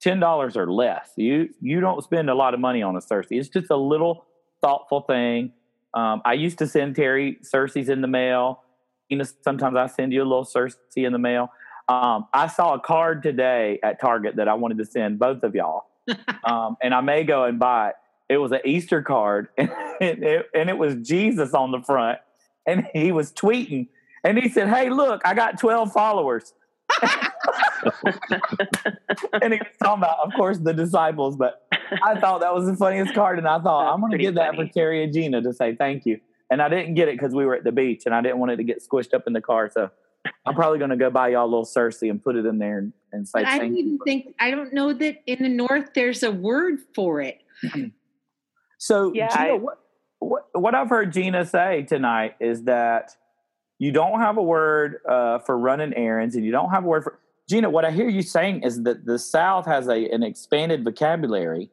ten 0.01 0.19
dollars 0.19 0.57
or 0.57 0.71
less. 0.71 1.11
You 1.15 1.49
you 1.61 1.79
don't 1.79 2.03
spend 2.03 2.29
a 2.29 2.35
lot 2.35 2.53
of 2.53 2.59
money 2.59 2.81
on 2.83 2.95
a 2.95 2.99
surcee. 2.99 3.39
It's 3.39 3.49
just 3.49 3.69
a 3.71 3.77
little 3.77 4.25
thoughtful 4.61 5.01
thing. 5.01 5.53
Um, 5.93 6.21
I 6.23 6.33
used 6.33 6.57
to 6.59 6.67
send 6.67 6.95
Teri 6.95 7.45
surcee's 7.45 7.89
in 7.89 8.01
the 8.01 8.07
mail. 8.07 8.63
You 9.09 9.17
know, 9.17 9.25
sometimes 9.43 9.75
I 9.75 9.87
send 9.87 10.13
you 10.13 10.21
a 10.21 10.25
little 10.25 10.45
surcee 10.45 11.05
in 11.05 11.11
the 11.11 11.19
mail. 11.19 11.51
Um, 11.89 12.27
I 12.33 12.47
saw 12.47 12.75
a 12.75 12.79
card 12.79 13.23
today 13.23 13.79
at 13.83 13.99
Target 13.99 14.37
that 14.37 14.47
I 14.47 14.53
wanted 14.53 14.77
to 14.77 14.85
send 14.85 15.19
both 15.19 15.43
of 15.43 15.53
y'all, 15.53 15.87
um, 16.45 16.77
and 16.81 16.93
I 16.93 17.01
may 17.01 17.23
go 17.23 17.43
and 17.43 17.59
buy 17.59 17.89
it. 17.89 17.95
It 18.29 18.37
was 18.37 18.53
an 18.53 18.61
Easter 18.63 19.01
card, 19.01 19.49
and 19.57 19.69
it, 19.99 20.45
and 20.55 20.69
it 20.69 20.77
was 20.77 20.95
Jesus 20.95 21.53
on 21.53 21.71
the 21.71 21.81
front, 21.81 22.19
and 22.65 22.87
he 22.93 23.11
was 23.11 23.33
tweeting, 23.33 23.89
and 24.23 24.37
he 24.37 24.47
said, 24.47 24.69
"Hey, 24.69 24.89
look, 24.89 25.21
I 25.25 25.33
got 25.33 25.59
twelve 25.59 25.91
followers." 25.91 26.53
and 29.41 29.53
he 29.53 29.59
was 29.59 29.67
talking 29.81 30.03
about, 30.03 30.19
of 30.23 30.33
course, 30.33 30.57
the 30.59 30.73
disciples. 30.73 31.35
But 31.35 31.67
I 32.03 32.19
thought 32.19 32.41
that 32.41 32.53
was 32.53 32.65
the 32.65 32.75
funniest 32.75 33.13
card, 33.13 33.37
and 33.37 33.47
I 33.47 33.59
thought 33.59 33.85
That's 33.85 33.93
I'm 33.93 33.99
going 33.99 34.11
to 34.11 34.15
pretty 34.15 34.23
give 34.25 34.35
that 34.35 34.55
funny. 34.55 34.69
for 34.69 34.79
Teri 34.79 35.03
and 35.03 35.13
Gina 35.13 35.41
to 35.41 35.53
say 35.53 35.75
thank 35.75 36.05
you. 36.05 36.19
And 36.49 36.61
I 36.61 36.67
didn't 36.69 36.95
get 36.95 37.07
it 37.07 37.15
because 37.17 37.33
we 37.33 37.45
were 37.45 37.55
at 37.55 37.63
the 37.63 37.71
beach, 37.71 38.03
and 38.05 38.13
I 38.15 38.21
didn't 38.21 38.39
want 38.39 38.51
it 38.51 38.57
to 38.57 38.63
get 38.63 38.81
squished 38.83 39.13
up 39.13 39.23
in 39.27 39.33
the 39.33 39.41
car. 39.41 39.69
So 39.73 39.89
I'm 40.45 40.53
probably 40.55 40.79
going 40.79 40.89
to 40.91 40.97
go 40.97 41.09
buy 41.09 41.29
y'all 41.29 41.45
a 41.45 41.47
little 41.47 41.65
surcee 41.65 42.09
and 42.09 42.21
put 42.21 42.35
it 42.35 42.45
in 42.45 42.57
there 42.59 42.77
and, 42.79 42.93
and 43.13 43.27
say 43.27 43.39
But 43.43 43.47
I 43.47 43.57
don't 43.59 43.73
you. 43.75 43.79
even 43.85 43.99
think 43.99 44.35
I 44.39 44.51
don't 44.51 44.73
know 44.73 44.91
that 44.93 45.21
in 45.25 45.43
the 45.43 45.49
north 45.49 45.91
there's 45.95 46.23
a 46.23 46.31
word 46.31 46.79
for 46.93 47.21
it. 47.21 47.41
So, 48.77 49.13
Yeah, 49.13 49.27
Gina, 49.29 49.53
I- 49.53 49.57
what, 49.57 49.77
what 50.19 50.43
what 50.53 50.75
I've 50.75 50.89
heard 50.89 51.13
Gina 51.13 51.45
say 51.45 51.83
tonight 51.83 52.35
is 52.39 52.63
that 52.63 53.15
you 53.79 53.91
don't 53.91 54.19
have 54.19 54.37
a 54.37 54.41
word 54.43 54.97
uh, 55.07 55.39
for 55.39 55.57
running 55.57 55.93
errands, 55.93 56.35
and 56.35 56.45
you 56.45 56.51
don't 56.51 56.69
have 56.71 56.83
a 56.83 56.87
word 56.87 57.03
for 57.03 57.19
Gina. 57.49 57.69
What 57.69 57.85
I 57.85 57.91
hear 57.91 58.09
you 58.09 58.21
saying 58.21 58.63
is 58.63 58.83
that 58.83 59.05
the 59.05 59.17
South 59.19 59.65
has 59.65 59.87
a 59.87 60.09
an 60.09 60.23
expanded 60.23 60.83
vocabulary 60.83 61.69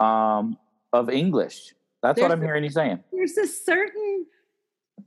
um, 0.00 0.56
of 0.92 1.10
English. 1.10 1.74
That's 2.02 2.16
There's 2.16 2.28
what 2.28 2.32
I'm 2.32 2.42
a- 2.42 2.46
hearing 2.46 2.64
you 2.64 2.70
saying. 2.70 3.00
There's 3.12 3.36
a 3.36 3.46
certain 3.46 4.26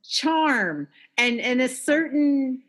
charm 0.04 0.88
and 1.18 1.40
and 1.40 1.62
a 1.62 1.70
certain 1.70 2.64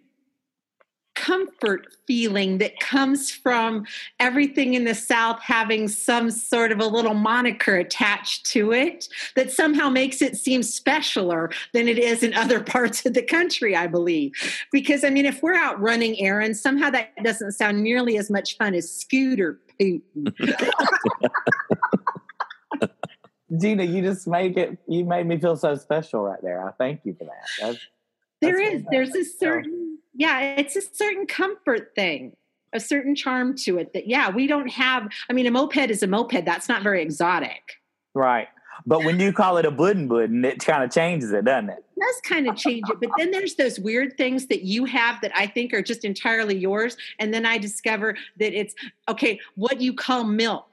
comfort 1.14 1.86
feeling 2.06 2.58
that 2.58 2.78
comes 2.80 3.30
from 3.30 3.86
everything 4.18 4.74
in 4.74 4.84
the 4.84 4.94
south 4.94 5.38
having 5.40 5.86
some 5.86 6.30
sort 6.30 6.72
of 6.72 6.80
a 6.80 6.86
little 6.86 7.12
moniker 7.14 7.76
attached 7.76 8.46
to 8.46 8.72
it 8.72 9.08
that 9.36 9.50
somehow 9.50 9.90
makes 9.90 10.22
it 10.22 10.36
seem 10.36 10.62
specialer 10.62 11.52
than 11.74 11.86
it 11.86 11.98
is 11.98 12.22
in 12.22 12.32
other 12.32 12.60
parts 12.64 13.04
of 13.04 13.12
the 13.12 13.22
country 13.22 13.76
i 13.76 13.86
believe 13.86 14.32
because 14.72 15.04
i 15.04 15.10
mean 15.10 15.26
if 15.26 15.42
we're 15.42 15.54
out 15.54 15.78
running 15.80 16.18
errands 16.18 16.60
somehow 16.60 16.88
that 16.88 17.10
doesn't 17.22 17.52
sound 17.52 17.82
nearly 17.82 18.16
as 18.16 18.30
much 18.30 18.56
fun 18.56 18.74
as 18.74 18.90
scooter 18.90 19.60
pooting. 19.78 20.02
Gina, 23.60 23.84
you 23.84 24.02
just 24.02 24.26
make 24.26 24.56
it. 24.56 24.78
You 24.88 25.04
made 25.04 25.26
me 25.26 25.38
feel 25.38 25.56
so 25.56 25.74
special 25.76 26.22
right 26.22 26.40
there. 26.42 26.66
I 26.66 26.72
thank 26.72 27.00
you 27.04 27.14
for 27.18 27.24
that. 27.24 27.46
That's, 27.60 27.78
There 28.40 28.58
That's 28.58 28.74
is. 28.76 28.84
There's 28.90 29.14
a 29.14 29.18
it 29.18 29.24
so- 29.26 29.36
certain, 29.38 29.98
yeah, 30.14 30.40
it's 30.56 30.76
a 30.76 30.82
certain 30.82 31.26
comfort 31.26 31.92
thing, 31.94 32.36
a 32.72 32.80
certain 32.80 33.14
charm 33.14 33.54
to 33.64 33.78
it 33.78 33.92
that, 33.92 34.06
yeah, 34.06 34.30
we 34.30 34.46
don't 34.46 34.68
have. 34.70 35.08
I 35.28 35.32
mean, 35.32 35.46
a 35.46 35.50
moped 35.50 35.90
is 35.90 36.02
a 36.02 36.06
moped. 36.06 36.44
That's 36.44 36.68
not 36.68 36.82
very 36.82 37.02
exotic. 37.02 37.62
right. 38.14 38.48
But 38.86 39.04
when 39.04 39.20
you 39.20 39.32
call 39.32 39.58
it 39.58 39.66
a 39.66 39.70
buddin 39.70 40.08
buddin, 40.08 40.44
it 40.44 40.58
kind 40.64 40.82
of 40.82 40.90
changes 40.90 41.30
it, 41.30 41.44
doesn't 41.44 41.68
it? 41.70 41.84
It 41.96 42.00
does 42.00 42.20
kind 42.24 42.48
of 42.48 42.56
change 42.56 42.82
it. 42.90 42.96
But 43.00 43.10
then 43.16 43.30
there's 43.30 43.54
those 43.54 43.78
weird 43.78 44.16
things 44.16 44.46
that 44.46 44.62
you 44.62 44.86
have 44.86 45.20
that 45.20 45.30
I 45.36 45.46
think 45.46 45.72
are 45.72 45.82
just 45.82 46.04
entirely 46.04 46.56
yours. 46.56 46.96
And 47.20 47.32
then 47.32 47.46
I 47.46 47.58
discover 47.58 48.16
that 48.38 48.58
it's, 48.58 48.74
okay, 49.08 49.38
what 49.54 49.80
you 49.80 49.92
call 49.92 50.24
milk. 50.24 50.72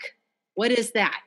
What 0.56 0.72
is 0.72 0.92
that? 0.94 1.22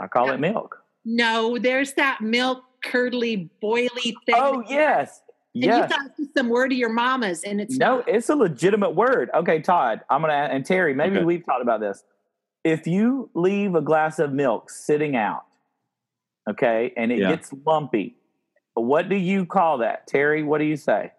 I 0.00 0.06
call 0.06 0.30
it 0.30 0.40
milk. 0.40 0.82
No, 1.04 1.58
there's 1.58 1.92
that 1.94 2.20
milk 2.20 2.64
curdly, 2.84 3.50
boily 3.62 4.14
thing. 4.26 4.34
Oh 4.34 4.62
yes, 4.68 5.20
And 5.54 5.64
you 5.64 5.70
yes. 5.70 5.90
thought 5.90 6.06
it 6.06 6.12
was 6.18 6.28
some 6.36 6.48
word 6.48 6.72
of 6.72 6.78
your 6.78 6.88
mama's, 6.92 7.42
and 7.44 7.60
it's 7.60 7.76
No, 7.76 7.98
not. 7.98 8.08
it's 8.08 8.28
a 8.28 8.34
legitimate 8.36 8.94
word. 8.94 9.30
Okay, 9.34 9.60
Todd, 9.60 10.00
I'm 10.10 10.20
gonna 10.22 10.32
and 10.32 10.64
Teri. 10.64 10.94
Maybe 10.94 11.16
Okay. 11.16 11.24
we've 11.24 11.44
talked 11.44 11.62
about 11.62 11.80
this. 11.80 12.04
If 12.64 12.86
you 12.86 13.30
leave 13.34 13.74
a 13.74 13.80
glass 13.80 14.18
of 14.18 14.32
milk 14.32 14.70
sitting 14.70 15.16
out, 15.16 15.44
okay, 16.48 16.92
and 16.96 17.10
it 17.12 17.18
Yeah. 17.20 17.28
gets 17.30 17.52
lumpy, 17.66 18.16
what 18.74 19.08
do 19.08 19.16
you 19.16 19.44
call 19.46 19.78
that, 19.78 20.06
Teri? 20.08 20.44
What 20.44 20.58
do 20.58 20.64
you 20.64 20.76
say? 20.76 21.12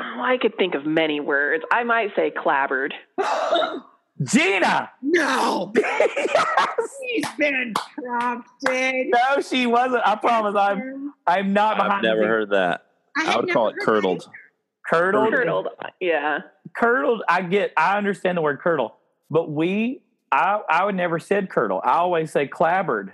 Oh, 0.00 0.20
I 0.22 0.38
could 0.40 0.56
think 0.56 0.74
of 0.74 0.86
many 0.86 1.18
words. 1.20 1.64
I 1.72 1.82
might 1.84 2.14
say 2.14 2.30
clabbered. 2.30 2.92
Gina. 4.24 4.90
No, 5.02 5.72
Yes! 5.76 6.96
he's 7.02 7.24
been 7.38 7.72
prompted. 7.94 9.06
No, 9.08 9.40
she 9.40 9.66
wasn't. 9.66 10.02
I 10.04 10.16
promise. 10.16 10.54
I'm. 10.56 11.12
I'm 11.26 11.52
not 11.52 11.80
I've 11.80 11.84
behind. 11.86 12.04
the 12.04 12.08
never 12.08 12.20
scenes. 12.22 12.28
heard 12.28 12.50
that. 12.50 12.86
I, 13.16 13.32
I 13.34 13.36
would 13.36 13.50
call 13.50 13.68
it 13.68 13.76
curdled. 13.80 14.28
Curdled. 14.86 15.32
Curdled. 15.32 15.68
Yeah. 16.00 16.40
Curdled. 16.76 17.22
I 17.28 17.42
get. 17.42 17.72
I 17.76 17.96
understand 17.96 18.36
the 18.38 18.42
word 18.42 18.60
curdle, 18.60 18.96
but 19.30 19.50
we. 19.50 20.02
I. 20.32 20.60
I 20.68 20.84
would 20.84 20.94
never 20.96 21.18
said 21.18 21.48
curdle. 21.50 21.80
I 21.84 21.92
always 21.98 22.30
say 22.32 22.46
clabbered. 22.46 23.12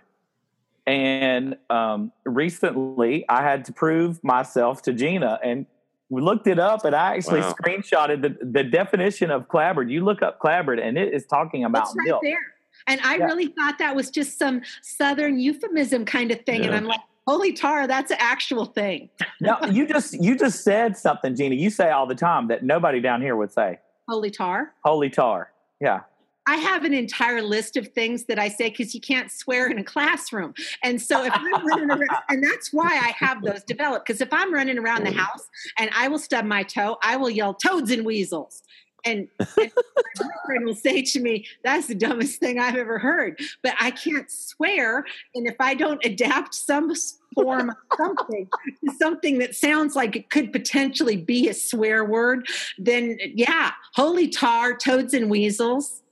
And 0.86 1.56
um, 1.70 2.12
recently, 2.24 3.24
I 3.28 3.42
had 3.42 3.64
to 3.66 3.72
prove 3.72 4.22
myself 4.22 4.82
to 4.82 4.92
Gina, 4.92 5.38
and 5.42 5.64
we 6.10 6.20
looked 6.22 6.46
it 6.46 6.58
up, 6.58 6.84
and 6.84 6.94
I 6.94 7.16
actually 7.16 7.40
Wow. 7.40 7.54
screenshotted 7.60 8.22
the, 8.22 8.36
the 8.46 8.62
definition 8.64 9.30
of 9.30 9.48
clabbered. 9.48 9.90
You 9.90 10.04
look 10.04 10.22
up 10.22 10.38
clabbered, 10.38 10.78
and 10.80 10.98
it 10.98 11.12
is 11.14 11.26
talking 11.26 11.64
about 11.64 11.84
That's 11.84 11.96
right 11.98 12.06
milk. 12.06 12.22
there. 12.22 12.38
And 12.86 13.00
I 13.02 13.16
Yeah. 13.16 13.24
really 13.24 13.46
thought 13.46 13.78
that 13.78 13.96
was 13.96 14.10
just 14.10 14.38
some 14.38 14.60
southern 14.82 15.38
euphemism 15.38 16.04
kind 16.04 16.30
of 16.30 16.40
thing. 16.44 16.64
And 16.66 16.74
I'm 16.74 16.84
like, 16.84 17.00
holy 17.26 17.52
tar, 17.52 17.86
that's 17.86 18.10
an 18.10 18.18
actual 18.20 18.66
thing. 18.66 19.08
No, 19.40 19.56
you 19.70 19.86
just 19.86 20.12
you 20.22 20.36
just 20.36 20.62
said 20.62 20.96
something, 20.96 21.34
Gina. 21.34 21.54
You 21.54 21.70
say 21.70 21.90
all 21.90 22.06
the 22.06 22.14
time 22.14 22.48
that 22.48 22.62
nobody 22.62 23.00
down 23.00 23.22
here 23.22 23.36
would 23.36 23.52
say. 23.52 23.78
Holy 24.08 24.30
tar. 24.30 24.72
Holy 24.84 25.08
tar. 25.08 25.52
Yeah. 25.80 26.00
I 26.46 26.56
have 26.56 26.84
an 26.84 26.92
entire 26.92 27.42
list 27.42 27.76
of 27.76 27.88
things 27.88 28.24
that 28.24 28.38
I 28.38 28.48
say 28.48 28.70
because 28.70 28.94
you 28.94 29.00
can't 29.00 29.30
swear 29.30 29.70
in 29.70 29.78
a 29.78 29.84
classroom. 29.84 30.54
And 30.82 31.00
so 31.00 31.24
if 31.24 31.32
I'm 31.34 31.66
running 31.66 31.90
around, 31.90 32.22
and 32.28 32.42
that's 32.42 32.72
why 32.72 32.86
I 32.86 33.14
have 33.18 33.42
those 33.42 33.64
developed. 33.64 34.06
Because 34.06 34.20
if 34.20 34.32
I'm 34.32 34.52
running 34.52 34.78
around 34.78 35.04
the 35.04 35.10
mm. 35.10 35.16
house 35.16 35.48
and 35.78 35.90
I 35.94 36.08
will 36.08 36.18
stub 36.18 36.44
my 36.44 36.62
toe, 36.62 36.98
I 37.02 37.16
will 37.16 37.30
yell 37.30 37.54
toads 37.54 37.90
and 37.90 38.04
weasels. 38.04 38.62
And, 39.06 39.28
and 39.38 39.48
my 39.58 39.70
boyfriend 40.16 40.64
will 40.64 40.74
say 40.74 41.02
to 41.02 41.20
me, 41.20 41.46
That's 41.62 41.86
the 41.86 41.94
dumbest 41.94 42.40
thing 42.40 42.58
I've 42.58 42.76
ever 42.76 42.98
heard. 42.98 43.38
But 43.62 43.74
I 43.78 43.90
can't 43.90 44.30
swear. 44.30 45.04
And 45.34 45.46
if 45.46 45.56
I 45.60 45.74
don't 45.74 46.04
adapt 46.04 46.54
some 46.54 46.92
form 47.34 47.70
of 47.70 47.76
something 47.96 48.48
something 48.96 49.38
that 49.38 49.56
sounds 49.56 49.96
like 49.96 50.14
it 50.14 50.30
could 50.30 50.52
potentially 50.52 51.16
be 51.16 51.48
a 51.48 51.54
swear 51.54 52.04
word, 52.04 52.46
then 52.78 53.18
yeah, 53.34 53.72
holy 53.94 54.28
tar, 54.28 54.74
toads 54.74 55.14
and 55.14 55.30
weasels. 55.30 56.02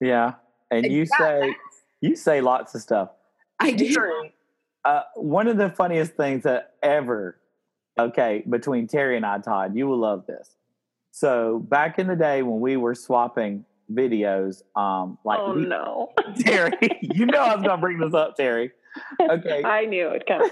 Yeah. 0.00 0.34
And 0.70 0.86
you 0.86 1.06
say 1.06 1.54
you 2.00 2.16
say 2.16 2.40
lots 2.40 2.74
of 2.74 2.82
stuff. 2.82 3.10
I 3.60 3.72
do. 3.72 4.30
Uh, 4.84 5.02
one 5.16 5.48
of 5.48 5.56
the 5.56 5.70
funniest 5.70 6.14
things 6.14 6.44
that 6.44 6.74
ever, 6.82 7.40
okay, 7.98 8.44
between 8.48 8.86
Teri 8.86 9.16
and 9.16 9.26
I, 9.26 9.38
Todd, 9.38 9.74
you 9.74 9.88
will 9.88 9.98
love 9.98 10.26
this. 10.26 10.54
So 11.10 11.58
back 11.58 11.98
in 11.98 12.06
the 12.06 12.14
day 12.14 12.42
when 12.42 12.60
we 12.60 12.76
were 12.76 12.94
swapping 12.94 13.64
videos, 13.92 14.62
um, 14.76 15.18
like 15.24 15.38
oh 15.40 15.54
we- 15.54 15.66
no. 15.66 16.12
Teri, 16.38 16.98
you 17.00 17.26
know 17.26 17.38
I 17.38 17.54
was 17.54 17.64
gonna 17.64 17.80
bring 17.80 17.98
this 17.98 18.14
up, 18.14 18.36
Teri. 18.38 18.70
Okay. 19.20 19.62
I 19.64 19.86
knew 19.86 20.08
it 20.08 20.26
coming. 20.26 20.50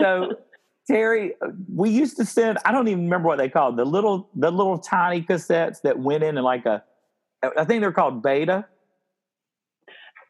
so 0.00 0.32
Teri, 0.90 1.32
we 1.72 1.90
used 1.90 2.16
to 2.16 2.24
send. 2.24 2.58
I 2.64 2.72
don't 2.72 2.88
even 2.88 3.04
remember 3.04 3.28
what 3.28 3.38
they 3.38 3.48
called 3.48 3.76
the 3.76 3.84
little 3.84 4.30
the 4.34 4.50
little 4.50 4.78
tiny 4.78 5.22
cassettes 5.22 5.82
that 5.82 5.98
went 5.98 6.22
in 6.22 6.36
and 6.36 6.44
like 6.44 6.64
a. 6.66 6.82
I 7.42 7.64
think 7.64 7.80
they're 7.82 7.92
called 7.92 8.22
beta. 8.22 8.66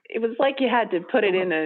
it 0.09 0.21
was 0.21 0.33
like 0.39 0.61
you 0.61 0.69
had 0.69 0.91
to 0.91 1.01
put 1.01 1.25
it 1.25 1.35
in 1.35 1.53
a 1.53 1.65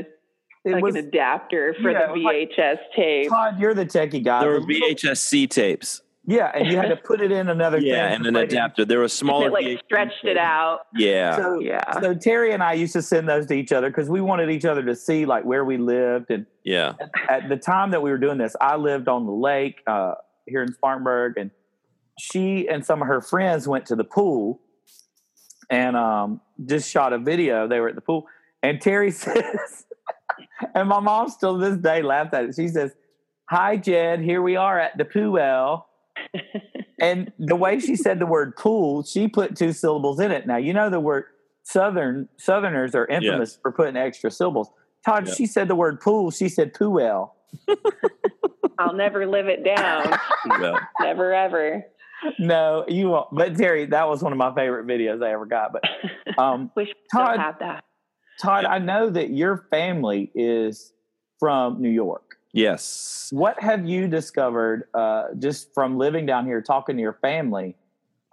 It 0.64 0.72
like 0.72 0.82
was 0.82 0.94
an 0.96 1.06
adapter 1.06 1.74
for 1.80 1.90
yeah, 1.90 2.06
the 2.06 2.12
it 2.14 2.16
was 2.16 2.22
like- 2.22 2.50
VHS 2.56 2.78
tape. 2.96 3.28
Todd. 3.28 3.58
You're 3.58 3.74
the 3.74 3.86
techie 3.86 4.22
guy. 4.24 4.40
There 4.40 4.50
were 4.52 4.60
VHS 4.60 5.18
C 5.18 5.46
tapes. 5.46 6.02
yeah, 6.26 6.52
and 6.54 6.66
you 6.68 6.76
had 6.76 6.88
to 6.88 6.96
put 7.04 7.20
it 7.20 7.32
in 7.32 7.48
another. 7.48 7.78
Yeah, 7.78 8.08
thing 8.10 8.26
and 8.26 8.26
an 8.26 8.36
adapter. 8.36 8.84
There 8.84 8.98
were 8.98 9.04
And 9.04 9.10
smaller. 9.10 9.46
it 9.48 9.52
like 9.52 9.64
VHS 9.64 9.84
stretched 9.86 10.24
it 10.24 10.36
out. 10.36 10.80
Yeah. 10.94 11.36
So, 11.36 11.58
Yeah. 11.60 12.00
so 12.00 12.14
Teri 12.14 12.52
and 12.54 12.62
I 12.62 12.74
used 12.74 12.92
to 12.92 13.02
send 13.02 13.28
those 13.28 13.46
to 13.46 13.54
each 13.54 13.72
other 13.72 13.88
because 13.90 14.08
we 14.10 14.20
wanted 14.20 14.50
each 14.50 14.64
other 14.66 14.82
to 14.84 14.94
see 14.94 15.24
like 15.26 15.44
where 15.44 15.64
we 15.64 15.78
lived. 15.78 16.30
And 16.30 16.46
yeah. 16.64 16.92
at 17.28 17.48
the 17.48 17.56
time 17.56 17.90
that 17.92 18.02
we 18.02 18.10
were 18.10 18.18
doing 18.18 18.38
this, 18.38 18.54
I 18.60 18.76
lived 18.76 19.08
on 19.08 19.24
the 19.26 19.32
lake 19.32 19.80
uh, 19.86 20.14
here 20.46 20.62
in 20.62 20.72
Spartanburg, 20.74 21.34
and 21.38 21.50
she 22.18 22.68
and 22.68 22.84
some 22.84 23.00
of 23.00 23.08
her 23.08 23.20
friends 23.22 23.66
went 23.66 23.86
to 23.86 23.96
the 23.96 24.04
pool 24.04 24.60
and 25.70 25.96
um, 25.96 26.40
just 26.66 26.90
shot 26.90 27.12
a 27.12 27.18
video. 27.18 27.66
They 27.68 27.80
were 27.80 27.88
at 27.88 27.94
the 27.94 28.00
pool, 28.00 28.26
and 28.62 28.78
Teri 28.80 29.12
says, 29.24 29.84
and 30.74 30.88
my 30.88 31.00
mom 31.00 31.28
still 31.28 31.58
to 31.58 31.70
this 31.70 31.78
day 31.78 32.02
laughs 32.02 32.34
at 32.34 32.44
it. 32.44 32.54
She 32.54 32.68
says, 32.68 32.92
"Hi, 33.48 33.76
Jed. 33.76 34.20
Here 34.20 34.42
we 34.42 34.56
are 34.56 34.78
at 34.78 34.98
the 34.98 35.04
pool." 35.04 35.86
and 37.00 37.32
the 37.38 37.56
way 37.56 37.78
she 37.78 37.96
said 37.96 38.18
the 38.18 38.26
word 38.26 38.56
pool, 38.56 39.02
she 39.04 39.28
put 39.28 39.56
two 39.56 39.72
syllables 39.72 40.20
in 40.20 40.30
it. 40.30 40.46
Now 40.46 40.56
you 40.58 40.74
know 40.74 40.90
the 40.90 41.00
word 41.00 41.24
southern 41.62 42.28
Southerners 42.36 42.94
are 42.94 43.06
infamous 43.06 43.56
for 43.62 43.72
putting 43.72 43.96
extra 43.96 44.30
syllables. 44.30 44.68
Todd, 45.06 45.28
Yeah. 45.28 45.34
she 45.34 45.46
said 45.46 45.68
the 45.68 45.74
word 45.76 46.00
pool. 46.00 46.30
She 46.30 46.48
said 46.48 46.74
pool. 46.74 47.34
I'll 48.78 48.92
never 48.94 49.26
live 49.26 49.46
it 49.48 49.64
down. 49.64 50.18
Yeah. 50.60 50.78
never 51.00 51.32
ever. 51.32 51.84
No, 52.38 52.84
you 52.88 53.08
won't. 53.08 53.28
But 53.32 53.54
Teri, 53.54 53.88
that 53.90 54.08
was 54.08 54.22
one 54.22 54.32
of 54.32 54.38
my 54.38 54.54
favorite 54.54 54.86
videos 54.86 55.24
I 55.24 55.32
ever 55.32 55.46
got. 55.46 55.72
But 55.72 56.38
um, 56.38 56.70
we 56.76 56.86
still 56.86 57.20
Todd- 57.20 57.38
had 57.38 57.58
that. 57.60 57.84
Todd, 58.40 58.64
I 58.64 58.78
know 58.78 59.10
that 59.10 59.30
your 59.30 59.66
family 59.70 60.30
is 60.34 60.92
from 61.38 61.80
New 61.80 61.90
York. 61.90 62.36
Yes. 62.52 63.28
What 63.32 63.62
have 63.62 63.86
you 63.86 64.08
discovered 64.08 64.88
uh, 64.94 65.28
just 65.38 65.72
from 65.74 65.98
living 65.98 66.26
down 66.26 66.46
here, 66.46 66.60
talking 66.62 66.96
to 66.96 67.02
your 67.02 67.18
family? 67.20 67.76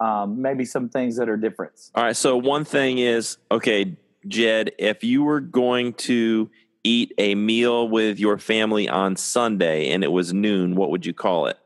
Um, 0.00 0.40
maybe 0.40 0.64
some 0.64 0.88
things 0.88 1.16
that 1.16 1.28
are 1.28 1.36
different. 1.36 1.72
All 1.94 2.04
right. 2.04 2.16
So 2.16 2.36
one 2.36 2.64
thing 2.64 2.98
is, 2.98 3.38
okay, 3.50 3.96
Jed, 4.26 4.72
if 4.78 5.02
you 5.02 5.24
were 5.24 5.40
going 5.40 5.94
to 5.94 6.50
eat 6.84 7.12
a 7.18 7.34
meal 7.34 7.88
with 7.88 8.18
your 8.18 8.38
family 8.38 8.88
on 8.88 9.16
Sunday 9.16 9.90
and 9.90 10.04
it 10.04 10.12
was 10.12 10.32
noon, 10.32 10.74
what 10.74 10.90
would 10.90 11.04
you 11.04 11.12
call 11.12 11.46
it? 11.46 11.58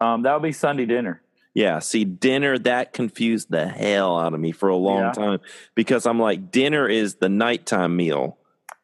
Um, 0.00 0.22
that 0.22 0.32
would 0.34 0.42
be 0.42 0.52
Sunday 0.52 0.86
dinner. 0.86 1.22
Yeah, 1.54 1.78
see, 1.78 2.04
dinner 2.04 2.58
that 2.58 2.92
confused 2.92 3.48
the 3.48 3.66
hell 3.68 4.18
out 4.18 4.34
of 4.34 4.40
me 4.40 4.50
for 4.50 4.68
a 4.68 4.76
long 4.76 4.98
Yeah. 5.02 5.12
time 5.12 5.40
because 5.76 6.04
I'm 6.04 6.18
like, 6.18 6.50
dinner 6.50 6.88
is 6.88 7.14
the 7.16 7.28
nighttime 7.28 7.96
meal. 7.96 8.38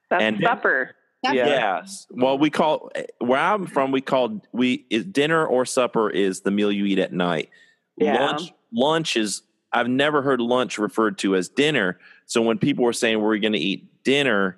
That's 0.09 0.23
And- 0.23 0.37
supper. 0.41 0.95
Supper. 1.25 1.37
Yeah. 1.37 1.47
Yes. 1.49 2.07
Well, 2.11 2.39
we 2.39 2.49
call 2.49 2.91
where 3.19 3.39
I'm 3.39 3.67
from. 3.67 3.91
We 3.93 4.01
call 4.01 4.41
we 4.53 4.87
is 4.89 5.05
dinner 5.05 5.45
or 5.45 5.67
supper 5.67 6.09
is 6.09 6.41
the 6.41 6.51
meal 6.51 6.73
you 6.73 6.87
eat 6.87 6.99
at 6.99 7.13
night. 7.13 7.51
Yeah. 7.99 8.25
Lunch 8.25 8.53
lunch 8.73 9.17
is 9.19 9.43
I've 9.73 9.89
never 9.89 10.23
heard 10.23 10.41
lunch 10.41 10.79
referred 10.79 11.19
to 11.19 11.37
as 11.37 11.49
dinner. 11.51 11.99
So 12.25 12.41
when 12.41 12.57
people 12.59 12.85
were 12.85 12.93
saying 12.95 13.21
we're 13.21 13.37
going 13.39 13.53
to 13.53 13.59
eat 13.59 14.03
dinner, 14.03 14.57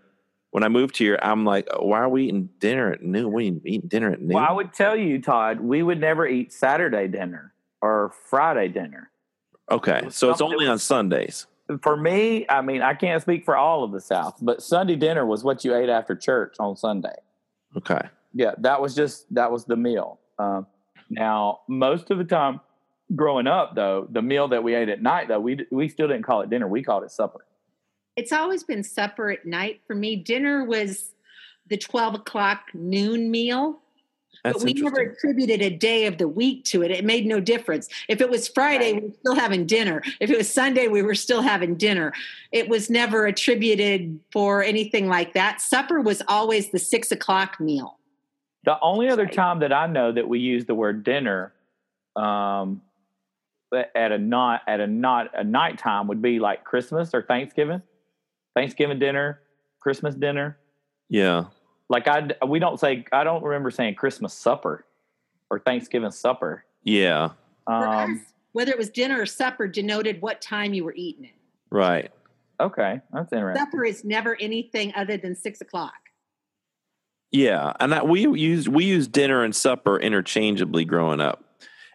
when 0.52 0.62
I 0.62 0.68
moved 0.68 0.96
here, 0.96 1.18
I'm 1.22 1.44
like, 1.44 1.66
oh, 1.72 1.86
why 1.86 1.98
are 1.98 2.08
we 2.08 2.24
eating 2.26 2.48
dinner 2.60 2.92
at 2.92 3.02
noon? 3.02 3.32
We 3.32 3.46
eating 3.64 3.88
dinner 3.88 4.12
at 4.12 4.20
noon. 4.20 4.34
Well, 4.34 4.44
I 4.48 4.52
would 4.52 4.72
tell 4.72 4.94
you, 4.96 5.20
Todd, 5.20 5.60
we 5.60 5.82
would 5.82 5.98
never 6.00 6.26
eat 6.26 6.52
Saturday 6.52 7.08
dinner 7.08 7.52
or 7.82 8.14
Friday 8.30 8.68
dinner. 8.68 9.10
okay, 9.70 10.02
so 10.10 10.30
it's 10.30 10.40
only 10.40 10.66
on 10.66 10.78
Sundays. 10.78 11.46
For 11.82 11.96
me, 11.96 12.46
I 12.48 12.60
mean, 12.62 12.82
I 12.82 12.94
can't 12.94 13.22
speak 13.22 13.44
for 13.44 13.56
all 13.56 13.84
of 13.84 13.92
the 13.92 14.00
South, 14.00 14.38
but 14.40 14.62
Sunday 14.62 14.96
dinner 14.96 15.26
was 15.26 15.44
what 15.44 15.64
you 15.64 15.74
ate 15.74 15.88
after 15.88 16.14
church 16.14 16.56
on 16.58 16.76
Sunday. 16.76 17.14
Okay. 17.76 18.00
Yeah, 18.34 18.52
that 18.58 18.80
was 18.80 18.94
just 18.94 19.32
that 19.34 19.50
was 19.50 19.64
the 19.64 19.76
meal. 19.76 20.18
Um, 20.38 20.66
now, 21.10 21.60
most 21.68 22.10
of 22.10 22.18
the 22.18 22.24
time, 22.24 22.60
growing 23.14 23.46
up, 23.46 23.74
though, 23.74 24.06
the 24.10 24.22
meal 24.22 24.48
that 24.48 24.62
we 24.62 24.74
ate 24.74 24.88
at 24.88 25.02
night, 25.02 25.28
though, 25.28 25.40
we 25.40 25.66
we 25.70 25.88
still 25.88 26.08
didn't 26.08 26.24
call 26.24 26.40
it 26.42 26.50
dinner; 26.50 26.66
we 26.66 26.82
called 26.82 27.04
it 27.04 27.10
supper. 27.10 27.44
It's 28.16 28.32
always 28.32 28.64
been 28.64 28.82
supper 28.82 29.30
at 29.30 29.46
night 29.46 29.80
for 29.86 29.94
me. 29.94 30.16
Dinner 30.16 30.64
was 30.64 31.14
the 31.68 31.78
12 31.78 32.16
o'clock 32.16 32.66
noon 32.74 33.30
meal. 33.30 33.80
That's 34.44 34.58
but 34.58 34.64
we 34.64 34.72
never 34.74 35.00
attributed 35.00 35.62
a 35.62 35.70
day 35.70 36.06
of 36.06 36.18
the 36.18 36.26
week 36.26 36.64
to 36.66 36.82
it. 36.82 36.90
It 36.90 37.04
made 37.04 37.26
no 37.26 37.38
difference. 37.38 37.88
If 38.08 38.20
it 38.20 38.28
was 38.28 38.48
Friday, 38.48 38.94
we 38.94 39.00
were 39.00 39.14
still 39.20 39.34
having 39.36 39.66
dinner. 39.66 40.02
If 40.20 40.30
it 40.30 40.36
was 40.36 40.52
Sunday, 40.52 40.88
we 40.88 41.02
were 41.02 41.14
still 41.14 41.42
having 41.42 41.76
dinner. 41.76 42.12
It 42.50 42.68
was 42.68 42.90
never 42.90 43.26
attributed 43.26 44.18
for 44.32 44.62
anything 44.62 45.08
like 45.08 45.34
that. 45.34 45.60
Supper 45.60 46.00
was 46.00 46.22
always 46.26 46.70
the 46.70 46.78
six 46.80 47.12
o'clock 47.12 47.60
meal. 47.60 47.98
The 48.64 48.78
only 48.80 49.08
other 49.08 49.24
Right. 49.24 49.32
time 49.32 49.60
that 49.60 49.72
I 49.72 49.86
know 49.86 50.10
that 50.12 50.28
we 50.28 50.40
use 50.40 50.64
the 50.66 50.74
word 50.74 51.04
dinner, 51.04 51.52
um, 52.16 52.82
at 53.94 54.12
a 54.12 54.18
not 54.18 54.62
at 54.66 54.80
a 54.80 54.86
not 54.86 55.30
a 55.34 55.42
nighttime 55.44 56.06
would 56.08 56.20
be 56.20 56.38
like 56.38 56.62
Christmas 56.64 57.14
or 57.14 57.22
Thanksgiving, 57.22 57.80
Thanksgiving 58.54 58.98
dinner, 58.98 59.40
Christmas 59.80 60.14
dinner. 60.14 60.58
Yeah. 61.08 61.46
Like 61.92 62.08
I, 62.08 62.26
we 62.46 62.58
don't 62.58 62.80
say. 62.80 63.04
I 63.12 63.22
don't 63.22 63.44
remember 63.44 63.70
saying 63.70 63.96
Christmas 63.96 64.32
supper 64.32 64.86
or 65.50 65.58
Thanksgiving 65.58 66.10
supper. 66.10 66.64
Yeah. 66.84 67.28
Um, 67.66 67.82
us, 67.82 68.32
whether 68.52 68.72
it 68.72 68.78
was 68.78 68.88
dinner 68.88 69.20
or 69.20 69.26
supper 69.26 69.68
denoted 69.68 70.22
what 70.22 70.40
time 70.40 70.72
you 70.72 70.84
were 70.84 70.94
eating 70.96 71.26
it. 71.26 71.34
Right. 71.70 72.10
okay, 72.58 73.02
that's 73.12 73.30
interesting. 73.32 73.62
Supper 73.62 73.84
is 73.84 74.04
never 74.04 74.38
anything 74.40 74.94
other 74.96 75.18
than 75.18 75.36
six 75.36 75.60
o'clock. 75.60 75.92
Yeah, 77.30 77.74
and 77.78 77.92
that 77.92 78.08
we 78.08 78.26
used 78.26 78.68
we 78.68 78.86
used 78.86 79.12
dinner 79.12 79.44
and 79.44 79.54
supper 79.54 80.00
interchangeably 80.00 80.86
growing 80.86 81.20
up, 81.20 81.44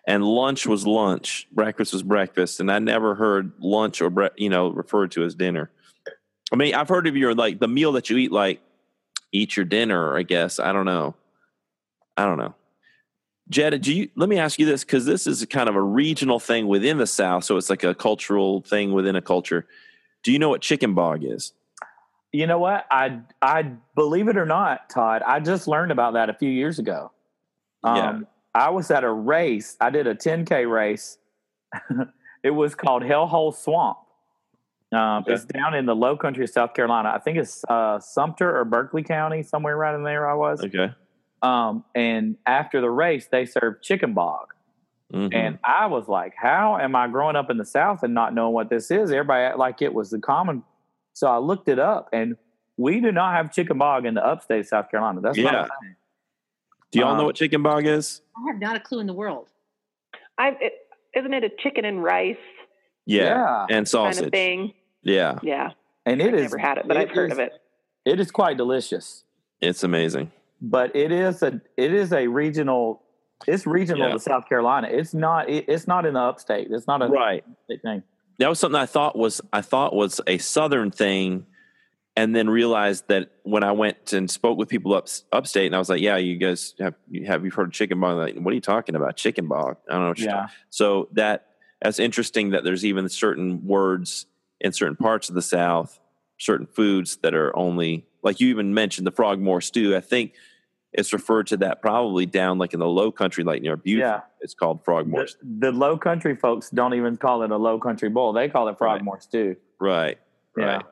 and 0.07 0.23
lunch 0.23 0.67
was 0.67 0.85
lunch, 0.85 1.47
breakfast 1.51 1.91
was 1.91 2.03
breakfast, 2.03 2.59
and 2.59 2.71
I 2.71 2.77
never 2.77 3.15
heard 3.15 3.51
lunch 3.59 3.99
or 3.99 4.11
bre- 4.11 4.27
you 4.37 4.49
know 4.49 4.69
referred 4.69 5.09
to 5.13 5.23
as 5.23 5.33
dinner. 5.33 5.71
I 6.51 6.55
mean, 6.55 6.75
I've 6.75 6.87
heard 6.87 7.07
of 7.07 7.17
your 7.17 7.33
like 7.33 7.59
the 7.59 7.67
meal 7.67 7.93
that 7.93 8.11
you 8.11 8.17
eat, 8.17 8.31
like 8.31 8.61
eat 9.31 9.55
your 9.55 9.65
dinner. 9.65 10.17
I 10.17 10.23
guess 10.23 10.59
I 10.59 10.71
don't 10.71 10.85
know. 10.85 11.15
I 12.15 12.25
don't 12.25 12.37
know. 12.37 12.55
Jetta, 13.49 13.79
do 13.79 13.93
you? 13.93 14.09
Let 14.15 14.27
me 14.27 14.37
ask 14.37 14.59
you 14.59 14.65
this 14.65 14.83
because 14.83 15.05
this 15.05 15.25
is 15.25 15.45
kind 15.45 15.69
of 15.69 15.75
a 15.75 15.81
regional 15.81 16.39
thing 16.39 16.67
within 16.67 16.97
the 16.97 17.07
South, 17.07 17.43
so 17.43 17.55
it's 17.57 17.69
like 17.69 17.83
a 17.83 17.95
cultural 17.95 18.61
thing 18.61 18.91
within 18.91 19.15
a 19.15 19.21
culture. 19.21 19.65
Do 20.23 20.31
you 20.31 20.39
know 20.39 20.49
what 20.49 20.61
chicken 20.61 20.93
bog 20.93 21.23
is? 21.23 21.53
You 22.33 22.45
know 22.45 22.59
what? 22.59 22.85
I 22.91 23.21
I 23.41 23.71
believe 23.95 24.27
it 24.27 24.37
or 24.37 24.45
not, 24.45 24.89
Todd. 24.89 25.21
I 25.25 25.39
just 25.39 25.67
learned 25.67 25.91
about 25.91 26.13
that 26.13 26.29
a 26.29 26.33
few 26.33 26.49
years 26.49 26.77
ago. 26.79 27.11
Um, 27.83 27.95
Yeah. 27.95 28.19
I 28.53 28.69
was 28.71 28.89
at 28.91 29.03
a 29.03 29.11
race. 29.11 29.77
I 29.79 29.91
did 29.91 30.07
a 30.07 30.15
10k 30.15 30.69
race. 30.69 31.19
it 32.43 32.49
was 32.49 32.73
called 32.75 33.03
Hellhole 33.03 33.55
Swamp. 33.55 33.99
Um, 34.93 35.23
Okay. 35.23 35.33
It's 35.33 35.45
down 35.45 35.73
in 35.73 35.85
the 35.85 35.95
Low 35.95 36.15
Country 36.15 36.43
of 36.43 36.49
South 36.49 36.73
Carolina. 36.73 37.11
I 37.13 37.19
think 37.19 37.37
it's 37.37 37.63
uh, 37.67 37.99
Sumter 37.99 38.57
or 38.57 38.63
Berkeley 38.65 39.03
County, 39.03 39.43
somewhere 39.43 39.75
right 39.77 39.93
in 39.95 40.03
there. 40.03 40.29
I 40.29 40.33
was. 40.33 40.63
Okay. 40.63 40.93
Um, 41.41 41.83
and 41.93 42.37
after 42.45 42.81
the 42.81 42.89
race, 42.89 43.27
they 43.27 43.45
served 43.45 43.83
chicken 43.83 44.13
bog. 44.13 44.53
Mhm. 45.13 45.33
And 45.33 45.59
I 45.63 45.85
was 45.85 46.07
like, 46.07 46.33
how 46.35 46.77
am 46.77 46.95
I 46.95 47.07
growing 47.07 47.35
up 47.35 47.49
in 47.49 47.57
the 47.57 47.65
South 47.65 48.03
and 48.03 48.13
not 48.13 48.33
knowing 48.33 48.53
what 48.53 48.69
this 48.69 48.89
is? 48.91 49.11
Everybody 49.11 49.43
act 49.43 49.57
like 49.57 49.81
it 49.81 49.93
was 49.93 50.09
the 50.09 50.19
common. 50.19 50.63
So 51.13 51.27
I 51.27 51.37
looked 51.37 51.69
it 51.69 51.79
up, 51.79 52.09
and 52.13 52.35
we 52.77 52.99
do 52.99 53.11
not 53.11 53.33
have 53.35 53.51
chicken 53.53 53.77
bog 53.77 54.05
in 54.05 54.13
the 54.15 54.25
upstate 54.25 54.59
of 54.61 54.67
South 54.67 54.89
Carolina. 54.91 55.21
That's 55.21 55.37
Yeah. 55.37 55.61
a 55.65 55.67
thing. 55.81 55.95
do 56.91 56.99
y'all 56.99 57.13
know 57.15 57.21
um, 57.21 57.25
what 57.27 57.35
chicken 57.35 57.61
bog 57.63 57.85
is? 57.85 58.21
I 58.37 58.51
have 58.51 58.59
not 58.61 58.75
a 58.77 58.79
clue 58.79 58.99
in 58.99 59.07
the 59.07 59.13
world. 59.13 59.49
I, 60.37 60.49
it, 60.61 60.73
isn't 61.15 61.33
it 61.33 61.43
a 61.43 61.49
chicken 61.61 61.83
and 61.85 62.01
rice 62.03 62.37
Yeah, 63.05 63.61
and 63.63 63.69
kind 63.69 63.87
sausage. 63.87 64.25
of 64.27 64.31
thing? 64.31 64.73
Yeah, 65.03 65.39
Yeah, 65.43 65.71
And 66.05 66.21
it 66.21 66.29
I've 66.29 66.33
is 66.35 66.41
never 66.51 66.57
had 66.57 66.77
it, 66.79 66.87
but 66.87 66.97
I've 66.97 67.11
heard 67.11 67.31
is- 67.31 67.37
of 67.37 67.39
it. 67.39 67.53
It 68.05 68.19
is 68.19 68.31
quite 68.31 68.55
delicious, 68.57 69.23
it's 69.61 69.83
amazing. 69.83 70.31
but 70.61 70.95
it 70.95 71.11
is 71.11 71.43
a 71.43 71.61
it 71.75 71.93
is 71.93 72.13
a 72.13 72.27
regional. 72.27 73.03
It's 73.45 73.67
regional 73.67 74.07
Yeah. 74.07 74.13
to 74.13 74.19
South 74.19 74.47
Carolina. 74.49 74.87
It's 74.89 75.13
not. 75.13 75.49
It, 75.49 75.65
it's 75.67 75.87
not 75.87 76.05
in 76.07 76.13
the 76.15 76.19
upstate. 76.21 76.69
It's 76.71 76.87
not 76.87 77.01
a 77.03 77.07
Right. 77.07 77.43
thing. 77.83 78.01
That 78.39 78.49
was 78.49 78.59
something 78.59 78.79
I 78.79 78.85
thought 78.87 79.15
was 79.17 79.41
I 79.53 79.61
thought 79.61 79.93
was 79.93 80.19
a 80.25 80.37
southern 80.39 80.89
thing, 80.89 81.45
and 82.15 82.35
then 82.35 82.49
realized 82.49 83.09
that 83.09 83.29
when 83.43 83.63
I 83.63 83.73
went 83.73 84.13
and 84.13 84.31
spoke 84.31 84.57
with 84.57 84.69
people 84.69 84.93
up 84.95 85.07
upstate, 85.33 85.65
and 85.67 85.75
I 85.75 85.79
was 85.79 85.89
like, 85.89 86.01
"Yeah, 86.01 86.15
you 86.17 86.37
guys 86.37 86.73
have 86.79 86.95
you 87.09 87.25
have 87.25 87.43
you 87.45 87.51
heard 87.51 87.67
of 87.67 87.73
chicken 87.73 87.99
bog?" 87.99 88.17
Like, 88.17 88.35
what 88.37 88.51
are 88.51 88.55
you 88.55 88.61
talking 88.61 88.95
about? 88.95 89.17
Chicken 89.17 89.47
bog? 89.47 89.77
I 89.89 89.93
don't 89.93 90.01
know. 90.03 90.07
What 90.09 90.19
you're 90.19 90.29
Yeah. 90.29 90.35
talking- 90.43 90.55
So 90.69 91.09
that 91.11 91.45
that's 91.81 91.99
interesting 91.99 92.51
that 92.51 92.63
there's 92.63 92.85
even 92.85 93.07
certain 93.09 93.67
words 93.67 94.25
in 94.61 94.73
certain 94.73 94.95
parts 94.95 95.29
of 95.29 95.35
the 95.35 95.41
South, 95.41 95.99
certain 96.37 96.67
foods 96.67 97.17
that 97.17 97.33
are 97.33 97.55
only 97.55 98.05
like 98.23 98.39
you 98.39 98.49
even 98.49 98.73
mentioned 98.73 99.07
the 99.07 99.11
frogmore 99.11 99.61
stew. 99.61 99.95
I 99.95 100.01
think 100.01 100.33
it's 100.93 101.13
referred 101.13 101.47
to 101.47 101.57
that 101.57 101.81
probably 101.81 102.25
down 102.25 102.57
like 102.57 102.73
in 102.73 102.79
the 102.79 102.87
low 102.87 103.11
country, 103.11 103.43
like 103.43 103.61
near 103.61 103.77
Beaufort. 103.77 103.99
Yeah. 103.99 104.21
It's 104.41 104.53
called 104.53 104.83
frogmore. 104.83 105.23
The, 105.23 105.27
stew. 105.27 105.39
the 105.59 105.71
low 105.71 105.97
country 105.97 106.35
folks 106.35 106.69
don't 106.69 106.93
even 106.93 107.17
call 107.17 107.43
it 107.43 107.51
a 107.51 107.57
low 107.57 107.79
country 107.79 108.09
boil. 108.09 108.33
They 108.33 108.49
call 108.49 108.67
it 108.67 108.77
frogmore 108.77 109.19
stew. 109.19 109.55
Right. 109.79 110.17
Yeah. 110.57 110.65
Right. 110.65 110.85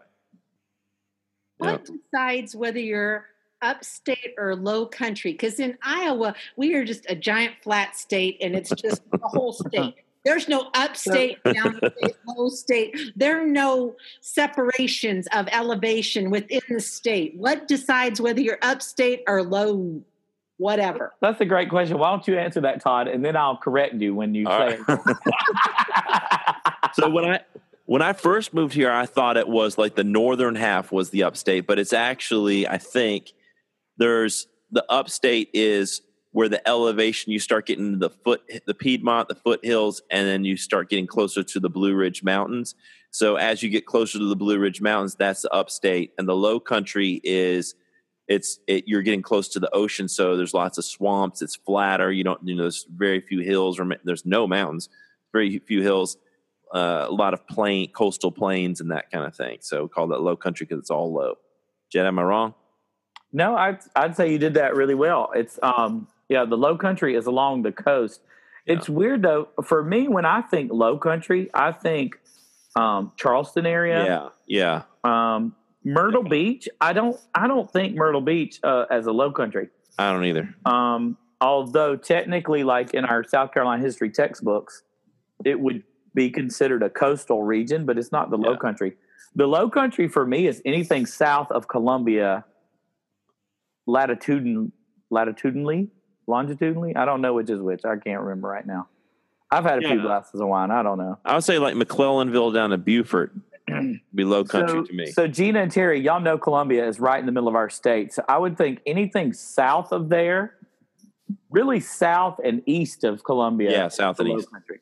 What 1.57 1.86
decides 1.86 2.55
whether 2.55 2.80
you're 2.80 3.26
upstate 3.61 4.36
or 4.38 4.55
low 4.55 4.86
country? 4.86 5.32
Because 5.32 5.59
in 5.59 5.78
Iowa, 5.82 6.36
we 6.55 6.76
are 6.76 6.86
just 6.86 7.05
a 7.09 7.16
giant 7.16 7.55
flat 7.63 7.95
state 7.95 8.38
and 8.41 8.55
it's 8.55 8.70
just 8.72 9.01
the 9.11 9.20
whole 9.24 9.53
state. 9.68 9.95
There's 10.26 10.49
no 10.49 10.71
upstate, 10.73 11.41
downstate, 11.45 12.15
low 12.28 12.49
state. 12.49 12.97
There 13.15 13.41
are 13.41 13.47
no 13.47 13.95
separations 14.21 15.28
of 15.32 15.47
elevation 15.51 16.32
within 16.32 16.61
the 16.67 16.82
state. 16.82 17.36
What 17.38 17.67
decides 17.67 18.19
whether 18.19 18.41
you're 18.41 18.57
upstate 18.63 19.21
or 19.28 19.43
low, 19.43 20.01
whatever? 20.57 21.13
That's 21.21 21.39
a 21.41 21.45
great 21.45 21.69
question. 21.69 21.99
Why 21.99 22.09
don't 22.09 22.28
you 22.28 22.39
answer 22.39 22.59
that, 22.61 22.82
Todd, 22.82 23.07
and 23.07 23.23
then 23.23 23.38
I'll 23.38 23.57
correct 23.57 23.93
you 23.95 24.15
when 24.15 24.34
you 24.34 24.47
All 24.47 24.57
say 24.57 24.80
right. 24.88 25.15
so 26.93 27.07
when 27.09 27.26
I 27.26 27.39
when 27.86 28.01
I 28.01 28.13
first 28.13 28.51
moved 28.51 28.73
here, 28.73 28.91
I 28.91 29.05
thought 29.05 29.38
it 29.38 29.47
was 29.47 29.78
like 29.78 29.93
the 29.93 30.03
northern 30.03 30.55
half 30.55 30.91
was 30.91 31.11
the 31.11 31.21
upstate, 31.21 31.67
but 31.67 31.78
it's 31.78 31.93
actually 31.93 32.67
I 32.67 32.80
think 32.80 33.32
there's 33.97 34.47
the 34.71 34.84
upstate 34.89 35.51
is 35.53 36.01
where 36.36 36.50
the 36.50 36.68
elevation 36.68 37.32
you 37.32 37.40
start 37.40 37.66
getting 37.66 37.94
to 37.94 37.98
the 37.98 38.10
foot 38.10 38.42
the 38.66 38.74
Piedmont, 38.74 39.30
the 39.30 39.36
foothills, 39.36 40.02
and 40.12 40.28
then 40.28 40.44
you 40.44 40.58
start 40.58 40.90
getting 40.90 41.08
closer 41.08 41.44
to 41.44 41.62
the 41.62 41.70
Blue 41.70 41.96
Ridge 41.96 42.24
Mountains. 42.24 42.76
So 43.10 43.38
as 43.38 43.64
you 43.64 43.70
get 43.70 43.86
closer 43.86 44.20
to 44.20 44.28
the 44.28 44.36
Blue 44.36 44.60
Ridge 44.60 44.82
Mountains, 44.82 45.16
that's 45.16 45.44
the 45.44 45.54
upstate, 45.54 46.12
and 46.18 46.28
the 46.28 46.36
low 46.36 46.60
country 46.60 47.22
is 47.24 47.76
it's 48.28 48.60
it, 48.68 48.84
you're 48.86 49.02
getting 49.02 49.22
close 49.22 49.48
to 49.50 49.62
the 49.62 49.74
ocean, 49.74 50.10
so 50.10 50.36
there's 50.36 50.54
lots 50.54 50.78
of 50.78 50.84
swamps. 50.84 51.42
It's 51.42 51.56
flatter. 51.56 52.12
You 52.12 52.26
don't 52.26 52.46
you 52.46 52.56
know 52.56 52.64
there's 52.64 52.86
very 52.94 53.22
few 53.22 53.40
hills 53.40 53.80
or 53.80 53.90
there's 54.04 54.26
no 54.26 54.46
mountains, 54.46 54.90
very 55.32 55.60
few 55.60 55.84
hills. 55.84 56.18
Uh, 56.74 57.06
a 57.08 57.14
lot 57.14 57.34
of 57.34 57.48
plain 57.48 57.90
coastal 57.94 58.34
plains 58.34 58.82
and 58.82 58.92
that 58.92 59.10
kind 59.10 59.24
of 59.24 59.34
thing. 59.34 59.60
So 59.62 59.84
we 59.84 59.88
call 59.88 60.08
that 60.08 60.20
low 60.20 60.36
country 60.36 60.66
because 60.66 60.82
it's 60.82 60.92
all 60.92 61.14
low. 61.14 61.36
Jed, 61.90 62.06
am 62.06 62.20
I 62.20 62.24
wrong? 62.24 62.56
No, 63.32 63.56
I'd 63.56 63.80
I'd 63.96 64.18
say 64.18 64.34
you 64.34 64.38
did 64.38 64.56
that 64.56 64.76
really 64.76 64.96
well. 64.96 65.32
It's 65.34 65.58
um 65.64 66.10
yeah, 66.30 66.45
the 66.45 66.57
low 66.57 66.78
country 66.78 67.15
is 67.15 67.26
along 67.26 67.63
the 67.63 67.71
coast. 67.71 68.21
It's 68.65 68.89
weird 68.89 69.21
though. 69.21 69.49
For 69.63 69.84
me, 69.84 70.07
when 70.07 70.26
I 70.26 70.41
think 70.41 70.71
low 70.71 70.97
country, 70.97 71.49
I 71.53 71.71
think 71.71 72.19
um 72.76 73.11
Charleston 73.15 73.65
area. 73.65 74.03
Yeah, 74.05 74.30
yeah. 74.47 74.82
Um 75.03 75.55
Myrtle 75.84 76.23
Beach. 76.23 76.67
I 76.82 76.93
don't 76.93 77.19
I 77.34 77.47
don't 77.47 77.71
think 77.71 77.95
Myrtle 77.95 78.21
Beach 78.21 78.59
uh, 78.63 78.86
as 78.89 79.05
a 79.05 79.11
low 79.11 79.32
country. 79.32 79.69
I 79.99 80.11
don't 80.11 80.26
either. 80.26 80.53
Um 80.65 81.17
although 81.39 81.95
technically 81.95 82.63
like 82.63 82.93
in 82.93 83.05
our 83.05 83.23
South 83.23 83.53
Carolina 83.53 83.84
history 83.84 84.09
textbooks, 84.09 84.82
it 85.45 85.59
would 85.59 85.84
be 86.15 86.32
considered 86.32 86.82
a 86.82 86.89
coastal 86.89 87.43
region, 87.43 87.86
but 87.86 87.97
it's 87.97 88.11
not 88.11 88.32
the 88.32 88.38
low 88.38 88.57
country. 88.57 88.93
The 89.36 89.45
low 89.45 89.69
country 89.69 90.07
for 90.07 90.26
me 90.26 90.47
is 90.47 90.61
anything 90.65 91.05
south 91.05 91.51
of 91.51 91.67
Columbia 91.67 92.45
latitudin, 93.88 94.71
latitudinally, 95.11 95.89
longitudinally. 96.28 96.95
I 96.95 97.05
don't 97.05 97.21
know 97.21 97.34
which 97.34 97.49
is 97.49 97.61
which. 97.61 97.86
I 97.86 97.95
can't 97.97 98.21
remember 98.21 98.47
right 98.47 98.65
now. 98.65 98.88
I've 99.51 99.63
had 99.63 99.80
a 99.80 99.82
Yeah. 99.84 99.91
few 99.91 100.01
glasses 100.01 100.39
of 100.41 100.47
wine. 100.47 100.71
I 100.71 100.84
don't 100.84 100.97
know. 100.97 101.17
I 101.23 101.36
would 101.36 101.43
say 101.43 101.59
like 101.59 101.76
McClellanville 101.76 102.53
down 102.53 102.71
to 102.71 102.78
Beaufort, 102.78 103.32
be 104.13 104.23
low 104.23 104.43
country 104.43 104.80
so, 104.80 104.84
to 104.84 104.93
me. 104.93 105.05
So 105.07 105.28
Gina 105.28 105.61
and 105.61 105.71
Teri, 105.71 106.03
y'all 106.03 106.19
know 106.19 106.38
Columbia 106.38 106.88
is 106.88 106.99
right 106.99 107.19
in 107.19 107.26
the 107.26 107.32
middle 107.32 107.47
of 107.47 107.55
our 107.55 107.69
state. 107.69 108.13
So 108.13 108.23
I 108.28 108.38
would 108.38 108.57
think 108.57 108.82
anything 108.86 109.34
south 109.34 109.91
of 109.91 110.09
there, 110.09 110.55
really 111.49 111.80
south 111.80 112.39
and 112.43 112.61
east 112.65 113.03
of 113.03 113.23
Columbia. 113.23 113.71
Yeah, 113.71 113.88
south 113.88 114.19
and 114.19 114.30
east. 114.30 114.51
Country. 114.51 114.80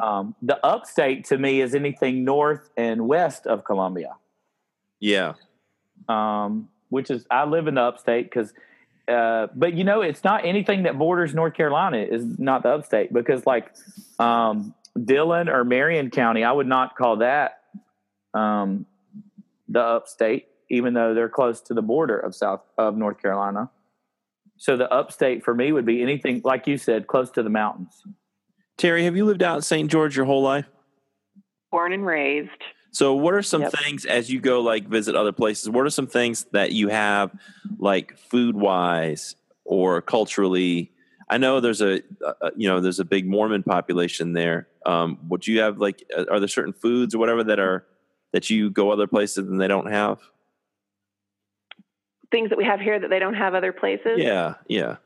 Um, 0.00 0.34
the 0.42 0.64
upstate 0.64 1.24
to 1.26 1.38
me 1.38 1.60
is 1.60 1.74
anything 1.74 2.24
north 2.24 2.70
and 2.76 3.08
west 3.08 3.46
of 3.46 3.64
Columbia. 3.64 4.16
yeah, 5.00 5.34
um, 6.08 6.68
which 6.88 7.10
is 7.10 7.26
I 7.30 7.44
live 7.44 7.66
in 7.66 7.74
the 7.74 7.80
upstate 7.82 8.26
because, 8.26 8.52
uh, 9.08 9.46
but 9.54 9.74
you 9.74 9.84
know, 9.84 10.00
it's 10.00 10.24
not 10.24 10.44
anything 10.44 10.82
that 10.82 10.98
borders 10.98 11.34
North 11.34 11.54
Carolina 11.54 11.98
is 11.98 12.24
not 12.38 12.62
the 12.62 12.70
upstate 12.70 13.12
because 13.12 13.46
like 13.46 13.72
um, 14.18 14.74
Dillon 15.02 15.48
or 15.48 15.64
Marion 15.64 16.10
County, 16.10 16.42
I 16.42 16.52
would 16.52 16.66
not 16.66 16.96
call 16.96 17.18
that 17.18 17.60
um, 18.34 18.86
the 19.68 19.80
upstate, 19.80 20.48
even 20.70 20.94
though 20.94 21.14
they're 21.14 21.28
close 21.28 21.60
to 21.62 21.74
the 21.74 21.82
border 21.82 22.18
of 22.18 22.34
South 22.34 22.62
of 22.76 22.96
North 22.96 23.20
Carolina. 23.22 23.70
So 24.56 24.76
the 24.76 24.92
upstate 24.92 25.44
for 25.44 25.54
me 25.54 25.70
would 25.70 25.86
be 25.86 26.02
anything 26.02 26.40
like 26.44 26.66
you 26.66 26.78
said, 26.78 27.06
close 27.06 27.30
to 27.32 27.42
the 27.42 27.50
mountains. 27.50 28.02
Teri, 28.78 29.04
have 29.04 29.16
you 29.16 29.24
lived 29.24 29.42
out 29.42 29.56
in 29.56 29.62
St. 29.62 29.90
George 29.90 30.16
your 30.16 30.26
whole 30.26 30.42
life? 30.42 30.66
Born 31.70 31.92
and 31.92 32.04
raised. 32.04 32.50
So, 32.96 33.12
what 33.12 33.34
are 33.34 33.42
some 33.42 33.60
Yep. 33.60 33.72
things 33.72 34.06
as 34.06 34.32
you 34.32 34.40
go 34.40 34.62
like 34.62 34.88
visit 34.88 35.14
other 35.14 35.30
places? 35.30 35.68
What 35.68 35.84
are 35.84 35.90
some 35.90 36.06
things 36.06 36.46
that 36.52 36.72
you 36.72 36.88
have 36.88 37.30
like 37.78 38.16
food 38.16 38.56
wise 38.56 39.36
or 39.66 40.00
culturally? 40.00 40.92
I 41.28 41.36
know 41.36 41.60
there's 41.60 41.82
a, 41.82 42.00
uh, 42.24 42.52
you 42.56 42.66
know 42.66 42.80
there's 42.80 42.98
a 42.98 43.04
big 43.04 43.28
Mormon 43.28 43.62
population 43.64 44.32
there. 44.32 44.68
Um, 44.86 45.18
would 45.28 45.46
you 45.46 45.60
have 45.60 45.76
like 45.76 46.04
uh, 46.16 46.24
are 46.30 46.40
there 46.40 46.48
certain 46.48 46.72
foods 46.72 47.14
or 47.14 47.18
whatever 47.18 47.44
that 47.44 47.58
are 47.58 47.84
that 48.32 48.48
you 48.48 48.70
go 48.70 48.90
other 48.90 49.06
places 49.06 49.46
and 49.46 49.60
they 49.60 49.68
don't 49.68 49.92
have? 49.92 50.18
Things 52.30 52.48
that 52.48 52.56
we 52.56 52.64
have 52.64 52.80
here 52.80 52.98
that 52.98 53.10
they 53.10 53.18
don't 53.18 53.34
have 53.34 53.52
other 53.52 53.74
places. 53.74 54.16
Yeah, 54.16 54.54
yeah. 54.68 54.96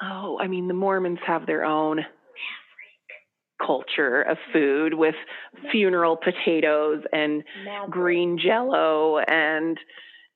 Oh, 0.00 0.38
I 0.40 0.46
mean, 0.48 0.66
the 0.66 0.72
Mormons 0.72 1.18
have 1.26 1.44
their 1.44 1.62
own 1.62 2.06
culture 3.64 4.22
of 4.22 4.36
food 4.52 4.94
with 4.94 5.14
funeral 5.70 6.16
potatoes 6.16 7.02
and 7.12 7.42
green 7.90 8.38
jello 8.38 9.18
and, 9.18 9.78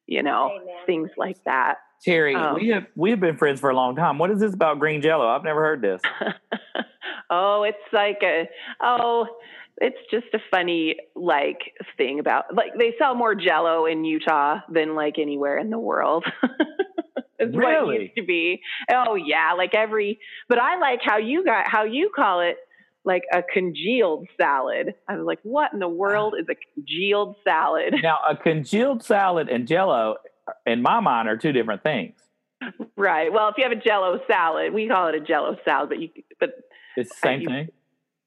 you 0.06 0.22
know, 0.22 0.50
things 0.86 1.10
like 1.16 1.42
that. 1.44 1.76
Teri, 2.06 2.36
Um, 2.36 2.56
we 2.56 2.68
have 2.68 2.86
we 2.94 3.10
have 3.10 3.20
been 3.20 3.36
friends 3.38 3.58
for 3.60 3.70
a 3.70 3.74
long 3.74 3.96
time. 3.96 4.18
What 4.18 4.30
is 4.30 4.38
this 4.38 4.52
about 4.54 4.78
green 4.78 5.00
jello? 5.00 5.26
I've 5.26 5.44
never 5.44 5.60
heard 5.62 5.80
this. 5.80 6.00
oh, 7.30 7.62
it's 7.62 7.78
like 7.92 8.18
a, 8.22 8.48
oh, 8.82 9.26
it's 9.78 9.96
just 10.10 10.26
a 10.34 10.38
funny 10.50 10.96
like 11.14 11.72
thing 11.96 12.18
about 12.20 12.54
like 12.54 12.72
they 12.78 12.94
sell 12.98 13.14
more 13.14 13.34
jello 13.34 13.86
in 13.86 14.04
Utah 14.04 14.58
than 14.70 14.94
like 14.94 15.18
anywhere 15.18 15.58
in 15.58 15.70
the 15.70 15.78
world. 15.78 16.24
is 17.38 17.54
what 17.54 17.64
it 17.64 17.66
Really? 17.66 18.02
used 18.04 18.16
to 18.16 18.24
be. 18.24 18.60
Oh 18.92 19.14
yeah, 19.14 19.52
like 19.56 19.74
every 19.74 20.18
but 20.48 20.58
I 20.58 20.78
like 20.78 21.00
how 21.02 21.16
you 21.18 21.44
got 21.44 21.66
how 21.66 21.84
you 21.84 22.10
call 22.14 22.40
it 22.40 22.56
like 23.06 23.22
a 23.32 23.42
congealed 23.42 24.26
salad. 24.38 24.94
I 25.08 25.16
was 25.16 25.24
like, 25.24 25.38
what 25.42 25.72
in 25.72 25.78
the 25.78 25.88
world 25.88 26.34
is 26.38 26.46
a 26.50 26.56
congealed 26.74 27.36
salad? 27.44 27.94
Now, 28.02 28.18
a 28.28 28.36
congealed 28.36 29.02
salad 29.02 29.48
and 29.48 29.66
jello, 29.66 30.16
in 30.66 30.82
my 30.82 31.00
mind, 31.00 31.28
are 31.28 31.36
two 31.38 31.52
different 31.52 31.82
things. 31.82 32.14
right. 32.96 33.32
Well, 33.32 33.48
if 33.48 33.54
you 33.58 33.64
have 33.64 33.72
a 33.72 33.80
jello 33.80 34.20
salad, 34.26 34.72
we 34.74 34.88
call 34.88 35.08
it 35.08 35.14
a 35.14 35.20
jello 35.20 35.56
salad, 35.64 35.88
but 35.88 36.00
you 36.00 36.08
but 36.40 36.50
It's 36.96 37.10
the 37.10 37.16
same 37.16 37.40
you- 37.42 37.48
thing. 37.48 37.68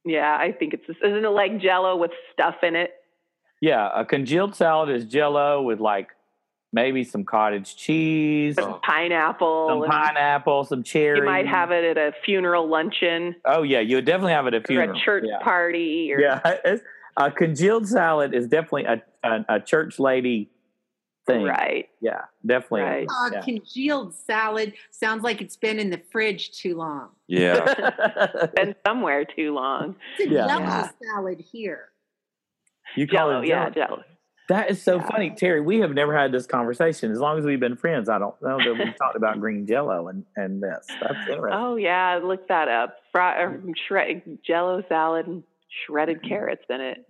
yeah, 0.06 0.36
I 0.40 0.52
think 0.54 0.74
it's 0.74 0.84
isn't 1.04 1.26
it 1.26 1.30
like 1.30 1.60
jello 1.60 1.96
with 1.98 2.12
stuff 2.34 2.56
in 2.64 2.76
it? 2.76 2.92
Yeah, 3.62 3.90
a 3.94 4.06
congealed 4.06 4.56
salad 4.56 4.90
is 4.96 5.04
jello 5.06 5.62
with 5.62 5.80
like 5.82 6.08
maybe 6.72 7.04
some 7.04 7.24
cottage 7.24 7.76
cheese, 7.76 8.56
Some 8.56 8.80
pineapple. 8.82 9.68
some 9.70 9.90
pineapple, 9.90 10.64
some 10.66 10.84
cherry. 10.84 11.20
You 11.20 11.26
might 11.26 11.48
have 11.48 11.72
it 11.72 11.84
at 11.84 11.98
a 11.98 12.14
funeral 12.24 12.68
luncheon 12.68 13.36
Oh 13.46 13.64
yeah, 13.64 13.80
you 13.80 13.96
would 13.98 14.06
definitely 14.06 14.34
have 14.34 14.48
it 14.48 14.54
at 14.54 14.62
a 14.62 14.64
or 14.64 14.68
funeral. 14.68 14.98
a 14.98 15.02
church 15.02 15.24
yeah. 15.28 15.40
party. 15.40 16.12
Or, 16.14 16.20
Yeah, 16.20 16.40
it's, 16.66 16.84
a 17.18 17.30
congealed 17.32 17.88
salad 17.88 18.34
is 18.34 18.48
definitely 18.48 18.86
a, 18.86 19.02
a, 19.24 19.46
a 19.56 19.60
church 19.60 20.00
lady 20.00 20.50
thing. 21.28 21.44
Right. 21.44 21.90
Yeah, 22.02 22.22
definitely. 22.46 22.82
Right. 22.82 23.08
Uh, 23.10 23.30
Yeah. 23.34 23.42
congealed 23.42 24.16
salad 24.16 24.74
sounds 24.92 25.24
like 25.24 25.42
it's 25.42 25.58
been 25.58 25.80
in 25.80 25.90
the 25.90 26.02
fridge 26.12 26.52
too 26.52 26.76
long. 26.78 27.10
Yeah. 27.28 28.48
Been 28.56 28.74
somewhere 28.88 29.26
too 29.26 29.54
long. 29.54 29.96
It's 30.18 30.32
a 30.32 30.34
Yeah. 30.34 30.48
jello 30.48 30.62
Yeah. 30.62 30.90
salad 31.04 31.40
here. 31.52 31.90
you 32.96 33.06
call 33.06 33.30
Jello, 33.30 33.42
it 33.42 33.48
yeah, 33.50 33.70
jello. 33.70 34.04
Jello. 34.50 34.60
That 34.62 34.72
is 34.72 34.82
so 34.82 34.96
Yeah. 34.98 35.08
funny, 35.08 35.30
Teri. 35.32 35.64
We 35.64 35.80
have 35.80 35.94
never 35.94 36.18
had 36.18 36.32
this 36.32 36.46
conversation. 36.46 37.12
As 37.12 37.20
long 37.20 37.38
as 37.38 37.46
we've 37.46 37.60
been 37.60 37.76
friends, 37.78 38.10
I 38.10 38.18
don't 38.20 38.40
know 38.42 38.58
that 38.58 38.76
we've 38.78 38.98
talked 38.98 39.16
about 39.16 39.40
green 39.40 39.66
jello 39.68 40.08
and, 40.08 40.26
and 40.36 40.62
this. 40.62 40.88
That's 41.02 41.28
interesting. 41.30 41.52
Oh 41.54 41.76
yeah, 41.76 42.20
look 42.24 42.48
that 42.48 42.68
up. 42.68 42.98
Fry, 43.12 43.48
shred, 43.88 44.40
jello 44.46 44.84
salad 44.90 45.28
and 45.28 45.44
shredded 45.86 46.24
carrots 46.28 46.64
in 46.70 46.82
it. 46.82 47.06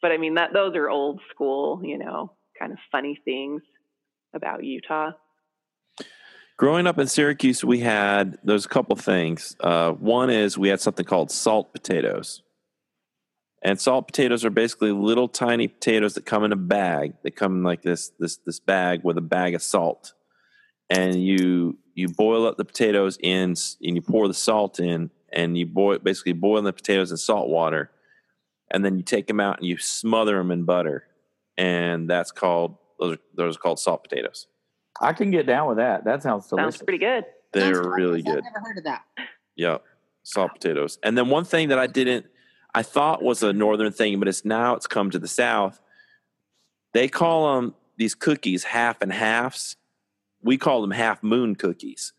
But 0.00 0.12
I 0.12 0.16
mean 0.16 0.34
that 0.34 0.52
those 0.52 0.74
are 0.76 0.88
old 0.88 1.20
school, 1.30 1.80
you 1.84 1.98
know, 1.98 2.32
kind 2.58 2.72
of 2.72 2.78
funny 2.90 3.20
things 3.24 3.62
about 4.34 4.64
Utah. 4.64 5.10
Growing 6.56 6.86
up 6.88 6.98
in 6.98 7.06
Syracuse, 7.06 7.64
we 7.64 7.78
had 7.80 8.36
there's 8.42 8.64
a 8.64 8.68
couple 8.68 8.96
things. 8.96 9.54
Uh, 9.60 9.92
one 9.92 10.28
is 10.30 10.58
we 10.58 10.68
had 10.68 10.80
something 10.80 11.04
called 11.06 11.30
salt 11.30 11.72
potatoes, 11.72 12.42
and 13.62 13.80
salt 13.80 14.06
potatoes 14.06 14.44
are 14.44 14.50
basically 14.50 14.92
little 14.92 15.28
tiny 15.28 15.68
potatoes 15.68 16.14
that 16.14 16.26
come 16.26 16.44
in 16.44 16.52
a 16.52 16.56
bag. 16.56 17.14
They 17.22 17.30
come 17.30 17.56
in 17.56 17.62
like 17.62 17.82
this 17.82 18.12
this 18.18 18.36
this 18.38 18.60
bag 18.60 19.00
with 19.04 19.18
a 19.18 19.22
bag 19.22 19.54
of 19.54 19.62
salt, 19.62 20.14
and 20.88 21.22
you 21.22 21.78
you 21.94 22.08
boil 22.08 22.46
up 22.46 22.56
the 22.56 22.64
potatoes 22.64 23.18
in 23.20 23.50
and 23.50 23.76
you 23.80 24.02
pour 24.02 24.28
the 24.28 24.34
salt 24.34 24.78
in, 24.78 25.10
and 25.32 25.58
you 25.58 25.66
boil 25.66 25.98
basically 25.98 26.32
boil 26.32 26.62
the 26.62 26.72
potatoes 26.72 27.10
in 27.10 27.16
salt 27.16 27.48
water, 27.48 27.90
and 28.70 28.84
then 28.84 28.96
you 28.96 29.02
take 29.02 29.26
them 29.26 29.40
out 29.40 29.58
and 29.58 29.66
you 29.66 29.76
smother 29.78 30.38
them 30.38 30.50
in 30.50 30.64
butter, 30.64 31.04
and 31.56 32.08
that's 32.08 32.30
called 32.30 32.76
those 33.00 33.14
are, 33.14 33.18
those 33.34 33.56
are 33.56 33.60
called 33.60 33.78
salt 33.78 34.02
potatoes. 34.04 34.46
I 35.00 35.12
can 35.12 35.30
get 35.30 35.46
down 35.46 35.68
with 35.68 35.76
that. 35.78 36.04
That 36.04 36.22
sounds 36.22 36.48
delicious. 36.48 36.76
Sounds 36.76 36.84
pretty 36.84 36.98
good. 36.98 37.24
They're 37.52 37.82
really 37.82 38.22
good. 38.22 38.38
I've 38.38 38.44
never 38.44 38.60
heard 38.60 38.78
of 38.78 38.84
that. 38.84 39.02
Yeah, 39.56 39.78
salt 40.22 40.52
potatoes. 40.54 40.98
And 41.02 41.16
then 41.16 41.28
one 41.28 41.44
thing 41.44 41.68
that 41.68 41.78
I 41.78 41.86
didn't, 41.86 42.26
I 42.74 42.82
thought 42.82 43.22
was 43.22 43.42
a 43.42 43.52
northern 43.52 43.92
thing, 43.92 44.18
but 44.18 44.28
it's 44.28 44.44
now 44.44 44.74
it's 44.74 44.86
come 44.86 45.10
to 45.10 45.18
the 45.18 45.28
south. 45.28 45.80
They 46.92 47.08
call 47.08 47.56
them 47.56 47.74
these 47.96 48.14
cookies 48.14 48.64
half 48.64 49.02
and 49.02 49.12
halves. 49.12 49.76
We 50.42 50.56
call 50.56 50.80
them 50.82 50.90
half 50.92 51.22
moon 51.22 51.56
cookies, 51.56 52.12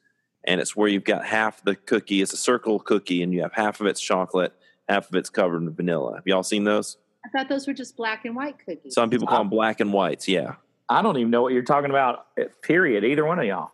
and 0.44 0.60
it's 0.60 0.76
where 0.76 0.88
you've 0.90 1.04
got 1.06 1.26
half 1.26 1.64
the 1.64 1.76
cookie. 1.76 2.22
It's 2.22 2.34
a 2.34 2.38
circle 2.38 2.80
cookie, 2.80 3.24
and 3.24 3.34
you 3.34 3.42
have 3.42 3.54
half 3.54 3.80
of 3.80 3.88
it's 3.88 4.02
chocolate, 4.02 4.54
half 4.88 5.08
of 5.10 5.16
it's 5.16 5.30
covered 5.30 5.62
in 5.62 5.74
vanilla. 5.74 6.16
Have 6.16 6.28
y'all 6.28 6.44
seen 6.44 6.66
those? 6.66 6.98
I 7.26 7.30
thought 7.30 7.50
those 7.50 7.68
were 7.68 7.74
just 7.74 7.96
black 7.96 8.26
and 8.26 8.36
white 8.36 8.58
cookies. 8.66 8.94
Some 8.94 9.10
people 9.10 9.28
call 9.28 9.40
them 9.40 9.50
black 9.50 9.80
and 9.80 9.94
whites. 9.94 10.28
Yeah, 10.28 10.56
I 10.90 11.02
don't 11.02 11.18
even 11.18 11.32
know 11.32 11.42
what 11.42 11.54
you're 11.54 11.64
talking 11.64 11.90
about. 11.90 12.28
eh, 12.38 12.46
Period. 12.62 13.04
Either 13.06 13.26
one 13.26 13.40
of 13.40 13.46
y'all. 13.46 13.72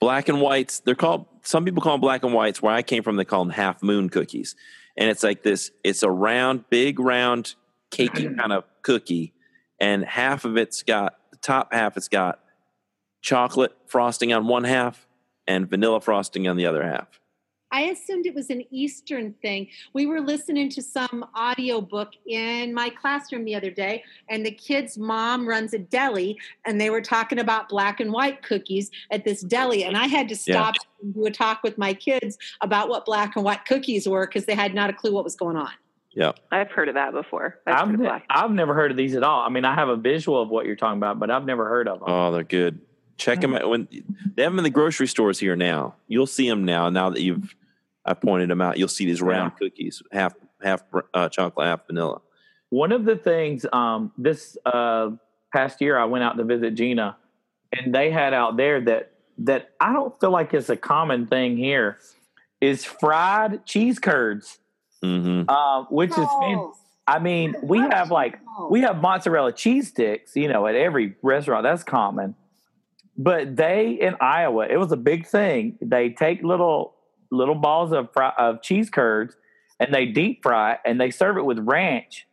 black 0.00 0.28
and 0.28 0.40
whites 0.42 0.80
they're 0.80 0.94
called 0.94 1.24
some 1.42 1.64
people 1.64 1.80
call 1.82 1.94
them 1.94 2.00
black 2.02 2.22
and 2.22 2.34
whites 2.34 2.60
where 2.60 2.74
i 2.74 2.82
came 2.82 3.02
from 3.02 3.16
they 3.16 3.24
call 3.24 3.42
them 3.42 3.50
half 3.52 3.82
moon 3.82 4.10
cookies 4.10 4.54
and 4.96 5.10
it's 5.10 5.22
like 5.22 5.42
this 5.42 5.70
it's 5.84 6.02
a 6.02 6.10
round 6.10 6.68
big 6.70 6.98
round 6.98 7.54
cakey 7.90 8.36
kind 8.38 8.52
of 8.52 8.64
cookie 8.82 9.32
and 9.80 10.04
half 10.04 10.44
of 10.44 10.56
it's 10.56 10.82
got 10.82 11.18
the 11.30 11.36
top 11.38 11.72
half 11.72 11.96
it's 11.96 12.08
got 12.08 12.40
chocolate 13.20 13.76
frosting 13.86 14.32
on 14.32 14.46
one 14.46 14.64
half 14.64 15.06
and 15.46 15.68
vanilla 15.68 16.00
frosting 16.00 16.48
on 16.48 16.56
the 16.56 16.66
other 16.66 16.84
half 16.84 17.20
I 17.76 17.82
assumed 17.90 18.24
it 18.24 18.34
was 18.34 18.48
an 18.48 18.62
Eastern 18.70 19.34
thing. 19.42 19.68
We 19.92 20.06
were 20.06 20.22
listening 20.22 20.70
to 20.70 20.82
some 20.82 21.26
audiobook 21.38 22.12
in 22.26 22.72
my 22.72 22.88
classroom 22.88 23.44
the 23.44 23.54
other 23.54 23.70
day, 23.70 24.02
and 24.30 24.46
the 24.46 24.50
kid's 24.50 24.96
mom 24.96 25.46
runs 25.46 25.74
a 25.74 25.78
deli, 25.78 26.38
and 26.64 26.80
they 26.80 26.88
were 26.88 27.02
talking 27.02 27.38
about 27.38 27.68
black 27.68 28.00
and 28.00 28.14
white 28.14 28.42
cookies 28.42 28.90
at 29.10 29.26
this 29.26 29.42
deli. 29.42 29.84
And 29.84 29.94
I 29.94 30.06
had 30.06 30.26
to 30.30 30.36
stop 30.36 30.74
and 31.02 31.12
do 31.12 31.26
a 31.26 31.30
talk 31.30 31.62
with 31.62 31.76
my 31.76 31.92
kids 31.92 32.38
about 32.62 32.88
what 32.88 33.04
black 33.04 33.36
and 33.36 33.44
white 33.44 33.66
cookies 33.66 34.08
were 34.08 34.26
because 34.26 34.46
they 34.46 34.54
had 34.54 34.72
not 34.74 34.88
a 34.88 34.94
clue 34.94 35.12
what 35.12 35.24
was 35.24 35.36
going 35.36 35.56
on. 35.56 35.72
yeah 36.12 36.32
I've 36.50 36.70
heard 36.70 36.88
of 36.88 36.94
that 36.94 37.12
before. 37.12 37.58
I've 37.66 37.74
I've, 37.74 37.88
heard 37.88 38.00
ne- 38.00 38.24
I've 38.30 38.52
never 38.52 38.72
heard 38.72 38.90
of 38.90 38.96
these 38.96 39.14
at 39.14 39.22
all. 39.22 39.42
I 39.42 39.50
mean, 39.50 39.66
I 39.66 39.74
have 39.74 39.90
a 39.90 39.96
visual 39.96 40.40
of 40.40 40.48
what 40.48 40.64
you're 40.64 40.76
talking 40.76 40.96
about, 40.96 41.18
but 41.18 41.30
I've 41.30 41.44
never 41.44 41.68
heard 41.68 41.88
of 41.88 41.98
them. 42.00 42.08
oh 42.08 42.32
they're 42.32 42.42
good 42.42 42.80
check 43.18 43.40
them 43.40 43.54
out 43.54 43.68
when 43.68 43.88
they 44.34 44.42
have 44.42 44.52
them 44.52 44.58
in 44.58 44.62
the 44.62 44.68
grocery 44.68 45.06
stores 45.06 45.38
here 45.38 45.56
now 45.56 45.94
you'll 46.06 46.26
see 46.26 46.46
them 46.46 46.66
now 46.66 46.90
now 46.90 47.08
that 47.08 47.22
you've 47.22 47.54
i 48.06 48.14
pointed 48.14 48.48
them 48.50 48.60
out 48.60 48.78
you'll 48.78 48.88
see 48.88 49.04
these 49.06 49.20
round 49.22 49.52
cookies 49.58 50.02
half 50.12 50.34
half 50.62 50.82
uh, 51.14 51.28
chocolate 51.28 51.66
half 51.66 51.86
vanilla 51.86 52.20
One 52.70 52.90
of 52.92 53.04
the 53.04 53.16
things 53.16 53.64
um, 53.72 54.10
this 54.18 54.56
uh, 54.64 55.10
past 55.52 55.80
year, 55.80 55.96
I 55.98 56.04
went 56.06 56.24
out 56.24 56.36
to 56.38 56.44
visit 56.44 56.74
Gina, 56.74 57.16
and 57.72 57.94
they 57.94 58.10
had 58.10 58.32
out 58.34 58.56
there 58.56 58.80
that 58.80 59.12
that 59.38 59.70
I 59.80 59.92
don't 59.92 60.18
feel 60.20 60.30
like 60.30 60.52
it's 60.54 60.68
a 60.70 60.76
common 60.76 61.26
thing 61.28 61.56
here 61.56 61.98
is 62.60 62.84
fried 62.84 63.64
cheese 63.66 63.98
curds, 64.00 64.58
Mm-hmm. 65.04 65.48
uh, 65.48 65.84
which 65.90 66.10
is 66.10 66.16
fan- 66.16 66.58
Oh, 66.58 66.74
I 67.06 67.18
mean 67.20 67.54
we 67.62 67.78
have 67.78 68.10
like 68.10 68.40
we 68.70 68.80
have 68.80 69.00
mozzarella 69.00 69.52
cheese 69.52 69.88
sticks, 69.88 70.34
you 70.34 70.48
know, 70.48 70.66
at 70.66 70.74
every 70.74 71.14
restaurant. 71.22 71.62
That's 71.62 71.84
common. 71.84 72.34
But 73.16 73.54
they 73.56 73.90
in 73.92 74.16
Iowa, 74.20 74.66
it 74.68 74.76
was 74.78 74.90
a 74.90 74.96
big 74.96 75.26
thing. 75.26 75.78
They 75.80 76.10
take 76.10 76.42
little 76.42 76.95
little 77.30 77.54
balls 77.54 77.92
of 77.92 78.12
fry, 78.12 78.32
of 78.38 78.62
cheese 78.62 78.90
curds 78.90 79.36
and 79.80 79.92
they 79.92 80.06
deep 80.06 80.42
fry 80.42 80.72
it 80.72 80.80
and 80.84 81.00
they 81.00 81.10
serve 81.10 81.36
it 81.36 81.44
with 81.44 81.58
ranch. 81.60 82.26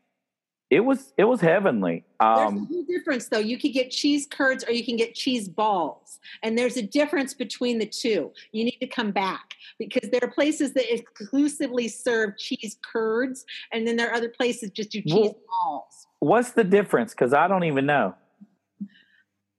It 0.70 0.80
was 0.80 1.14
it 1.18 1.26
was 1.26 1.40
heavenly. 1.40 2.04
There's 2.20 2.40
a 2.40 2.46
Um, 2.46 2.86
difference, 2.88 3.28
though. 3.28 3.38
You 3.38 3.60
could 3.60 3.74
get 3.74 3.92
cheese 3.92 4.26
curds 4.26 4.64
or 4.68 4.72
you 4.72 4.84
can 4.84 4.96
get 4.96 5.14
cheese 5.14 5.48
balls, 5.48 6.20
and 6.42 6.58
there's 6.58 6.78
a 6.78 6.82
difference 6.82 7.36
between 7.36 7.78
the 7.78 7.86
two. 7.86 8.32
You 8.54 8.64
need 8.66 8.80
to 8.80 8.88
come 8.88 9.12
back 9.12 9.54
because 9.78 10.10
there 10.10 10.22
are 10.24 10.32
places 10.32 10.74
that 10.74 10.92
exclusively 10.92 11.88
serve 11.90 12.38
cheese 12.40 12.78
curds, 12.92 13.46
and 13.72 13.86
then 13.86 13.98
there 13.98 14.10
are 14.10 14.16
other 14.16 14.30
places 14.30 14.72
just 14.72 14.90
do 14.90 15.02
cheese 15.04 15.14
Well- 15.14 15.36
balls. 15.64 16.08
what's 16.20 16.52
the 16.54 16.64
difference? 16.64 17.14
Because 17.14 17.34
I 17.36 17.48
don't 17.48 17.66
even 17.66 17.86
know. 17.86 18.16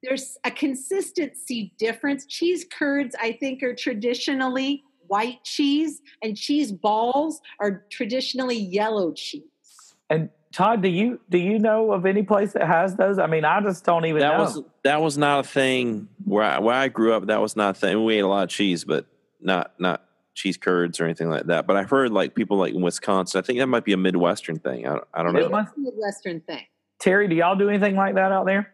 There's 0.03 0.37
a 0.45 0.51
consistency 0.51 1.73
difference. 1.79 2.27
Cheese 2.27 2.67
curds, 2.71 3.15
I 3.21 3.33
think, 3.33 3.63
are 3.63 3.75
traditionally 3.75 4.83
white 5.09 5.43
cheese, 5.45 6.01
and 6.23 6.37
cheese 6.37 6.73
balls 6.73 7.41
are 7.61 7.85
traditionally 7.91 8.57
yellow 8.59 9.13
cheese. 9.13 9.43
And 10.11 10.31
Todd, 10.53 10.83
do 10.83 10.89
you 10.89 11.21
do 11.31 11.39
you 11.39 11.59
know 11.59 11.93
of 11.93 12.07
any 12.07 12.23
place 12.23 12.53
that 12.53 12.67
has 12.67 12.95
those? 12.97 13.19
I 13.19 13.27
mean, 13.27 13.45
I 13.45 13.61
just 13.61 13.85
don't 13.85 14.05
even 14.07 14.21
That 14.21 14.37
know. 14.39 14.45
was 14.45 14.63
that 14.85 15.01
was 15.03 15.19
not 15.19 15.41
a 15.45 15.49
thing 15.49 16.09
where 16.25 16.45
I, 16.45 16.59
where 16.61 16.75
I 16.75 16.89
grew 16.89 17.13
up. 17.15 17.27
That 17.27 17.41
was 17.41 17.57
not 17.57 17.77
a 17.77 17.79
thing. 17.81 18.05
We 18.05 18.17
ate 18.17 18.21
a 18.21 18.29
lot 18.29 18.45
of 18.45 18.49
cheese, 18.51 18.85
but 18.85 19.07
not 19.41 19.73
not 19.81 20.05
cheese 20.35 20.57
curds 20.57 21.01
or 21.01 21.05
anything 21.05 21.29
like 21.29 21.47
that. 21.47 21.67
But 21.67 21.77
I've 21.77 21.91
heard 21.91 22.13
like 22.13 22.35
people 22.35 22.57
like 22.57 22.75
in 22.75 22.83
Wisconsin. 22.83 23.39
I 23.39 23.43
think 23.43 23.59
that 23.61 23.67
might 23.67 23.85
be 23.85 23.93
a 23.93 23.97
Midwestern 23.97 24.59
thing. 24.59 24.87
I, 24.87 24.91
don't- 24.95 25.09
I 25.15 25.23
don't 25.23 25.37
It 25.37 25.43
know. 25.43 25.49
must- 25.49 25.69
It's 25.71 25.77
a 25.79 25.81
Midwestern 25.81 26.41
thing. 26.41 26.63
Teri, 27.01 27.29
do 27.29 27.35
y'all 27.35 27.57
do 27.57 27.69
anything 27.69 27.97
like 27.97 28.15
that 28.15 28.31
out 28.33 28.47
there? 28.47 28.73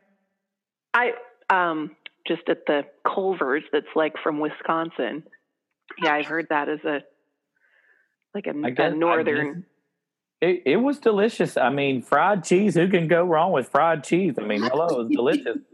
I 0.94 1.12
um 1.48 1.96
just 2.26 2.42
at 2.48 2.66
the 2.66 2.82
Culver's 3.06 3.62
that's 3.72 3.86
like 3.94 4.14
from 4.22 4.38
Wisconsin. 4.40 5.22
Yeah, 6.02 6.14
I've 6.14 6.26
heard 6.26 6.46
that 6.50 6.68
as 6.68 6.80
a 6.84 7.00
like 8.34 8.46
a, 8.46 8.52
guess- 8.70 8.92
I 8.92 8.96
northern. 8.96 9.66
It, 10.40 10.62
it 10.64 10.76
was 10.76 10.98
delicious. 10.98 11.56
I 11.58 11.68
mean, 11.68 12.00
fried 12.00 12.44
cheese. 12.44 12.74
Who 12.74 12.88
can 12.88 13.08
go 13.08 13.24
wrong 13.24 13.52
with 13.52 13.68
fried 13.68 14.04
cheese? 14.04 14.36
I 14.38 14.42
mean, 14.44 14.62
hello, 14.62 14.86
it 14.86 14.98
was 14.98 15.08
delicious. 15.10 15.58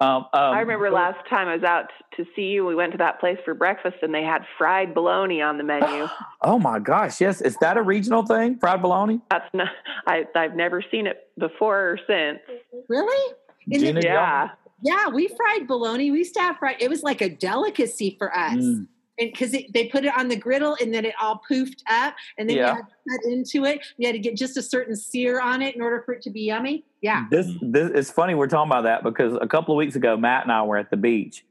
Um, 0.00 0.08
um, 0.16 0.26
I 0.32 0.58
remember 0.58 0.90
last 0.90 1.18
time 1.30 1.46
I 1.46 1.54
was 1.54 1.62
out 1.62 1.84
to 2.16 2.24
see 2.34 2.46
you. 2.46 2.66
We 2.66 2.74
went 2.74 2.90
to 2.90 2.98
that 2.98 3.20
place 3.20 3.38
for 3.44 3.54
breakfast, 3.54 3.98
and 4.02 4.12
they 4.12 4.24
had 4.24 4.42
fried 4.58 4.94
bologna 4.94 5.40
on 5.42 5.58
the 5.58 5.62
menu. 5.64 6.08
Oh 6.42 6.58
my 6.58 6.80
gosh, 6.80 7.20
yes. 7.20 7.40
Is 7.40 7.56
that 7.58 7.76
a 7.76 7.82
regional 7.82 8.26
thing? 8.26 8.58
Fried 8.58 8.82
bologna? 8.82 9.20
That's 9.30 9.48
not. 9.54 9.68
I 10.08 10.24
I've 10.34 10.56
never 10.56 10.82
seen 10.90 11.06
it 11.06 11.28
before 11.38 11.78
or 11.92 11.98
since. 12.08 12.40
Really? 12.88 13.34
In 13.68 13.80
the- 13.80 13.86
Gina, 13.86 14.00
y'all- 14.00 14.10
Yeah. 14.12 14.48
Yeah, 14.82 15.08
we 15.10 15.28
fried 15.28 15.68
bologna. 15.68 16.10
We 16.10 16.18
used 16.18 16.34
to 16.34 16.40
have 16.40 16.56
fried. 16.56 16.78
It 16.80 16.90
was 16.90 17.04
like 17.04 17.20
a 17.20 17.28
delicacy 17.28 18.16
for 18.18 18.36
us, 18.36 18.54
Mm. 18.54 18.88
And 19.18 19.30
because 19.30 19.50
they 19.52 19.88
put 19.92 20.04
it 20.04 20.12
on 20.16 20.28
the 20.28 20.36
griddle 20.36 20.76
and 20.80 20.92
then 20.92 21.04
it 21.04 21.14
all 21.20 21.40
poofed 21.50 21.82
up, 21.90 22.14
and 22.38 22.48
then 22.48 22.56
Yeah. 22.56 22.70
you 22.70 22.74
had 22.76 22.86
to 22.88 22.94
cut 23.10 23.32
into 23.32 23.64
it. 23.66 23.80
You 23.98 24.06
had 24.08 24.14
to 24.14 24.18
get 24.18 24.36
just 24.36 24.56
a 24.56 24.62
certain 24.62 24.96
sear 24.96 25.40
on 25.40 25.60
it 25.62 25.74
in 25.76 25.82
order 25.82 26.02
for 26.04 26.14
it 26.14 26.22
to 26.22 26.30
be 26.30 26.42
yummy. 26.42 26.84
Yeah. 27.00 27.26
This, 27.30 27.46
this 27.60 27.90
it's 27.94 28.10
funny 28.10 28.34
we're 28.34 28.46
talking 28.46 28.70
about 28.70 28.84
that 28.84 29.02
because 29.02 29.36
a 29.40 29.46
couple 29.46 29.74
of 29.74 29.78
weeks 29.78 29.96
ago, 29.96 30.16
Matt 30.16 30.44
and 30.44 30.52
I 30.52 30.62
were 30.62 30.78
at 30.78 30.90
the 30.90 30.96
beach, 30.96 31.44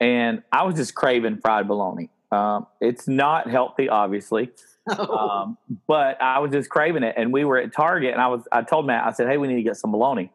and 0.00 0.42
I 0.52 0.64
was 0.64 0.74
just 0.74 0.94
craving 0.94 1.38
fried 1.38 1.66
bologna. 1.68 2.10
Um, 2.32 2.66
it's 2.80 3.06
not 3.08 3.48
healthy, 3.48 3.88
obviously, 3.88 4.50
um, 4.98 5.56
but 5.86 6.20
I 6.20 6.40
was 6.40 6.50
just 6.50 6.68
craving 6.68 7.02
it. 7.04 7.14
And 7.16 7.32
we 7.32 7.44
were 7.44 7.56
at 7.56 7.72
Target, 7.72 8.12
and 8.12 8.20
I 8.20 8.26
was 8.28 8.42
I 8.52 8.62
told 8.62 8.86
Matt, 8.86 9.06
I 9.06 9.12
said, 9.12 9.28
"Hey, 9.28 9.38
we 9.38 9.48
need 9.48 9.56
to 9.56 9.62
get 9.62 9.76
some 9.76 9.92
bologna 9.92 10.30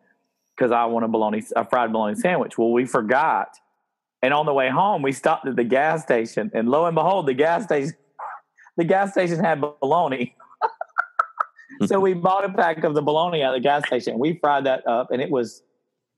because 0.56 0.72
I 0.72 0.86
want 0.86 1.06
a 1.06 1.10
bologna 1.10 1.44
a 1.56 1.66
fried 1.66 1.92
bologna 1.92 2.16
sandwich." 2.16 2.58
Well, 2.58 2.72
we 2.72 2.86
forgot, 2.86 3.50
and 4.22 4.34
on 4.34 4.46
the 4.46 4.54
way 4.54 4.70
home, 4.70 5.02
we 5.02 5.12
stopped 5.12 5.48
at 5.48 5.56
the 5.56 5.64
gas 5.64 6.04
station, 6.04 6.52
and 6.54 6.70
lo 6.70 6.86
and 6.86 6.96
behold, 6.96 7.28
the 7.28 7.34
gas 7.34 7.64
station 7.64 7.94
the 8.78 8.84
gas 8.84 9.12
station 9.12 9.40
had 9.44 9.62
bologna. 9.62 10.36
so 11.86 12.00
we 12.00 12.14
bought 12.14 12.46
a 12.46 12.50
pack 12.50 12.84
of 12.84 12.94
the 12.94 13.02
bologna 13.02 13.42
at 13.44 13.52
the 13.52 13.60
gas 13.60 13.86
station. 13.88 14.20
We 14.20 14.38
fried 14.40 14.66
that 14.66 14.86
up, 14.88 15.12
and 15.12 15.22
it 15.22 15.30
was, 15.30 15.64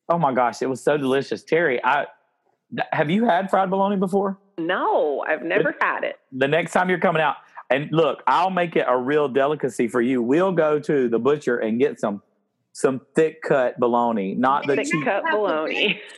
oh 0.09 0.17
my 0.17 0.33
gosh, 0.33 0.61
it 0.61 0.69
was 0.69 0.81
so 0.81 0.97
delicious. 0.97 1.43
Teri, 1.43 1.79
I 1.83 2.05
have 2.91 3.09
you 3.09 3.25
had 3.25 3.49
fried 3.49 3.69
bologna 3.69 3.97
before? 3.97 4.37
No, 4.57 5.23
I've 5.27 5.43
never 5.43 5.75
had 5.81 6.03
it. 6.03 6.17
The 6.31 6.47
next 6.47 6.73
time 6.73 6.89
you're 6.89 6.99
coming 6.99 7.21
out, 7.21 7.37
and 7.69 7.89
look, 7.91 8.21
I'll 8.27 8.49
make 8.49 8.75
it 8.75 8.85
a 8.87 8.97
real 8.97 9.27
delicacy 9.27 9.87
for 9.87 10.01
you. 10.01 10.21
We'll 10.21 10.51
go 10.51 10.79
to 10.79 11.09
the 11.09 11.19
butcher 11.19 11.57
and 11.57 11.79
get 11.79 11.99
some 11.99 12.21
some 12.73 13.01
thick 13.15 13.41
cut 13.43 13.79
bologna, 13.79 14.33
not 14.33 14.65
the 14.67 14.75
Thick 14.75 14.87
cheap. 14.91 15.05
cut 15.05 15.23
bologna. 15.31 16.01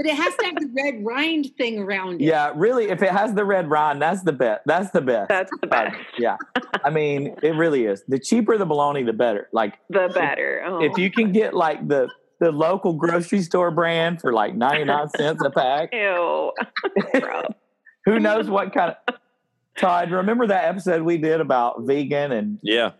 But 0.00 0.06
it 0.08 0.16
has 0.16 0.34
to 0.36 0.46
have 0.46 0.54
the 0.54 0.70
red 0.74 1.04
rind 1.04 1.54
thing 1.58 1.78
around 1.80 2.22
it. 2.22 2.24
Yeah, 2.24 2.52
really. 2.56 2.88
If 2.88 3.02
it 3.02 3.10
has 3.10 3.34
the 3.34 3.44
red 3.44 3.68
rind, 3.68 4.00
that's 4.00 4.22
the 4.22 4.32
best. 4.32 4.62
That's 4.64 4.90
the 4.92 5.02
best. 5.02 5.28
That's 5.28 5.50
the 5.60 5.66
best. 5.66 5.94
yeah, 6.18 6.38
I 6.82 6.88
mean, 6.88 7.36
it 7.42 7.50
really 7.54 7.84
is. 7.84 8.02
The 8.08 8.18
cheaper 8.18 8.56
the 8.56 8.64
bologna, 8.64 9.02
the 9.02 9.12
better. 9.12 9.50
Like 9.52 9.74
The 9.90 10.10
better. 10.14 10.62
Oh. 10.66 10.82
if 10.82 10.96
you 10.96 11.10
can 11.10 11.32
get 11.32 11.52
like 11.52 11.86
the 11.86 12.08
the 12.38 12.50
local 12.50 12.94
grocery 12.94 13.42
store 13.42 13.70
brand 13.70 14.22
for 14.22 14.32
like 14.32 14.54
99 14.54 15.10
cents 15.10 15.44
a 15.44 15.50
pack 15.50 15.90
Ew. 15.92 16.50
Who 18.06 18.18
knows 18.18 18.48
what 18.48 18.72
kind 18.72 18.96
of 19.06 19.16
todd 19.76 20.10
remember 20.10 20.46
that 20.46 20.64
episode 20.64 21.02
we 21.02 21.18
did 21.18 21.42
about 21.42 21.82
vegan 21.82 22.32
and 22.32 22.58
Yeah, 22.62 22.92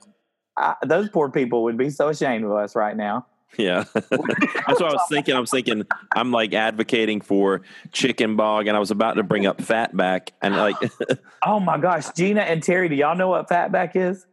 I, 0.59 0.75
those 0.87 1.09
poor 1.09 1.31
people 1.31 1.63
would 1.63 1.79
be 1.79 1.89
so 1.89 2.11
ashamed 2.11 2.45
of 2.45 2.53
us 2.53 2.77
right 2.77 2.95
now 2.95 3.25
yeah. 3.59 3.85
That's 3.95 4.11
what 4.11 4.83
I 4.83 4.93
was 4.93 5.07
thinking. 5.09 5.35
I 5.35 5.41
was 5.41 5.51
thinking 5.51 5.85
I'm 6.15 6.33
like 6.33 6.55
advocating 6.55 7.21
for 7.21 7.63
chicken 7.93 8.37
bog, 8.37 8.67
and 8.67 8.77
I 8.77 8.81
was 8.81 8.91
about 8.91 9.15
to 9.15 9.23
bring 9.23 9.47
up 9.47 9.59
fatback, 9.59 10.31
and 10.43 10.57
like 10.57 10.77
oh 11.45 11.61
my 11.61 11.79
gosh 11.79 12.13
gina 12.15 12.41
and 12.41 12.63
teri 12.63 12.89
do 12.89 12.95
y'all 12.95 13.17
know 13.17 13.29
what 13.29 13.49
fatback 13.49 13.97
is 13.97 14.27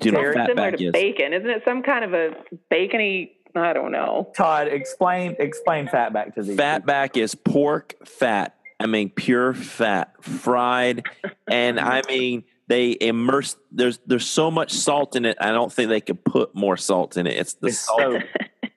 do 0.00 0.08
you 0.08 0.12
know 0.12 0.20
what 0.20 0.28
Teri- 0.28 0.46
Similar 0.46 0.70
fatback 0.72 0.78
to 0.78 0.84
is? 0.86 0.92
bacon, 0.92 1.32
isn't 1.32 1.50
it? 1.50 1.62
Some 1.64 1.82
kind 1.82 2.04
of 2.04 2.14
a 2.14 2.36
bacony. 2.70 3.32
I 3.54 3.72
don't 3.72 3.90
know. 3.90 4.30
todd 4.36 4.68
explain 4.68 5.34
explain 5.38 5.88
fatback 5.88 6.34
to 6.34 6.42
these 6.42 6.50
people. 6.50 6.64
Fatback 6.64 7.16
is 7.16 7.34
pork 7.34 7.94
fat. 8.06 8.54
I 8.78 8.86
mean, 8.86 9.10
pure 9.10 9.54
fat, 9.54 10.22
fried, 10.22 11.04
and 11.50 11.80
I 11.80 12.02
mean 12.08 12.44
they 12.68 12.96
immerse. 13.00 13.56
There's 13.72 13.98
there's 14.06 14.26
so 14.26 14.50
much 14.50 14.72
salt 14.72 15.16
in 15.16 15.24
it. 15.24 15.36
I 15.40 15.50
don't 15.52 15.72
think 15.72 15.88
they 15.88 16.00
could 16.00 16.24
put 16.24 16.54
more 16.54 16.76
salt 16.76 17.16
in 17.16 17.26
it. 17.26 17.36
It's 17.36 17.54
the 17.54 17.68
It's 17.68 17.78
salt, 17.78 18.00
so- 18.00 18.20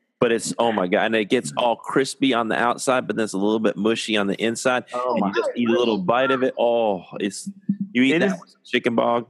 but 0.19 0.31
it's 0.31 0.53
oh 0.57 0.71
my 0.71 0.87
god, 0.87 1.05
and 1.05 1.15
it 1.15 1.25
gets 1.25 1.51
all 1.57 1.75
crispy 1.75 2.33
on 2.33 2.47
the 2.47 2.55
outside, 2.57 3.05
but 3.07 3.15
then 3.15 3.23
it's 3.25 3.33
a 3.33 3.37
little 3.37 3.59
bit 3.59 3.75
mushy 3.77 4.17
on 4.17 4.27
the 4.27 4.35
inside. 4.43 4.85
oh 4.93 5.11
And 5.13 5.19
my 5.21 5.27
you 5.27 5.33
just 5.33 5.49
eat 5.55 5.69
a 5.69 5.71
little 5.73 5.97
bite 5.97 6.31
of 6.31 6.43
it. 6.43 6.53
Oh, 6.57 7.03
it's 7.19 7.49
you 7.91 8.03
eat 8.03 8.15
It 8.15 8.19
that 8.19 8.33
is- 8.35 8.39
with 8.39 8.55
chicken 8.65 8.95
bog 8.95 9.27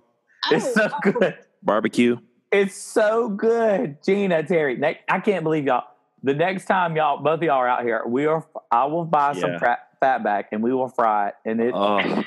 oh, 0.51 0.55
it's 0.55 0.73
so 0.73 0.89
good 1.01 1.37
barbecue. 1.63 2.17
it's 2.51 2.75
so 2.75 3.29
good 3.29 3.97
gina 4.05 4.43
teri 4.43 4.77
ne- 4.77 4.99
i 5.09 5.19
can't 5.19 5.43
believe 5.43 5.65
y'all 5.65 5.85
the 6.21 6.33
next 6.33 6.65
time 6.65 6.95
y'all 6.95 7.17
both 7.23 7.35
of 7.39 7.43
y'all 7.43 7.55
are 7.57 7.67
out 7.67 7.83
here 7.83 8.03
we 8.05 8.25
are 8.27 8.45
i 8.71 8.85
will 8.85 9.05
buy 9.05 9.33
some 9.33 9.53
Yeah. 9.53 9.75
fat, 9.99 10.23
back 10.23 10.49
and 10.51 10.61
we 10.61 10.73
will 10.73 10.89
fry 10.89 11.29
it 11.29 11.35
and 11.45 11.59
it 11.61 11.73
Oh, 11.75 12.23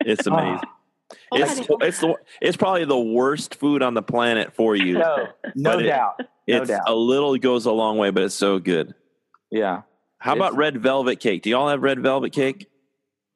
it's 0.00 0.26
oh. 0.28 0.34
amazing. 0.34 0.68
It's 1.32 1.60
it's 1.80 2.00
the, 2.00 2.14
it's 2.40 2.56
probably 2.56 2.84
the 2.84 2.98
worst 2.98 3.54
food 3.56 3.82
on 3.82 3.94
the 3.94 4.02
planet 4.02 4.54
for 4.54 4.74
you. 4.76 4.94
no 4.98 5.28
no 5.54 5.78
it- 5.78 5.84
doubt 5.84 6.14
no 6.18 6.26
it's 6.46 6.68
doubt 6.68 6.82
a 6.88 6.94
little 6.94 7.36
goes 7.38 7.66
a 7.66 7.72
long 7.72 7.98
way, 7.98 8.10
but 8.10 8.22
it's 8.22 8.34
so 8.34 8.58
good. 8.58 8.94
yeah 9.50 9.82
How 10.18 10.34
about 10.34 10.56
red 10.56 10.82
velvet 10.82 11.20
cake? 11.20 11.42
Do 11.42 11.50
y'all 11.50 11.68
have 11.68 11.82
red 11.82 12.00
velvet 12.00 12.32
cake? 12.32 12.68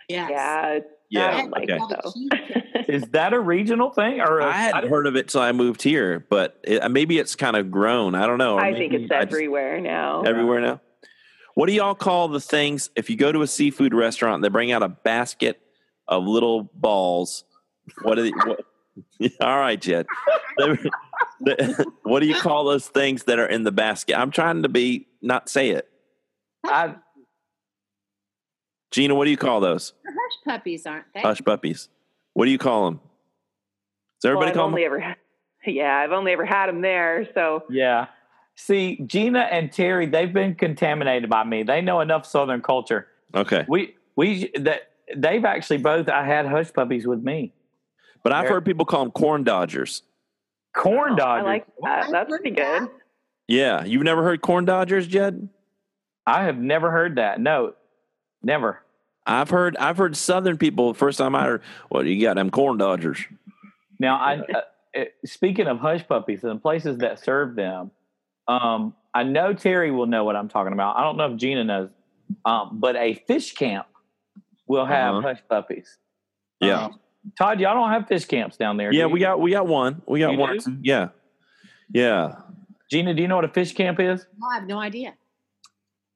Yes. 0.09 0.31
Yeah. 0.31 0.81
Yeah. 1.11 1.47
Like 1.51 1.71
okay. 1.71 1.79
it. 1.81 2.85
Is 2.89 3.03
that 3.11 3.33
a 3.35 3.41
regional 3.41 3.91
thing 3.91 4.21
or 4.21 4.39
a, 4.41 4.47
I 4.47 4.53
hadn't 4.53 4.89
heard 4.89 5.07
of 5.07 5.15
it 5.17 5.29
till 5.29 5.43
I 5.43 5.53
moved 5.53 5.83
here, 5.83 6.25
but 6.31 6.59
it, 6.65 6.91
maybe 6.91 7.19
it's 7.19 7.37
kind 7.37 7.57
of 7.57 7.71
grown. 7.71 8.15
I 8.15 8.27
don't 8.27 8.39
know. 8.39 8.55
or 8.55 8.61
I 8.65 8.73
think 8.75 8.93
it's 8.95 9.11
I 9.13 9.25
just- 9.25 9.33
everywhere 9.33 9.81
now. 9.81 10.23
everywhere 10.23 10.61
now. 10.61 10.81
What 11.55 11.67
do 11.67 11.73
y'all 11.73 11.95
call 11.95 12.29
the 12.29 12.41
things 12.41 12.89
if 12.95 13.11
you 13.11 13.17
go 13.17 13.33
to 13.33 13.43
a 13.43 13.47
seafood 13.47 13.93
restaurant? 13.93 14.43
They 14.43 14.49
bring 14.49 14.71
out 14.73 14.83
a 14.83 14.89
basket 14.89 15.61
of 16.07 16.25
little 16.25 16.71
balls. 16.73 17.45
What 18.03 18.19
are 18.19 18.23
the, 18.23 18.33
what, 18.45 19.33
all 19.41 19.59
right, 19.59 19.81
Jed. 19.81 20.07
The- 20.59 20.91
the- 21.41 21.87
what 22.03 22.19
do 22.19 22.27
you 22.27 22.35
call 22.35 22.65
those 22.65 22.89
things 22.89 23.25
that 23.25 23.39
are 23.39 23.47
in 23.47 23.63
the 23.63 23.71
basket? 23.71 24.19
I'm 24.19 24.33
trying 24.33 24.65
to 24.65 24.69
be 24.69 25.07
not 25.23 25.49
say 25.49 25.71
it. 25.71 25.89
I, 26.65 26.97
Gina, 28.91 29.15
what 29.15 29.25
do 29.25 29.31
you 29.31 29.37
call 29.37 29.61
those? 29.61 29.93
Hush 30.05 30.39
puppies, 30.45 30.85
aren't 30.85 31.05
they? 31.15 31.21
Hush 31.21 31.41
puppies. 31.45 31.89
What 32.35 32.47
do 32.47 32.51
you 32.51 32.59
call 32.59 32.87
them? 32.87 32.95
Does 34.21 34.25
well, 34.25 34.33
everybody 34.33 34.51
I've 34.51 34.57
call 34.57 34.67
only 34.67 34.83
them? 34.83 35.01
ever, 35.01 35.17
yeah, 35.67 35.97
I've 35.97 36.11
only 36.11 36.33
ever 36.33 36.45
had 36.45 36.67
them 36.67 36.81
there. 36.81 37.29
So 37.35 37.63
yeah 37.71 38.07
See, 38.61 39.01
Gina 39.07 39.39
and 39.53 39.71
Teri, 39.71 40.11
they've 40.11 40.33
been 40.33 40.57
contaminated 40.57 41.31
by 41.31 41.45
me. 41.45 41.63
They 41.63 41.81
know 41.81 42.01
enough 42.01 42.27
Southern 42.27 42.61
culture. 42.61 43.07
Okay. 43.33 43.65
We 43.69 43.95
we 44.17 44.51
that 44.59 44.91
they've 45.17 45.45
actually 45.45 45.77
both. 45.79 46.09
I 46.09 46.27
had 46.27 46.45
hush 46.45 46.73
puppies 46.73 47.07
with 47.07 47.23
me. 47.23 47.53
But 48.23 48.33
I've 48.33 48.49
heard 48.49 48.65
people 48.65 48.85
call 48.85 49.05
them 49.05 49.13
corn 49.13 49.45
dodgers. 49.45 50.03
Corn 50.75 51.17
dodgers. 51.17 51.47
I 51.47 51.51
like 51.51 51.67
that. 51.83 52.11
That's 52.11 52.29
pretty 52.29 52.51
good. 52.51 52.89
Yeah. 53.47 53.85
You've 53.85 54.03
never 54.03 54.23
heard 54.23 54.43
corn 54.43 54.65
dodgers, 54.65 55.07
Jed? 55.07 55.49
I 56.27 56.45
have 56.45 56.59
never 56.59 56.91
heard 56.91 57.17
that. 57.17 57.41
No, 57.41 57.75
never. 58.43 58.83
I've 59.27 59.51
heard 59.51 59.77
I've 59.79 59.97
heard 59.99 60.17
Southern 60.17 60.59
people. 60.59 60.93
First 60.95 61.19
time 61.19 61.35
I 61.35 61.45
heard, 61.45 61.63
well, 61.91 62.05
you 62.07 62.21
got 62.21 62.37
them 62.37 62.51
corn 62.51 62.77
dodgers. 62.79 63.19
Now, 63.99 64.17
I 64.17 64.39
uh, 64.39 64.61
uh, 64.99 65.05
speaking 65.25 65.67
of 65.67 65.79
hush 65.79 66.07
puppies 66.07 66.45
and 66.45 66.61
places 66.63 66.99
that 66.99 67.19
serve 67.23 67.55
them, 67.55 67.91
um, 68.47 68.95
I 69.15 69.23
know 69.25 69.53
Teri 69.55 69.95
will 69.95 70.07
know 70.07 70.25
what 70.25 70.37
I'm 70.37 70.49
talking 70.49 70.73
about. 70.73 70.97
I 70.97 71.03
don't 71.03 71.17
know 71.17 71.33
if 71.33 71.39
Gina 71.39 71.65
knows, 71.65 71.91
um, 72.45 72.79
but 72.81 72.97
a 72.97 73.15
fish 73.27 73.55
camp 73.55 73.87
will 74.67 74.87
have 74.87 75.17
Uh-huh. 75.17 75.29
hush 75.29 75.43
puppies. 75.49 75.99
Yeah. 76.61 76.85
Um, 76.87 77.01
Todd, 77.37 77.61
y'all 77.61 77.75
don't 77.75 77.91
have 77.91 78.07
fish 78.09 78.25
camps 78.25 78.57
down 78.57 78.77
there. 78.77 78.93
yeah, 78.93 79.07
we 79.07 79.21
got 79.21 79.41
we 79.41 79.51
got 79.51 79.67
one. 79.67 80.03
We 80.07 80.21
got 80.21 80.33
You 80.33 80.39
one. 80.39 80.59
do? 80.59 80.77
Yeah. 80.83 81.09
Yeah. 81.93 82.37
Gina, 82.91 83.13
do 83.15 83.23
you 83.23 83.29
know 83.29 83.37
what 83.37 83.45
a 83.45 83.49
fish 83.49 83.75
camp 83.75 84.01
is? 84.01 84.25
No, 84.39 84.47
I 84.51 84.55
have 84.61 84.67
no 84.69 84.79
idea. 84.79 85.15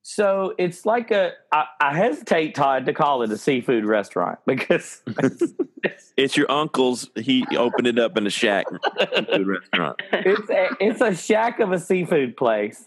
So 0.03 0.55
it's 0.59 0.85
like 0.85 1.11
a. 1.11 1.33
I, 1.53 1.65
I 1.81 1.95
hesitate, 1.97 2.55
Todd, 2.55 2.87
to 2.87 2.93
call 2.93 3.23
it 3.23 3.31
a 3.31 3.39
seafood 3.39 3.85
restaurant 3.85 4.39
because 4.47 5.03
it's, 5.07 5.53
It's 6.17 6.37
your 6.37 6.51
uncle's. 6.51 7.09
He 7.17 7.45
opened 7.57 7.87
it 7.87 7.99
up 7.99 8.17
in 8.17 8.27
a 8.27 8.31
shack 8.31 8.67
food 9.31 9.47
restaurant. 9.47 10.01
it's 10.13 10.51
a, 10.51 10.69
it's 10.81 11.01
a 11.01 11.15
shack 11.15 11.61
of 11.61 11.73
a 11.73 11.79
seafood 11.79 12.37
place 12.37 12.87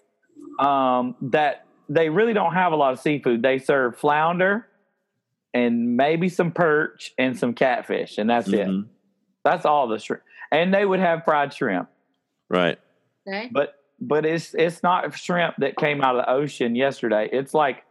um, 0.60 1.16
that 1.22 1.66
they 1.90 2.10
really 2.10 2.34
don't 2.34 2.54
have 2.54 2.72
a 2.72 2.76
lot 2.76 2.94
of 2.94 3.00
seafood. 3.00 3.42
They 3.42 3.60
serve 3.60 3.98
flounder 3.98 4.68
and 5.56 5.96
maybe 5.98 6.30
some 6.30 6.52
perch 6.52 7.14
and 7.18 7.38
some 7.40 7.54
catfish, 7.56 8.18
and 8.20 8.30
that's 8.30 8.48
it. 8.50 8.68
Mhm. 8.68 8.88
That's 9.44 9.66
all 9.66 9.88
the 9.88 9.98
shrimp. 9.98 10.22
And 10.52 10.72
they 10.74 10.86
would 10.86 11.00
have 11.00 11.24
fried 11.26 11.54
shrimp, 11.54 11.90
Right. 12.50 12.78
Okay. 13.28 13.50
but 13.52 13.76
but 14.00 14.26
it's 14.26 14.54
it's 14.54 14.84
not 14.84 15.18
shrimp 15.18 15.56
that 15.60 15.78
came 15.78 16.02
out 16.02 16.16
of 16.18 16.26
the 16.26 16.30
ocean 16.32 16.76
yesterday. 16.76 17.30
It's 17.32 17.54
like 17.54 17.84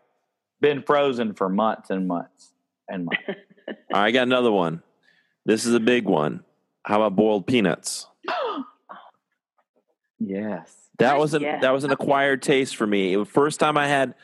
been 0.61 0.83
frozen 0.83 1.35
for 1.35 1.49
months 1.49 1.91
and 1.91 2.07
months 2.07 2.53
and 2.89 3.07
months. 3.07 3.23
All 3.69 3.75
right, 4.01 4.07
I 4.09 4.11
got 4.11 4.23
another 4.25 4.53
one. 4.53 4.83
This 5.47 5.65
is 5.65 5.75
a 5.75 5.81
big 5.81 6.05
one. 6.05 6.45
How 6.85 6.97
about 7.03 7.17
boiled 7.17 7.47
peanuts? 7.47 8.07
yes. 10.19 10.73
That 10.99 11.19
was 11.19 11.35
an 11.35 11.43
Yeah. 11.43 11.61
that 11.61 11.73
was 11.73 11.85
an 11.85 11.91
acquired 11.91 12.43
taste 12.43 12.77
for 12.77 12.87
me. 12.87 13.13
It 13.13 13.17
was 13.17 13.29
first 13.29 13.59
time 13.61 13.77
I 13.77 13.89
had 13.89 14.15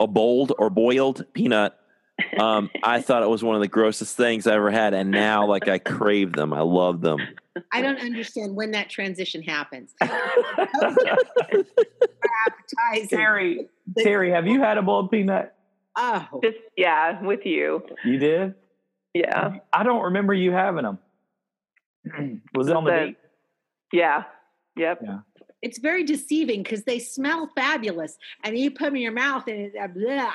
a 0.00 0.06
boiled 0.06 0.52
or 0.58 0.70
boiled 0.70 1.26
peanut. 1.32 1.76
Um, 2.38 2.70
I 2.82 3.00
thought 3.02 3.22
it 3.22 3.28
was 3.28 3.42
one 3.42 3.54
of 3.56 3.60
the 3.62 3.68
grossest 3.68 4.16
things 4.16 4.46
I 4.46 4.54
ever 4.54 4.70
had, 4.70 4.94
and 4.94 5.10
now 5.10 5.46
like 5.46 5.68
I 5.68 5.78
crave 5.78 6.32
them. 6.32 6.52
I 6.52 6.60
love 6.60 7.00
them. 7.00 7.18
I 7.72 7.82
don't 7.82 8.00
understand 8.00 8.54
when 8.56 8.70
that 8.72 8.88
transition 8.90 9.42
happens. 9.42 9.94
Appetizing. 10.00 11.66
Teri, 13.18 13.68
Teri, 13.98 14.32
have 14.34 14.46
you 14.46 14.60
had 14.60 14.78
a 14.78 14.82
boiled 14.82 15.10
peanut? 15.10 15.54
Oh, 15.96 16.26
Just 16.42 16.56
yeah, 16.76 17.20
with 17.22 17.44
you. 17.44 17.82
You 18.04 18.18
did? 18.18 18.54
Yeah. 19.14 19.56
I 19.72 19.82
don't 19.82 20.04
remember 20.04 20.32
you 20.32 20.52
having 20.52 20.84
them. 20.84 20.98
Was 22.54 22.68
it 22.68 22.76
on 22.76 22.84
the 22.84 22.90
The- 22.90 23.06
beach? 23.08 23.16
Yeah. 23.92 24.22
Yep. 24.76 25.02
It's 25.62 25.78
very 25.78 26.04
deceiving 26.04 26.62
because 26.62 26.84
they 26.84 26.98
smell 26.98 27.50
fabulous, 27.54 28.16
and 28.44 28.56
you 28.58 28.70
put 28.70 28.86
them 28.86 28.96
in 28.96 29.02
your 29.02 29.12
mouth 29.12 29.46
and 29.46 29.60
it, 29.60 29.74
uh, 29.76 29.88
bleh. 29.88 30.30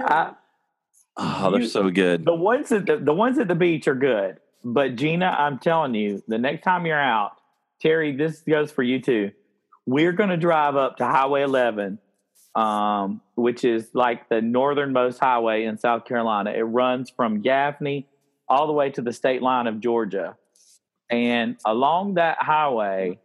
I, 0.00 0.32
Oh, 1.16 1.50
they're 1.50 1.60
You- 1.60 1.66
so 1.68 1.90
good. 1.90 2.24
the 2.24 2.34
ones 2.34 2.72
at 2.72 2.86
the, 2.86 2.96
the 2.96 3.12
ones 3.12 3.38
at 3.38 3.46
the 3.46 3.54
beach 3.54 3.86
are 3.86 3.94
good, 3.94 4.38
but 4.64 4.96
Gina, 4.96 5.26
I'm 5.26 5.58
telling 5.58 5.94
you, 5.94 6.22
the 6.26 6.38
next 6.38 6.62
time 6.64 6.86
you're 6.86 6.98
out, 6.98 7.32
Teri, 7.84 8.16
this 8.16 8.40
goes 8.40 8.72
for 8.72 8.82
you 8.82 8.98
too. 9.00 9.30
We're 9.84 10.12
going 10.12 10.30
to 10.30 10.38
drive 10.38 10.74
up 10.76 10.96
to 10.98 11.04
Highway 11.04 11.42
11, 11.42 11.98
um, 12.54 13.20
which 13.34 13.62
is 13.62 13.90
like 13.92 14.28
the 14.30 14.40
northernmost 14.40 15.18
highway 15.20 15.64
in 15.64 15.76
South 15.76 16.06
Carolina. 16.06 16.50
It 16.52 16.62
runs 16.62 17.10
from 17.10 17.42
Gaffney 17.42 18.06
all 18.48 18.66
the 18.66 18.72
way 18.72 18.88
to 18.90 19.02
the 19.02 19.12
state 19.12 19.42
line 19.42 19.66
of 19.66 19.80
Georgia, 19.80 20.36
and 21.10 21.56
along 21.64 22.14
that 22.14 22.38
highway, 22.40 23.18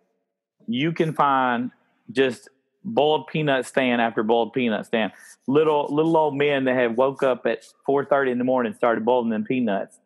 you 0.67 0.91
can 0.91 1.13
find 1.13 1.71
just 2.11 2.49
boiled 2.83 3.27
peanut 3.27 3.65
stand 3.65 4.01
after 4.01 4.23
boiled 4.23 4.53
peanut 4.53 4.85
stand. 4.85 5.11
Little 5.47 5.87
little 5.89 6.15
old 6.17 6.35
men 6.35 6.65
that 6.65 6.75
had 6.75 6.97
woke 6.97 7.23
up 7.23 7.45
at 7.45 7.63
four 7.85 8.05
thirty 8.05 8.31
in 8.31 8.37
the 8.37 8.43
morning, 8.43 8.73
started 8.73 9.05
boiling 9.05 9.29
them 9.29 9.43
peanuts, 9.45 9.99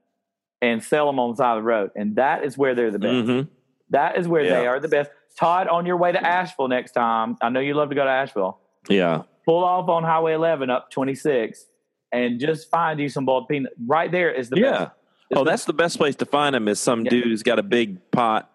and 0.61 0.84
sell 0.84 1.07
them 1.07 1.19
on 1.19 1.32
the 1.32 1.38
side 1.38 1.57
of 1.57 1.63
the 1.63 1.67
road. 1.67 1.91
And 1.95 2.15
that 2.17 2.43
is 2.43 2.57
where 2.57 2.76
they're 2.76 2.91
the 2.91 2.99
best. 2.99 3.28
hmm 3.28 3.41
That 3.89 4.17
is 4.17 4.28
where 4.28 4.43
they 4.59 4.67
are 4.67 4.80
the 4.80 4.88
best. 4.88 5.09
Todd, 5.39 5.67
on 5.67 5.86
your 5.86 5.97
way 5.97 6.11
to 6.11 6.24
Asheville 6.26 6.67
next 6.67 6.91
time, 6.91 7.38
I 7.41 7.49
know 7.49 7.59
you 7.61 7.74
love 7.74 7.89
to 7.89 7.95
go 7.95 8.03
to 8.03 8.09
Asheville. 8.09 8.59
Yeah. 8.89 9.24
Pull 9.45 9.63
off 9.63 9.88
on 9.89 10.03
Highway 10.03 10.34
11 10.34 10.69
up 10.69 10.91
26 10.91 11.65
and 12.11 12.39
just 12.39 12.69
find 12.69 12.99
you 12.99 13.09
some 13.09 13.26
boiled 13.26 13.47
peanut. 13.47 13.74
Right 13.88 14.11
there 14.11 14.30
is 14.32 14.49
the 14.49 14.59
Yeah. 14.59 14.72
best. 14.72 14.91
Oh, 15.32 15.41
it's 15.41 15.41
Oh, 15.41 15.43
that's 15.43 15.65
the 15.65 15.73
best 15.73 15.97
place 15.97 16.15
to 16.17 16.25
find 16.25 16.55
him. 16.55 16.67
Is 16.67 16.79
some 16.79 17.03
Yeah. 17.05 17.09
dude 17.11 17.23
who's 17.25 17.43
got 17.43 17.59
a 17.59 17.63
big 17.63 18.11
pot. 18.11 18.49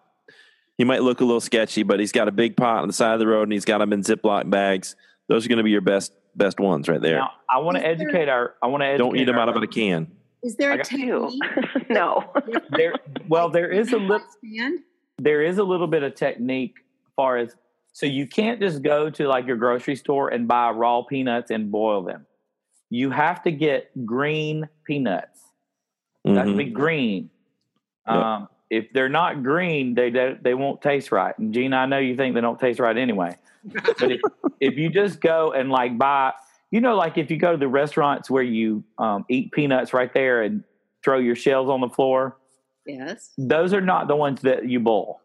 He 0.77 0.83
might 0.83 1.01
look 1.01 1.21
a 1.21 1.25
little 1.25 1.41
sketchy, 1.41 1.83
but 1.83 1.99
he's 1.99 2.11
got 2.11 2.27
a 2.27 2.31
big 2.31 2.55
pot 2.55 2.81
on 2.81 2.87
the 2.87 2.93
side 2.93 3.13
of 3.13 3.19
the 3.19 3.25
road, 3.27 3.43
and 3.43 3.51
he's 3.53 3.65
got 3.65 3.79
them 3.79 3.91
in 3.93 4.01
Ziploc 4.01 4.49
bags. 4.49 4.95
Those 5.27 5.45
are 5.45 5.49
going 5.49 5.57
to 5.57 5.63
be 5.63 5.71
your 5.71 5.81
best 5.81 6.13
best 6.35 6.59
ones 6.59 6.87
right 6.87 7.01
there. 7.01 7.17
Now, 7.17 7.31
I 7.49 7.57
want 7.59 7.77
to 7.77 7.89
Is 7.89 7.97
there- 7.97 8.07
educate 8.09 8.29
our. 8.29 8.53
I 8.61 8.67
want 8.67 8.83
to 8.83 8.95
Don't 8.97 9.17
eat 9.17 9.25
them 9.25 9.37
out 9.37 9.49
of 9.49 9.55
a 9.61 9.65
can. 9.67 10.07
Is 10.43 10.55
there 10.55 10.71
I 10.71 10.75
a 10.75 10.77
got- 10.77 10.91
Ew. 10.91 11.29
technique? 11.41 11.89
no. 11.89 12.31
There, 12.69 12.93
well, 13.27 13.49
there 13.49 13.71
is 13.71 13.91
a 13.91 13.97
little. 13.97 14.27
There 15.17 15.41
is 15.41 15.57
a 15.57 15.63
little 15.63 15.87
bit 15.87 16.03
of 16.03 16.13
technique 16.13 16.75
as 17.07 17.11
far 17.15 17.37
as 17.37 17.55
so 17.91 18.05
you 18.05 18.27
can't 18.27 18.59
just 18.61 18.83
go 18.83 19.09
to 19.09 19.27
like 19.27 19.47
your 19.47 19.57
grocery 19.57 19.95
store 19.95 20.29
and 20.29 20.47
buy 20.47 20.69
raw 20.69 21.01
peanuts 21.01 21.49
and 21.49 21.71
boil 21.71 22.03
them. 22.03 22.27
You 22.91 23.09
have 23.09 23.41
to 23.43 23.51
get 23.51 23.89
green 24.05 24.69
peanuts. 24.85 25.41
They 26.33 26.39
have 26.39 26.47
to 26.47 26.53
Mhm. 26.53 26.57
be 26.57 26.65
green. 26.65 27.29
Yep. 28.07 28.15
Um, 28.15 28.47
if 28.69 28.91
they're 28.93 29.09
not 29.09 29.43
green, 29.43 29.93
they 29.95 30.09
don't, 30.09 30.41
they 30.43 30.53
won't 30.53 30.81
taste 30.81 31.11
right. 31.11 31.37
And 31.39 31.53
Gene, 31.53 31.73
I 31.73 31.85
know 31.85 31.97
you 31.99 32.15
think 32.15 32.35
they 32.35 32.41
don't 32.41 32.59
taste 32.59 32.79
right 32.79 32.97
anyway. 32.97 33.37
But 33.63 34.11
if, 34.11 34.21
if 34.59 34.77
you 34.77 34.89
just 34.89 35.21
go 35.21 35.51
and 35.53 35.69
like 35.69 35.97
buy, 35.97 36.33
you 36.71 36.81
know, 36.81 36.95
like 36.95 37.17
if 37.17 37.31
you 37.31 37.37
go 37.37 37.51
to 37.53 37.57
the 37.57 37.67
restaurants 37.67 38.29
where 38.29 38.43
you 38.43 38.83
um, 38.97 39.25
eat 39.29 39.51
peanuts 39.51 39.93
right 39.93 40.13
there 40.13 40.41
and 40.43 40.63
throw 41.03 41.17
your 41.17 41.35
shells 41.35 41.69
on 41.69 41.81
the 41.81 41.89
floor, 41.89 42.37
Yes. 42.85 43.33
those 43.37 43.73
are 43.73 43.81
not 43.81 44.07
the 44.07 44.15
ones 44.15 44.41
that 44.41 44.67
you 44.69 44.79
boil. 44.79 45.21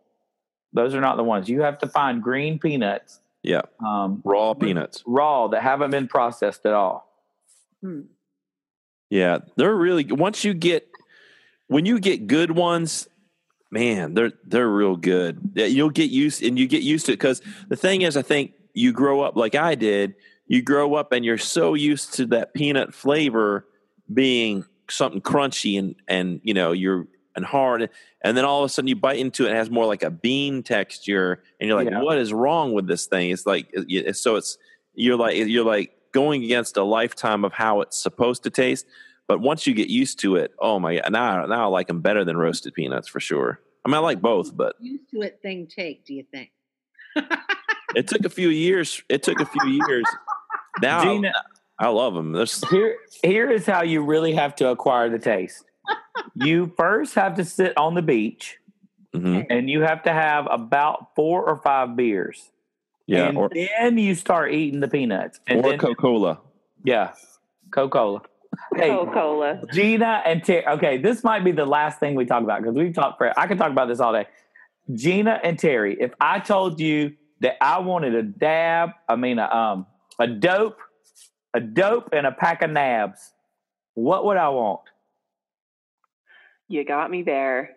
Those 0.72 0.94
are 0.94 1.00
not 1.00 1.16
the 1.16 1.24
ones. 1.24 1.48
You 1.48 1.62
have 1.62 1.78
to 1.80 1.86
find 1.88 2.22
green 2.22 2.58
peanuts, 2.58 3.20
Yeah. 3.42 3.62
um, 3.84 4.20
Raw 4.24 4.54
peanuts. 4.54 5.02
raw 5.06 5.48
that 5.48 5.62
haven't 5.62 5.90
been 5.90 6.08
processed 6.08 6.64
at 6.66 6.72
all. 6.72 7.08
Hmm. 7.80 8.02
Yeah, 9.10 9.38
they're 9.56 9.74
really 9.74 10.04
once 10.10 10.44
you 10.44 10.54
get 10.54 10.88
when 11.72 11.86
you 11.86 11.98
get 11.98 12.26
good 12.26 12.52
ones, 12.52 13.08
man, 13.70 14.14
they're 14.14 14.32
they're 14.44 14.68
real 14.68 14.96
good. 14.96 15.52
You'll 15.54 15.90
get 15.90 16.10
used 16.10 16.42
and 16.42 16.58
you 16.58 16.66
get 16.68 16.82
used 16.82 17.06
to 17.06 17.12
it 17.12 17.16
because 17.16 17.42
the 17.68 17.76
thing 17.76 18.02
is, 18.02 18.16
I 18.16 18.22
think 18.22 18.52
you 18.74 18.92
grow 18.92 19.22
up 19.22 19.36
like 19.36 19.54
I 19.54 19.74
did. 19.74 20.14
You 20.46 20.62
grow 20.62 20.94
up 20.94 21.12
and 21.12 21.24
you're 21.24 21.38
so 21.38 21.74
used 21.74 22.14
to 22.14 22.26
that 22.26 22.52
peanut 22.54 22.94
flavor 22.94 23.66
being 24.12 24.64
something 24.90 25.20
crunchy 25.22 25.78
and 25.78 25.94
and 26.06 26.40
you 26.42 26.54
know 26.54 26.72
you're 26.72 27.06
and 27.34 27.46
hard, 27.46 27.88
and 28.20 28.36
then 28.36 28.44
all 28.44 28.62
of 28.62 28.66
a 28.66 28.68
sudden 28.68 28.88
you 28.88 28.96
bite 28.96 29.18
into 29.18 29.44
it, 29.44 29.48
and 29.48 29.56
it 29.56 29.58
has 29.58 29.70
more 29.70 29.86
like 29.86 30.02
a 30.02 30.10
bean 30.10 30.62
texture, 30.62 31.42
and 31.58 31.66
you're 31.66 31.78
like, 31.78 31.88
Yeah. 31.88 32.02
what 32.02 32.18
is 32.18 32.30
wrong 32.30 32.74
with 32.74 32.86
this 32.86 33.06
thing? 33.06 33.30
It's 33.30 33.46
like 33.46 33.74
so 34.12 34.36
it's 34.36 34.58
you're 34.94 35.16
like 35.16 35.36
you're 35.36 35.64
like 35.64 35.92
going 36.12 36.44
against 36.44 36.76
a 36.76 36.82
lifetime 36.82 37.42
of 37.44 37.54
how 37.54 37.80
it's 37.80 37.96
supposed 37.96 38.42
to 38.42 38.50
taste. 38.50 38.86
But 39.28 39.40
once 39.40 39.66
you 39.66 39.74
get 39.74 39.88
used 39.88 40.18
to 40.20 40.36
it, 40.36 40.52
oh 40.58 40.78
my 40.78 40.96
god! 40.96 41.12
Now, 41.12 41.46
now 41.46 41.64
I 41.64 41.66
like 41.66 41.86
them 41.86 42.00
better 42.00 42.24
than 42.24 42.36
roasted 42.36 42.74
peanuts 42.74 43.08
for 43.08 43.20
sure. 43.20 43.60
I 43.84 43.88
mean, 43.88 43.96
I 43.96 43.98
like 43.98 44.20
both, 44.20 44.56
but 44.56 44.76
Used 44.80 45.10
to 45.10 45.22
it 45.22 45.40
thing 45.42 45.66
take, 45.66 46.04
do 46.04 46.14
you 46.14 46.24
think? 46.30 46.50
it 47.94 48.08
took 48.08 48.24
a 48.24 48.28
few 48.28 48.48
years. 48.48 49.02
It 49.08 49.22
took 49.22 49.40
a 49.40 49.46
few 49.46 49.82
years. 49.88 50.04
Now 50.80 51.02
Gina, 51.02 51.32
I 51.78 51.88
love 51.88 52.14
them. 52.14 52.32
There's, 52.32 52.66
here, 52.70 52.96
here 53.22 53.50
is 53.50 53.66
how 53.66 53.82
you 53.82 54.04
really 54.04 54.32
have 54.34 54.54
to 54.56 54.68
acquire 54.68 55.08
the 55.10 55.18
taste. 55.18 55.64
you 56.34 56.72
first 56.76 57.14
have 57.14 57.34
to 57.36 57.44
sit 57.44 57.76
on 57.76 57.94
the 57.94 58.02
beach 58.02 58.58
mhm. 59.14 59.46
and 59.50 59.68
you 59.68 59.82
have 59.82 60.02
to 60.04 60.12
have 60.12 60.46
about 60.50 61.14
four 61.16 61.44
or 61.44 61.60
five 61.62 61.96
beers. 61.96 62.50
yeah, 63.06 63.28
and 63.28 63.36
or 63.36 63.50
then 63.52 63.98
you 63.98 64.14
start 64.14 64.52
eating 64.52 64.80
the 64.80 64.88
peanuts. 64.88 65.40
And 65.46 65.64
or 65.64 65.76
Coca 65.76 65.94
Cola. 65.96 66.40
yeah, 66.84 67.12
Coca 67.70 67.90
Cola. 67.90 68.22
Hey, 68.74 68.90
Coca 68.90 69.12
Cola. 69.12 69.62
Gina 69.72 70.22
and 70.24 70.42
Teri. 70.42 70.66
Okay, 70.66 70.98
this 70.98 71.24
might 71.24 71.44
be 71.44 71.52
the 71.52 71.66
last 71.66 71.98
thing 72.00 72.14
we 72.14 72.24
talk 72.24 72.42
about 72.42 72.62
because 72.62 72.74
we've 72.74 72.94
talked 72.94 73.18
for. 73.18 73.38
I 73.38 73.46
could 73.46 73.58
talk 73.58 73.70
about 73.70 73.88
this 73.88 74.00
all 74.00 74.12
day. 74.12 74.26
Gina 74.92 75.40
and 75.42 75.58
Teri, 75.58 75.96
if 75.98 76.12
I 76.20 76.38
told 76.40 76.80
you 76.80 77.14
that 77.40 77.62
I 77.62 77.78
wanted 77.80 78.14
a 78.14 78.22
dab, 78.22 78.90
I 79.08 79.16
mean 79.16 79.38
a 79.38 79.48
um 79.54 79.86
a 80.18 80.26
dope, 80.26 80.78
a 81.54 81.60
dope 81.60 82.10
and 82.12 82.26
a 82.26 82.32
pack 82.32 82.62
of 82.62 82.70
nabs, 82.70 83.32
what 83.94 84.24
would 84.24 84.36
I 84.36 84.48
want? 84.48 84.80
You 86.68 86.84
got 86.84 87.10
me 87.10 87.22
there. 87.22 87.76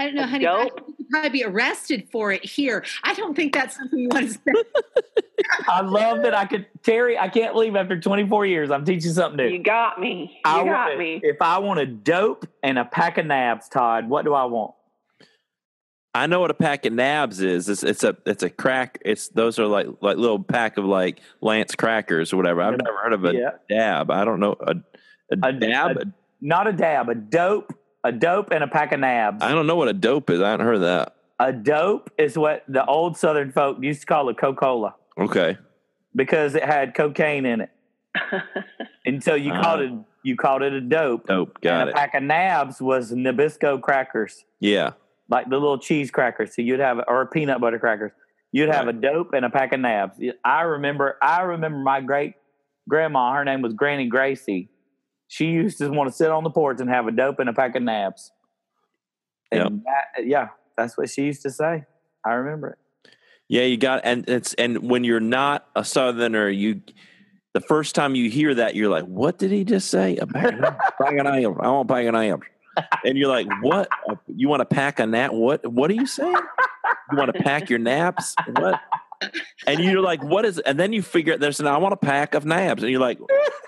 I 0.00 0.04
don't 0.06 0.14
know, 0.14 0.26
honey. 0.26 0.44
but 0.46 0.54
I 0.54 0.62
think 0.64 0.88
you 0.88 0.94
could 0.96 1.08
probably 1.10 1.30
be 1.30 1.44
arrested 1.44 2.08
for 2.10 2.32
it 2.32 2.42
here. 2.44 2.84
I 3.04 3.12
don't 3.14 3.34
think 3.34 3.52
that's 3.52 3.76
something 3.76 3.98
you 3.98 4.08
want 4.08 4.28
to 4.28 4.32
say. 4.32 4.40
I 5.68 5.82
love 5.82 6.22
that 6.22 6.34
I 6.34 6.46
could 6.46 6.66
Teri, 6.82 7.18
I 7.18 7.28
can't 7.28 7.54
leave 7.54 7.76
after 7.76 8.00
24 8.00 8.46
years 8.46 8.70
I'm 8.70 8.84
teaching 8.84 9.12
something 9.12 9.36
new. 9.36 9.52
You 9.52 9.62
got 9.62 10.00
me. 10.00 10.40
You 10.44 10.50
I 10.50 10.64
got 10.64 10.86
want- 10.88 10.98
me. 10.98 11.20
If 11.22 11.42
I 11.42 11.58
want 11.58 11.80
a 11.80 11.86
dope 11.86 12.46
and 12.62 12.78
a 12.78 12.84
pack 12.86 13.18
of 13.18 13.26
nabs, 13.26 13.68
Todd, 13.68 14.08
what 14.08 14.24
do 14.24 14.32
I 14.32 14.44
want? 14.44 14.74
I 16.14 16.26
know 16.26 16.40
what 16.40 16.50
a 16.50 16.54
pack 16.54 16.86
of 16.86 16.92
nabs 16.92 17.40
is. 17.40 17.68
It's, 17.68 17.82
it's 17.84 18.02
a 18.02 18.16
it's 18.26 18.42
a 18.42 18.50
crack. 18.50 18.98
It's 19.04 19.28
those 19.28 19.58
are 19.58 19.66
like 19.66 19.86
like 20.00 20.16
little 20.16 20.42
pack 20.42 20.76
of 20.78 20.84
like 20.84 21.20
Lance 21.40 21.74
crackers 21.74 22.32
or 22.32 22.36
whatever. 22.36 22.62
I've 22.62 22.78
never 22.82 22.96
heard 22.96 23.12
of 23.12 23.24
a 23.26 23.32
Yeah. 23.34 23.50
dab. 23.68 24.10
I 24.10 24.24
don't 24.24 24.40
know 24.40 24.56
a 24.60 24.74
a, 25.32 25.48
A- 25.48 25.52
dab. 25.52 25.96
a- 25.98 26.12
Not 26.40 26.66
a 26.66 26.72
dab, 26.72 27.08
a 27.10 27.14
dope, 27.14 27.72
a 28.04 28.12
dope 28.12 28.50
and 28.52 28.64
a 28.64 28.68
pack 28.68 28.92
of 28.92 29.00
nabs. 29.00 29.42
I 29.42 29.52
don't 29.52 29.66
know 29.66 29.76
what 29.76 29.88
a 29.88 29.92
dope 29.92 30.30
is. 30.30 30.40
I 30.40 30.50
haven't 30.50 30.66
heard 30.66 30.76
of 30.76 30.80
that. 30.82 31.16
A 31.38 31.52
dope 31.52 32.10
is 32.18 32.36
what 32.36 32.64
the 32.68 32.84
old 32.84 33.16
Southern 33.16 33.50
folk 33.52 33.78
used 33.82 34.00
to 34.02 34.06
call 34.06 34.28
a 34.28 34.34
Coca-Cola 34.34 34.94
Okay. 35.18 35.56
because 36.14 36.54
it 36.54 36.64
had 36.64 36.94
cocaine 36.94 37.46
in 37.46 37.62
it, 37.62 37.70
and 39.06 39.22
so 39.22 39.34
you 39.34 39.52
Ah. 39.52 39.62
called 39.62 39.80
it 39.80 39.92
you 40.22 40.36
called 40.36 40.60
it 40.62 40.74
a 40.74 40.82
dope. 40.82 41.26
Dope. 41.28 41.58
Got 41.62 41.80
and 41.80 41.88
a 41.88 41.92
it. 41.92 41.94
pack 41.96 42.14
of 42.14 42.22
nabs 42.22 42.78
was 42.82 43.10
Nabisco 43.10 43.80
crackers, 43.80 44.44
Yeah. 44.58 44.90
like 45.30 45.48
the 45.48 45.56
little 45.56 45.78
cheese 45.78 46.10
crackers. 46.10 46.54
So 46.54 46.60
you'd 46.60 46.78
have 46.80 47.00
or 47.08 47.24
peanut 47.24 47.58
butter 47.58 47.78
crackers. 47.78 48.12
You'd 48.52 48.68
have 48.68 48.86
a 48.88 48.92
dope 48.92 49.32
and 49.32 49.46
a 49.46 49.50
pack 49.50 49.72
of 49.72 49.80
nabs. 49.80 50.20
I 50.44 50.62
remember. 50.62 51.16
I 51.22 51.40
remember 51.42 51.78
my 51.78 52.02
great 52.02 52.34
grandma. 52.86 53.32
Her 53.32 53.44
name 53.46 53.62
was 53.62 53.72
Granny 53.72 54.08
Gracie. 54.08 54.68
She 55.30 55.44
used 55.46 55.78
to 55.78 55.88
want 55.90 56.10
to 56.10 56.12
sit 56.12 56.28
on 56.32 56.42
the 56.42 56.50
porch 56.50 56.80
and 56.80 56.90
have 56.90 57.06
a 57.06 57.12
dope 57.12 57.38
and 57.38 57.48
a 57.48 57.52
pack 57.52 57.76
of 57.76 57.84
naps. 57.84 58.32
And 59.52 59.84
that, 59.84 60.26
yeah, 60.26 60.48
that's 60.76 60.98
what 60.98 61.08
she 61.08 61.22
used 61.22 61.42
to 61.42 61.50
say. 61.50 61.84
I 62.26 62.32
remember 62.32 62.70
it. 62.70 62.78
Yeah, 63.48 63.62
you 63.62 63.76
got 63.76 64.00
and 64.02 64.28
it's 64.28 64.54
and 64.54 64.90
when 64.90 65.04
you're 65.04 65.20
not 65.20 65.68
a 65.76 65.84
southerner, 65.84 66.48
you 66.48 66.82
the 67.54 67.60
first 67.60 67.94
time 67.94 68.16
you 68.16 68.28
hear 68.28 68.56
that, 68.56 68.74
you're 68.74 68.90
like, 68.90 69.04
"What 69.04 69.38
did 69.38 69.52
he 69.52 69.62
just 69.62 69.88
say?" 69.88 70.16
A 70.16 70.26
pack 70.26 70.54
of 70.54 70.64
of. 70.98 71.60
I 71.60 71.68
want 71.68 71.88
a 71.88 71.94
pack 71.94 72.06
of 72.06 72.14
nabs. 72.14 72.46
And 73.04 73.16
you're 73.16 73.28
like, 73.28 73.46
"What? 73.62 73.88
You 74.26 74.48
want 74.48 74.60
to 74.62 74.66
pack 74.66 74.98
a 74.98 75.06
nap? 75.06 75.32
What? 75.32 75.64
What 75.64 75.92
are 75.92 75.94
you 75.94 76.06
saying? 76.06 76.34
You 77.12 77.16
want 77.16 77.32
to 77.32 77.40
pack 77.40 77.70
your 77.70 77.78
naps? 77.78 78.34
What?" 78.56 78.80
And 79.66 79.80
you're 79.80 80.00
like, 80.00 80.22
"What 80.24 80.44
is?" 80.44 80.58
And 80.60 80.78
then 80.78 80.92
you 80.92 81.02
figure 81.02 81.34
out 81.34 81.40
there's 81.40 81.60
an 81.60 81.66
I 81.66 81.76
want 81.78 81.92
a 81.92 81.96
pack 81.96 82.34
of 82.34 82.44
nabs, 82.46 82.82
and 82.82 82.90
you're 82.90 83.00
like, 83.00 83.18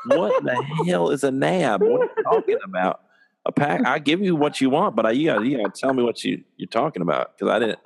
"What 0.07 0.42
the 0.44 0.62
hell 0.86 1.11
is 1.11 1.24
a 1.24 1.30
nab? 1.30 1.82
What 1.82 2.00
are 2.03 2.05
you 2.16 2.22
talking 2.24 2.59
about?" 2.64 3.00
A 3.44 3.50
pack. 3.53 3.84
I 3.84 3.98
give 3.98 4.20
you 4.20 4.36
what 4.36 4.61
you 4.61 4.70
want, 4.70 4.94
but 4.94 5.05
I 5.05 5.11
you 5.11 5.26
gotta, 5.26 5.44
you 5.46 5.57
gotta 5.59 5.72
tell 5.78 5.92
me 5.92 6.03
what 6.03 6.22
you 6.24 6.44
you're 6.57 6.68
talking 6.68 7.03
about 7.03 7.36
because 7.36 7.53
I 7.53 7.59
didn't 7.59 7.78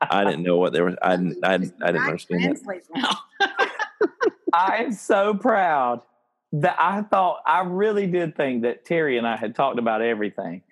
I 0.00 0.24
didn't 0.24 0.42
know 0.42 0.56
what 0.56 0.72
they 0.72 0.80
were. 0.80 0.96
I 1.02 1.16
didn't 1.16 1.38
I, 1.44 1.58
didn't- 1.58 1.82
I 1.82 1.86
didn't 1.92 2.06
understand 2.06 2.42
that. 2.44 3.60
I 4.54 4.76
am 4.78 4.92
so 4.92 5.34
proud 5.34 6.00
that 6.52 6.76
I 6.78 7.02
thought 7.02 7.42
I 7.46 7.60
really 7.62 8.06
did 8.06 8.36
think 8.36 8.62
that 8.62 8.84
Teri 8.84 9.16
and 9.18 9.26
I 9.26 9.36
had 9.36 9.54
talked 9.54 9.78
about 9.78 10.02
everything. 10.02 10.62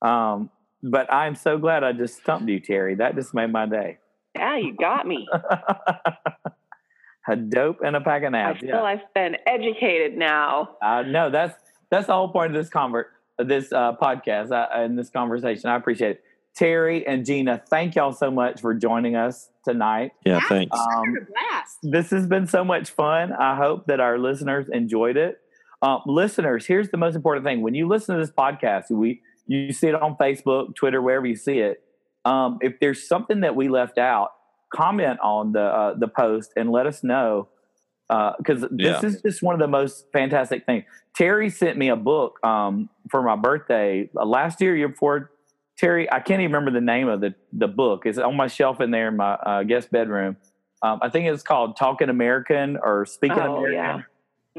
Um, 0.00 0.50
but 0.82 1.12
I'm 1.12 1.34
so 1.36 1.58
glad 1.58 1.84
I 1.84 1.92
just 1.92 2.16
stumped 2.18 2.48
you, 2.48 2.60
Teri. 2.60 2.98
That 2.98 3.14
just 3.14 3.32
made 3.34 3.52
my 3.52 3.66
day. 3.66 3.98
Yeah, 4.34 4.56
you 4.58 4.74
got 4.76 5.06
me. 5.06 5.28
a 7.28 7.36
dope 7.36 7.78
and 7.84 7.94
a 7.96 8.00
pack 8.00 8.22
of 8.22 8.28
I 8.34 8.38
nabs. 8.38 8.60
feel 8.60 8.70
Yeah. 8.70 8.82
I've 8.82 9.14
been 9.14 9.36
educated 9.46 10.16
now. 10.16 10.76
Uh, 10.82 11.02
no, 11.02 11.30
that's 11.30 11.54
that's 11.90 12.06
the 12.06 12.14
whole 12.14 12.28
point 12.30 12.54
of 12.56 12.60
this 12.60 12.70
convert, 12.70 13.08
this 13.38 13.72
uh, 13.72 13.94
podcast 13.96 14.50
uh, 14.50 14.68
and 14.72 14.98
this 14.98 15.10
conversation. 15.10 15.68
I 15.70 15.76
appreciate 15.76 16.10
it. 16.12 16.24
Teri 16.58 17.02
and 17.06 17.24
Gina, 17.24 17.62
thank 17.70 17.94
y'all 17.94 18.12
so 18.12 18.30
much 18.30 18.60
for 18.60 18.74
joining 18.74 19.16
us 19.16 19.48
tonight. 19.64 20.12
Yeah, 20.24 20.34
Yeah. 20.34 20.48
thanks. 20.48 20.78
Um, 20.78 21.12
What 21.12 21.22
a 21.22 21.26
blast. 21.26 21.78
this 21.82 22.10
has 22.10 22.26
been 22.26 22.46
so 22.46 22.62
much 22.64 22.90
fun. 22.90 23.32
I 23.32 23.56
hope 23.56 23.86
that 23.86 24.00
our 24.00 24.18
listeners 24.18 24.66
enjoyed 24.70 25.16
it. 25.16 25.38
Um, 25.80 26.02
listeners, 26.06 26.66
here's 26.66 26.90
the 26.90 26.96
most 26.98 27.14
important 27.14 27.44
thing: 27.46 27.62
when 27.62 27.74
you 27.74 27.86
listen 27.88 28.14
to 28.16 28.20
this 28.20 28.30
podcast, 28.34 28.90
we 28.90 29.20
you 29.46 29.72
see 29.72 29.88
it 29.88 29.94
on 29.94 30.16
Facebook, 30.16 30.74
Twitter, 30.74 31.00
wherever 31.02 31.26
you 31.26 31.36
see 31.36 31.58
it. 31.58 31.82
Um, 32.24 32.58
if 32.60 32.78
there's 32.80 33.06
something 33.08 33.40
that 33.40 33.56
we 33.56 33.68
left 33.68 33.98
out, 33.98 34.30
comment 34.72 35.18
on 35.22 35.52
the 35.52 35.62
uh, 35.62 35.94
the 35.98 36.08
post 36.08 36.52
and 36.56 36.70
let 36.70 36.86
us 36.86 37.02
know 37.02 37.48
because 38.38 38.60
this 38.70 39.02
Yeah. 39.02 39.06
is 39.06 39.22
just 39.22 39.42
one 39.42 39.54
of 39.54 39.60
the 39.60 39.68
most 39.68 40.06
fantastic 40.12 40.66
things. 40.66 40.84
Teri 41.18 41.50
sent 41.52 41.78
me 41.78 41.88
a 41.88 41.96
book 41.96 42.38
um, 42.44 42.88
for 43.10 43.22
my 43.22 43.36
birthday 43.36 44.08
uh, 44.16 44.24
last 44.24 44.60
year, 44.60 44.76
year 44.76 44.88
before. 44.88 45.30
Teri, 45.80 46.06
I 46.12 46.20
can't 46.20 46.40
even 46.42 46.52
remember 46.52 46.70
the 46.70 46.84
name 46.84 47.08
of 47.08 47.20
the 47.20 47.34
the 47.52 47.68
book. 47.68 48.02
It's 48.06 48.18
on 48.18 48.36
my 48.36 48.46
shelf 48.48 48.80
in 48.80 48.90
there 48.90 49.08
in 49.08 49.16
my 49.16 49.32
uh, 49.34 49.62
guest 49.64 49.90
bedroom. 49.90 50.36
Um, 50.82 50.98
I 51.02 51.08
think 51.10 51.26
it's 51.28 51.42
called 51.42 51.76
Talking 51.76 52.08
American 52.08 52.76
or 52.82 53.06
Speaking 53.06 53.38
Oh, 53.38 53.56
American. 53.64 53.72
yeah. 53.74 54.02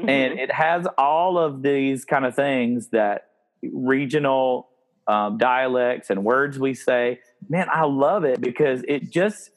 Mhm. 0.04 0.08
And 0.10 0.38
it 0.40 0.50
has 0.52 0.86
all 0.98 1.38
of 1.38 1.62
these 1.62 2.04
kind 2.04 2.24
of 2.24 2.34
things 2.34 2.88
that 2.88 3.28
regional 3.62 4.68
um, 5.06 5.36
dialects 5.38 6.08
and 6.10 6.24
words 6.24 6.58
we 6.58 6.72
say. 6.74 7.20
Man, 7.48 7.68
I 7.72 7.84
love 7.84 8.24
it 8.24 8.40
because 8.40 8.82
it 8.88 9.10
just 9.10 9.50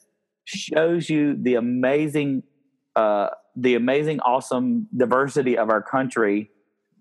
shows 0.44 1.08
you 1.10 1.36
the 1.40 1.54
amazing, 1.54 2.42
uh, 2.96 3.28
the 3.56 3.74
amazing, 3.74 4.20
awesome 4.20 4.88
diversity 4.96 5.58
of 5.58 5.70
our 5.70 5.82
country. 5.82 6.50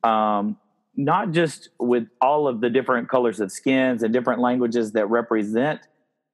Um, 0.03 0.57
not 0.95 1.31
just 1.31 1.69
with 1.79 2.07
all 2.19 2.47
of 2.47 2.59
the 2.59 2.69
different 2.69 3.07
colors 3.07 3.39
of 3.39 3.51
skins 3.51 4.01
and 4.01 4.11
different 4.11 4.41
languages 4.41 4.93
that 4.93 5.05
represent 5.07 5.81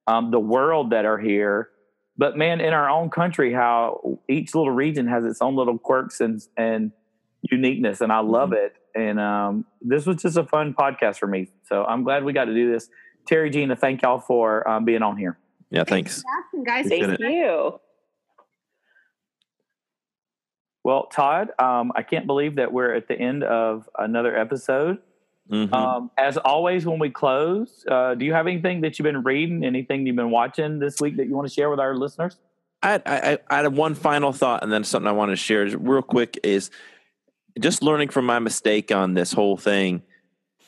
um, 0.06 0.30
the 0.30 0.40
world 0.40 0.90
that 0.90 1.04
are 1.04 1.18
here, 1.18 1.68
but 2.16 2.36
man, 2.36 2.60
in 2.60 2.72
our 2.72 2.88
own 2.88 3.10
country, 3.10 3.52
how 3.52 4.18
each 4.28 4.54
little 4.54 4.70
region 4.70 5.06
has 5.08 5.24
its 5.24 5.42
own 5.42 5.56
little 5.56 5.78
quirks 5.78 6.20
and 6.20 6.40
and 6.56 6.92
uniqueness, 7.42 8.00
and 8.00 8.12
I 8.12 8.20
love 8.20 8.52
it. 8.52 8.74
And 8.94 9.20
um, 9.20 9.66
this 9.80 10.06
was 10.06 10.22
just 10.22 10.36
a 10.36 10.44
fun 10.44 10.74
podcast 10.74 11.18
for 11.18 11.26
me, 11.26 11.48
so 11.64 11.84
I'm 11.84 12.04
glad 12.04 12.24
we 12.24 12.32
got 12.32 12.46
to 12.46 12.54
do 12.54 12.72
this. 12.72 12.88
Teri, 13.28 13.52
Gina, 13.52 13.76
thank 13.76 14.02
y'all 14.02 14.18
for 14.18 14.68
um, 14.68 14.84
being 14.84 15.02
on 15.02 15.16
here. 15.16 15.38
yeah, 15.70 15.84
thanks. 15.84 16.22
for 16.22 16.28
asking, 16.44 16.64
guys. 16.64 16.86
Appreciate 16.86 17.06
Thank 17.06 17.20
it. 17.20 17.30
you. 17.32 17.80
Well, 20.82 21.06
Todd, 21.06 21.48
um, 21.58 21.92
I 21.94 22.02
can't 22.02 22.26
believe 22.26 22.56
that 22.56 22.72
we're 22.72 22.92
at 22.92 23.08
the 23.08 23.18
end 23.18 23.42
of 23.42 23.88
another 23.98 24.36
episode. 24.36 24.98
Mhm. 25.50 25.72
Um, 25.72 26.10
as 26.18 26.36
always, 26.38 26.86
when 26.86 26.98
we 26.98 27.10
close, 27.10 27.84
uh, 27.90 28.14
do 28.14 28.24
you 28.24 28.32
have 28.34 28.46
anything 28.46 28.82
that 28.82 28.98
you've 28.98 29.04
been 29.04 29.22
reading, 29.22 29.64
anything 29.64 30.06
you've 30.06 30.16
been 30.16 30.30
watching 30.30 30.78
this 30.78 31.00
week 31.00 31.16
that 31.16 31.26
you 31.26 31.34
want 31.34 31.48
to 31.48 31.52
share 31.54 31.70
with 31.70 31.80
our 31.80 31.94
listeners? 31.94 32.38
I, 32.82 33.00
I, 33.06 33.38
I 33.48 33.56
had 33.62 33.74
one 33.74 33.94
final 33.94 34.32
thought, 34.32 34.62
and 34.62 34.70
then 34.70 34.84
something 34.84 35.08
I 35.08 35.12
wanted 35.12 35.32
to 35.32 35.36
share 35.36 35.66
real 35.78 36.02
quick 36.02 36.38
is 36.42 36.70
just 37.60 37.82
learning 37.82 38.10
from 38.10 38.26
my 38.26 38.38
mistake 38.38 38.92
on 38.92 39.14
this 39.14 39.32
whole 39.32 39.56
thing. 39.56 40.02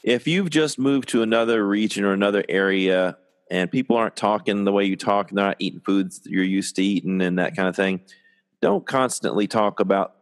If 0.07 0.26
you've 0.26 0.48
just 0.48 0.78
moved 0.78 1.11
to 1.11 1.20
another 1.20 1.66
region 1.66 2.04
or 2.04 2.14
another 2.14 2.42
area, 2.48 3.18
and 3.50 3.70
people 3.70 3.96
aren't 3.96 4.16
talking 4.16 4.64
the 4.64 4.72
way 4.72 4.84
you 4.84 4.96
talk, 4.96 5.28
and 5.30 5.36
they're 5.36 5.48
not 5.48 5.57
eating 5.59 5.80
foods 5.80 6.22
you're 6.24 6.42
used 6.42 6.76
to 6.76 6.82
eating, 6.82 7.20
and 7.20 7.38
that 7.38 7.54
kind 7.54 7.68
of 7.68 7.76
thing, 7.76 8.00
don't 8.62 8.86
constantly 8.86 9.46
talk 9.46 9.80
about 9.80 10.14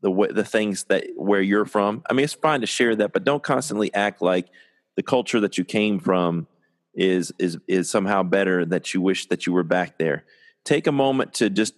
the 0.00 0.10
way, 0.10 0.28
the 0.32 0.44
things 0.44 0.84
that 0.84 1.04
where 1.14 1.42
you're 1.42 1.66
from. 1.66 2.02
I 2.10 2.14
mean, 2.14 2.24
it's 2.24 2.32
fine 2.32 2.62
to 2.62 2.66
share 2.66 2.96
that, 2.96 3.12
but 3.12 3.22
don't 3.22 3.42
constantly 3.42 3.94
act 3.94 4.20
like 4.20 4.48
the 4.96 5.02
culture 5.04 5.40
that 5.40 5.58
you 5.58 5.64
came 5.64 6.00
from 6.00 6.48
is 6.94 7.32
is 7.38 7.58
is 7.68 7.88
somehow 7.88 8.24
better 8.24 8.64
that 8.64 8.92
you 8.92 9.00
wish 9.00 9.26
that 9.26 9.46
you 9.46 9.52
were 9.52 9.62
back 9.62 9.96
there 9.96 10.24
take 10.64 10.86
a 10.86 10.92
moment 10.92 11.34
to 11.34 11.50
just 11.50 11.74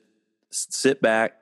sit 0.50 1.00
back 1.00 1.34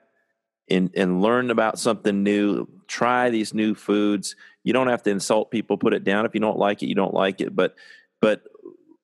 and, 0.71 0.91
and 0.95 1.21
learn 1.21 1.51
about 1.51 1.77
something 1.77 2.23
new 2.23 2.67
try 2.87 3.29
these 3.29 3.53
new 3.53 3.73
foods. 3.73 4.35
You 4.63 4.73
don't 4.73 4.87
have 4.87 5.01
to 5.03 5.09
insult 5.09 5.49
people 5.49 5.77
put 5.77 5.93
it 5.93 6.03
down. 6.03 6.25
If 6.25 6.33
you 6.33 6.41
don't 6.41 6.57
like 6.57 6.83
it 6.83 6.87
you 6.87 6.95
don't 6.95 7.13
like 7.13 7.41
it. 7.41 7.55
But 7.55 7.75
but 8.19 8.43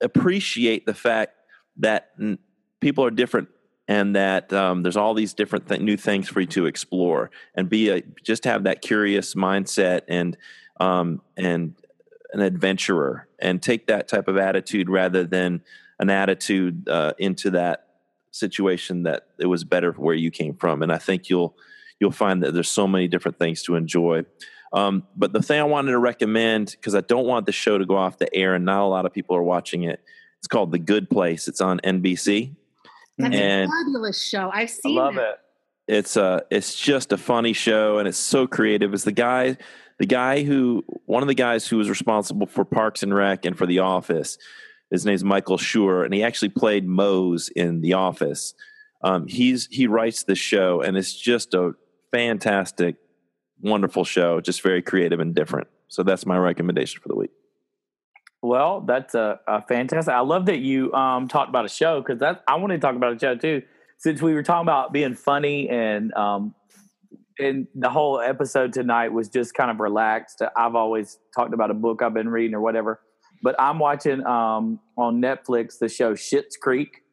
appreciate 0.01 0.85
the 0.85 0.93
fact 0.93 1.33
that 1.77 2.11
people 2.79 3.03
are 3.05 3.11
different 3.11 3.49
and 3.87 4.15
that 4.15 4.51
um, 4.51 4.83
there's 4.83 4.97
all 4.97 5.13
these 5.13 5.33
different 5.33 5.67
th- 5.67 5.81
new 5.81 5.97
things 5.97 6.27
for 6.27 6.41
you 6.41 6.47
to 6.47 6.65
explore 6.65 7.31
and 7.55 7.69
be 7.69 7.89
a 7.89 8.01
just 8.23 8.43
have 8.43 8.63
that 8.63 8.81
curious 8.81 9.33
mindset 9.35 10.01
and 10.07 10.37
um, 10.79 11.21
and 11.35 11.75
an 12.33 12.41
adventurer 12.41 13.27
and 13.39 13.63
take 13.63 13.87
that 13.87 14.07
type 14.07 14.27
of 14.27 14.37
attitude 14.37 14.89
rather 14.89 15.23
than 15.23 15.61
an 15.99 16.09
attitude 16.09 16.87
uh, 16.89 17.13
into 17.17 17.51
that 17.51 17.86
situation 18.31 19.03
that 19.03 19.27
it 19.39 19.45
was 19.47 19.63
better 19.63 19.91
where 19.93 20.15
you 20.15 20.29
came 20.31 20.53
from 20.55 20.81
and 20.83 20.91
i 20.91 20.97
think 20.97 21.29
you'll 21.29 21.55
you'll 21.99 22.11
find 22.11 22.43
that 22.43 22.53
there's 22.53 22.69
so 22.69 22.87
many 22.87 23.07
different 23.07 23.39
things 23.39 23.63
to 23.63 23.75
enjoy 23.75 24.23
um, 24.73 25.03
but 25.15 25.31
the 25.33 25.41
thing 25.41 25.59
i 25.59 25.63
wanted 25.63 25.91
to 25.91 25.97
recommend 25.99 26.71
because 26.71 26.93
i 26.95 27.01
don't 27.01 27.25
want 27.25 27.45
the 27.45 27.51
show 27.51 27.77
to 27.77 27.85
go 27.85 27.95
off 27.95 28.17
the 28.17 28.33
air 28.35 28.53
and 28.55 28.65
not 28.65 28.83
a 28.83 28.85
lot 28.87 29.05
of 29.05 29.13
people 29.13 29.35
are 29.35 29.43
watching 29.43 29.83
it 29.83 30.01
It's 30.39 30.47
called 30.47 30.71
The 30.71 30.79
Good 30.79 31.09
Place. 31.09 31.47
It's 31.47 31.61
on 31.61 31.79
NBC. 31.79 32.53
That's 33.17 33.35
And- 33.35 33.71
a 33.71 33.73
fabulous 33.73 34.21
show. 34.23 34.51
I've 34.53 34.69
seen. 34.69 34.97
I 34.97 35.01
love 35.03 35.15
that. 35.15 35.41
it. 35.87 35.95
It's 35.97 36.15
uh 36.17 36.41
it's 36.51 36.75
just 36.77 37.11
a 37.11 37.17
funny 37.17 37.53
show 37.53 37.97
and 37.97 38.07
it's 38.07 38.19
so 38.19 38.45
creative. 38.45 38.93
It's 38.93 39.03
the 39.05 39.11
guy 39.13 39.57
the 39.97 40.05
guy 40.05 40.43
who 40.43 40.83
one 41.05 41.23
of 41.23 41.27
the 41.27 41.33
guys 41.47 41.65
who 41.67 41.77
was 41.77 41.89
responsible 41.89 42.45
for 42.45 42.63
Parks 42.65 43.01
and 43.01 43.11
Rec 43.15 43.45
and 43.45 43.57
for 43.57 43.65
The 43.65 43.79
Office. 43.79 44.37
His 44.91 45.05
name's 45.05 45.23
Michael 45.23 45.57
Schur, 45.57 46.05
and 46.05 46.13
he 46.13 46.23
actually 46.23 46.49
played 46.49 46.87
Mose 46.87 47.49
in 47.49 47.81
The 47.81 47.93
Office. 47.93 48.53
Um, 49.03 49.27
he's 49.27 49.67
he 49.67 49.87
writes 49.87 50.23
the 50.23 50.35
show, 50.35 50.81
and 50.81 50.97
it's 50.97 51.13
just 51.13 51.53
a 51.53 51.73
fantastic, 52.11 52.95
wonderful 53.61 54.05
show. 54.05 54.41
Just 54.41 54.61
very 54.61 54.81
creative 54.81 55.19
and 55.19 55.35
different. 55.35 55.67
So 55.87 56.03
that's 56.03 56.25
my 56.25 56.37
recommendation 56.37 57.01
for 57.01 57.09
the 57.09 57.15
week. 57.15 57.31
Well, 58.41 58.81
that's 58.81 59.15
a, 59.15 59.39
a 59.47 59.61
fantastic. 59.63 60.13
I 60.13 60.19
love 60.21 60.45
that 60.45 60.59
you 60.59 60.93
um, 60.93 61.27
talked 61.27 61.49
about 61.49 61.65
a 61.65 61.69
show 61.69 62.01
because 62.01 62.19
that 62.19 62.43
I 62.47 62.55
wanted 62.55 62.75
to 62.75 62.81
talk 62.81 62.95
about 62.95 63.15
a 63.15 63.19
show 63.19 63.35
too. 63.35 63.63
Since 63.99 64.21
we 64.21 64.33
were 64.33 64.43
talking 64.43 64.65
about 64.65 64.93
being 64.93 65.15
funny 65.15 65.69
and 65.69 66.13
um, 66.13 66.53
and 67.39 67.67
the 67.75 67.89
whole 67.89 68.19
episode 68.19 68.73
tonight 68.73 69.11
was 69.11 69.29
just 69.29 69.53
kind 69.53 69.71
of 69.71 69.79
relaxed. 69.79 70.41
I've 70.55 70.75
always 70.75 71.19
talked 71.35 71.53
about 71.53 71.71
a 71.71 71.73
book 71.73 72.01
I've 72.01 72.13
been 72.13 72.29
reading 72.29 72.55
or 72.55 72.61
whatever, 72.61 72.99
but 73.41 73.55
I'm 73.59 73.79
watching 73.79 74.25
um, 74.25 74.79
on 74.97 75.21
Netflix 75.21 75.79
the 75.79 75.89
show 75.89 76.13
Schitt's 76.13 76.57
Creek. 76.57 77.03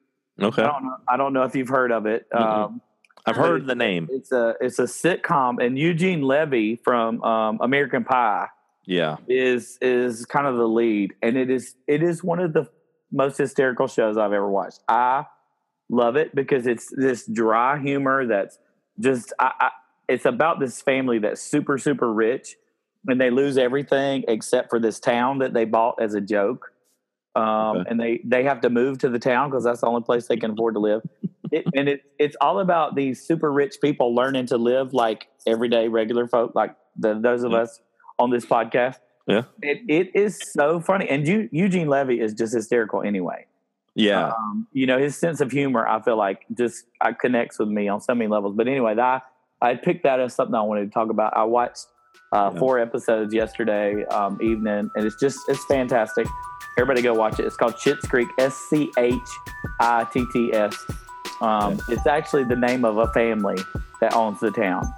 Okay, 0.41 0.63
I 0.63 0.67
don't 0.67 0.85
know. 0.85 0.97
I 1.09 1.17
don't 1.17 1.33
know 1.33 1.43
if 1.45 1.55
you've 1.55 1.69
heard 1.69 1.93
of 1.93 2.07
it. 2.07 2.27
Um, 2.35 2.81
I've 3.27 3.37
heard 3.37 3.67
the 3.67 3.75
name. 3.75 4.09
it's 4.11 4.33
a 4.33 4.55
it's 4.61 4.79
a 4.79 4.85
sitcom, 4.85 5.65
and 5.65 5.79
Eugene 5.79 6.23
Levy 6.23 6.77
from 6.77 7.23
um, 7.23 7.59
American 7.63 8.05
Pie 8.05 8.49
Yeah, 8.85 9.17
is 9.29 9.79
is 9.81 10.27
kind 10.27 10.47
of 10.47 10.57
the 10.57 10.69
lead, 10.69 11.15
and 11.23 11.37
it 11.37 11.51
is 11.51 11.75
it 11.87 12.03
is 12.03 12.23
one 12.23 12.39
of 12.41 12.53
the 12.53 12.69
most 13.11 13.39
hysterical 13.39 13.87
shows 13.87 14.17
I've 14.17 14.33
ever 14.33 14.49
watched. 14.49 14.81
I 14.89 15.25
love 15.89 16.17
it 16.17 16.35
because 16.35 16.67
it's 16.67 16.93
this 16.95 17.27
dry 17.27 17.79
humor 17.79 18.27
that's 18.27 18.59
just 18.99 19.33
I, 19.39 19.53
I, 19.61 19.71
it's 20.09 20.25
about 20.27 20.61
this 20.61 20.83
family 20.83 21.19
that's 21.19 21.41
super 21.41 21.79
super 21.79 22.13
rich, 22.13 22.57
and 23.07 23.21
they 23.21 23.31
lose 23.31 23.59
everything 23.59 24.25
except 24.29 24.71
for 24.71 24.79
this 24.81 24.99
town 25.01 25.39
that 25.39 25.53
they 25.55 25.65
bought 25.65 26.01
as 26.01 26.15
a 26.15 26.21
joke. 26.21 26.71
Um, 27.37 27.45
Okay. 27.79 27.91
and 27.91 28.01
they 28.01 28.21
they 28.25 28.45
have 28.45 28.61
to 28.61 28.71
move 28.71 28.99
to 28.99 29.09
the 29.09 29.19
town 29.19 29.51
because 29.51 29.65
that's 29.65 29.81
the 29.81 29.89
only 29.89 30.03
place 30.03 30.29
they 30.29 30.37
can 30.37 30.53
afford 30.53 30.75
to 30.75 30.81
live. 30.81 31.03
It, 31.51 31.65
and 31.75 31.89
it 31.89 32.03
it's 32.19 32.37
all 32.41 32.61
about 32.61 32.95
these 32.95 33.21
super 33.27 33.53
rich 33.53 33.77
people 33.83 34.15
learning 34.15 34.47
to 34.47 34.57
live 34.57 34.95
like 34.95 35.27
everyday 35.47 35.89
regular 35.89 36.29
folk, 36.29 36.55
like 36.55 36.77
the, 36.97 37.15
those 37.19 37.43
of 37.43 37.51
Yeah. 37.53 37.59
us 37.59 37.81
on 38.21 38.31
this 38.31 38.47
podcast. 38.47 38.99
Yeah. 39.27 39.43
It, 39.63 39.81
it 39.89 40.15
is 40.15 40.39
so 40.53 40.81
funny. 40.81 41.09
And 41.09 41.27
Eu- 41.27 41.49
Eugene 41.51 41.89
Levy 41.89 42.21
is 42.21 42.35
just 42.35 42.55
hysterical 42.55 43.03
anyway. 43.03 43.47
yeah. 43.97 44.29
Um, 44.29 44.67
you 44.73 44.87
know, 44.87 44.99
his 44.99 45.17
sense 45.17 45.41
of 45.41 45.51
humor, 45.51 45.87
I 45.89 46.01
feel 46.03 46.17
like 46.17 46.45
just 46.57 46.85
uh, 47.01 47.13
connects 47.13 47.59
with 47.59 47.69
me 47.69 47.89
on 47.89 48.01
so 48.01 48.15
many 48.15 48.29
levels. 48.29 48.55
But 48.55 48.69
anyway, 48.69 48.95
that, 48.97 49.23
I 49.63 49.75
picked 49.77 50.03
that 50.05 50.21
as 50.21 50.35
something 50.35 50.55
I 50.55 50.63
wanted 50.63 50.85
to 50.85 50.91
talk 50.91 51.11
about. 51.11 51.37
I 51.37 51.45
watched 51.45 51.87
uh, 52.35 52.51
Yeah. 52.53 52.59
four 52.59 52.79
episodes 52.79 53.33
yesterday 53.33 54.05
um, 54.07 54.37
evening, 54.43 54.91
and 54.95 55.07
it's 55.07 55.17
just, 55.19 55.39
it's 55.49 55.65
fantastic. 55.67 56.27
Everybody 56.77 57.03
go 57.03 57.15
watch 57.15 57.39
it. 57.39 57.47
It's 57.47 57.57
called 57.57 57.75
Schitt's 57.75 58.07
Creek, 58.07 58.29
S 58.39 58.55
C 58.57 58.93
H 58.99 59.15
I 59.81 60.05
T 60.13 60.27
T 60.33 60.53
S. 60.53 60.77
Um, 61.41 61.79
It's 61.89 62.07
actually 62.07 62.45
the 62.45 62.57
name 62.57 62.85
of 62.85 62.99
a 62.99 63.07
family 63.13 63.57
that 64.01 64.15
owns 64.15 64.41
the 64.41 64.51
town. 64.51 64.93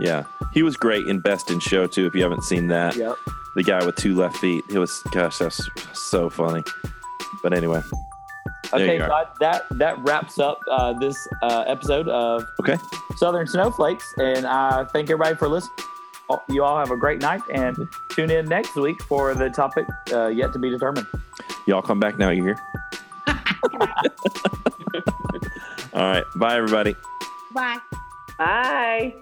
Yeah, 0.00 0.24
he 0.52 0.62
was 0.62 0.76
great 0.76 1.06
in 1.08 1.20
Best 1.20 1.50
in 1.50 1.58
Show 1.60 1.86
too. 1.86 2.06
If 2.06 2.14
you 2.14 2.22
haven't 2.22 2.42
seen 2.44 2.68
that, 2.68 2.96
Yep. 2.96 3.16
the 3.56 3.62
guy 3.62 3.84
with 3.84 3.96
two 3.96 4.14
left 4.14 4.36
feet. 4.36 4.64
He 4.70 4.78
was, 4.78 5.02
gosh, 5.12 5.38
that's 5.38 5.60
so 5.94 6.28
funny. 6.30 6.62
But 7.42 7.52
anyway, 7.52 7.82
Okay, 8.72 8.98
so 8.98 9.04
I- 9.12 9.26
that 9.40 9.64
that 9.78 9.98
wraps 10.00 10.38
up 10.38 10.58
uh, 10.70 10.92
this 10.94 11.16
uh, 11.42 11.64
episode 11.66 12.08
of 12.08 12.44
okay, 12.60 12.76
Southern 13.16 13.46
Snowflakes, 13.46 14.04
and 14.18 14.44
I 14.46 14.84
thank 14.92 15.08
everybody 15.10 15.36
for 15.36 15.48
listening. 15.48 15.76
You 16.48 16.64
all 16.64 16.78
have 16.78 16.90
a 16.90 16.96
great 16.96 17.20
night, 17.20 17.42
and 17.52 17.76
tune 18.10 18.30
in 18.30 18.46
next 18.46 18.74
week 18.76 19.00
for 19.02 19.34
the 19.34 19.50
topic 19.50 19.86
uh, 20.12 20.28
yet 20.28 20.52
to 20.52 20.58
be 20.58 20.70
determined. 20.70 21.06
y'all 21.66 21.82
come 21.82 22.00
back 22.00 22.18
now. 22.18 22.30
You 22.30 22.42
hear? 22.42 22.56
All 25.92 26.02
right, 26.02 26.24
bye 26.36 26.56
everybody. 26.56 26.94
Bye. 27.54 27.78
Bye. 28.38 29.14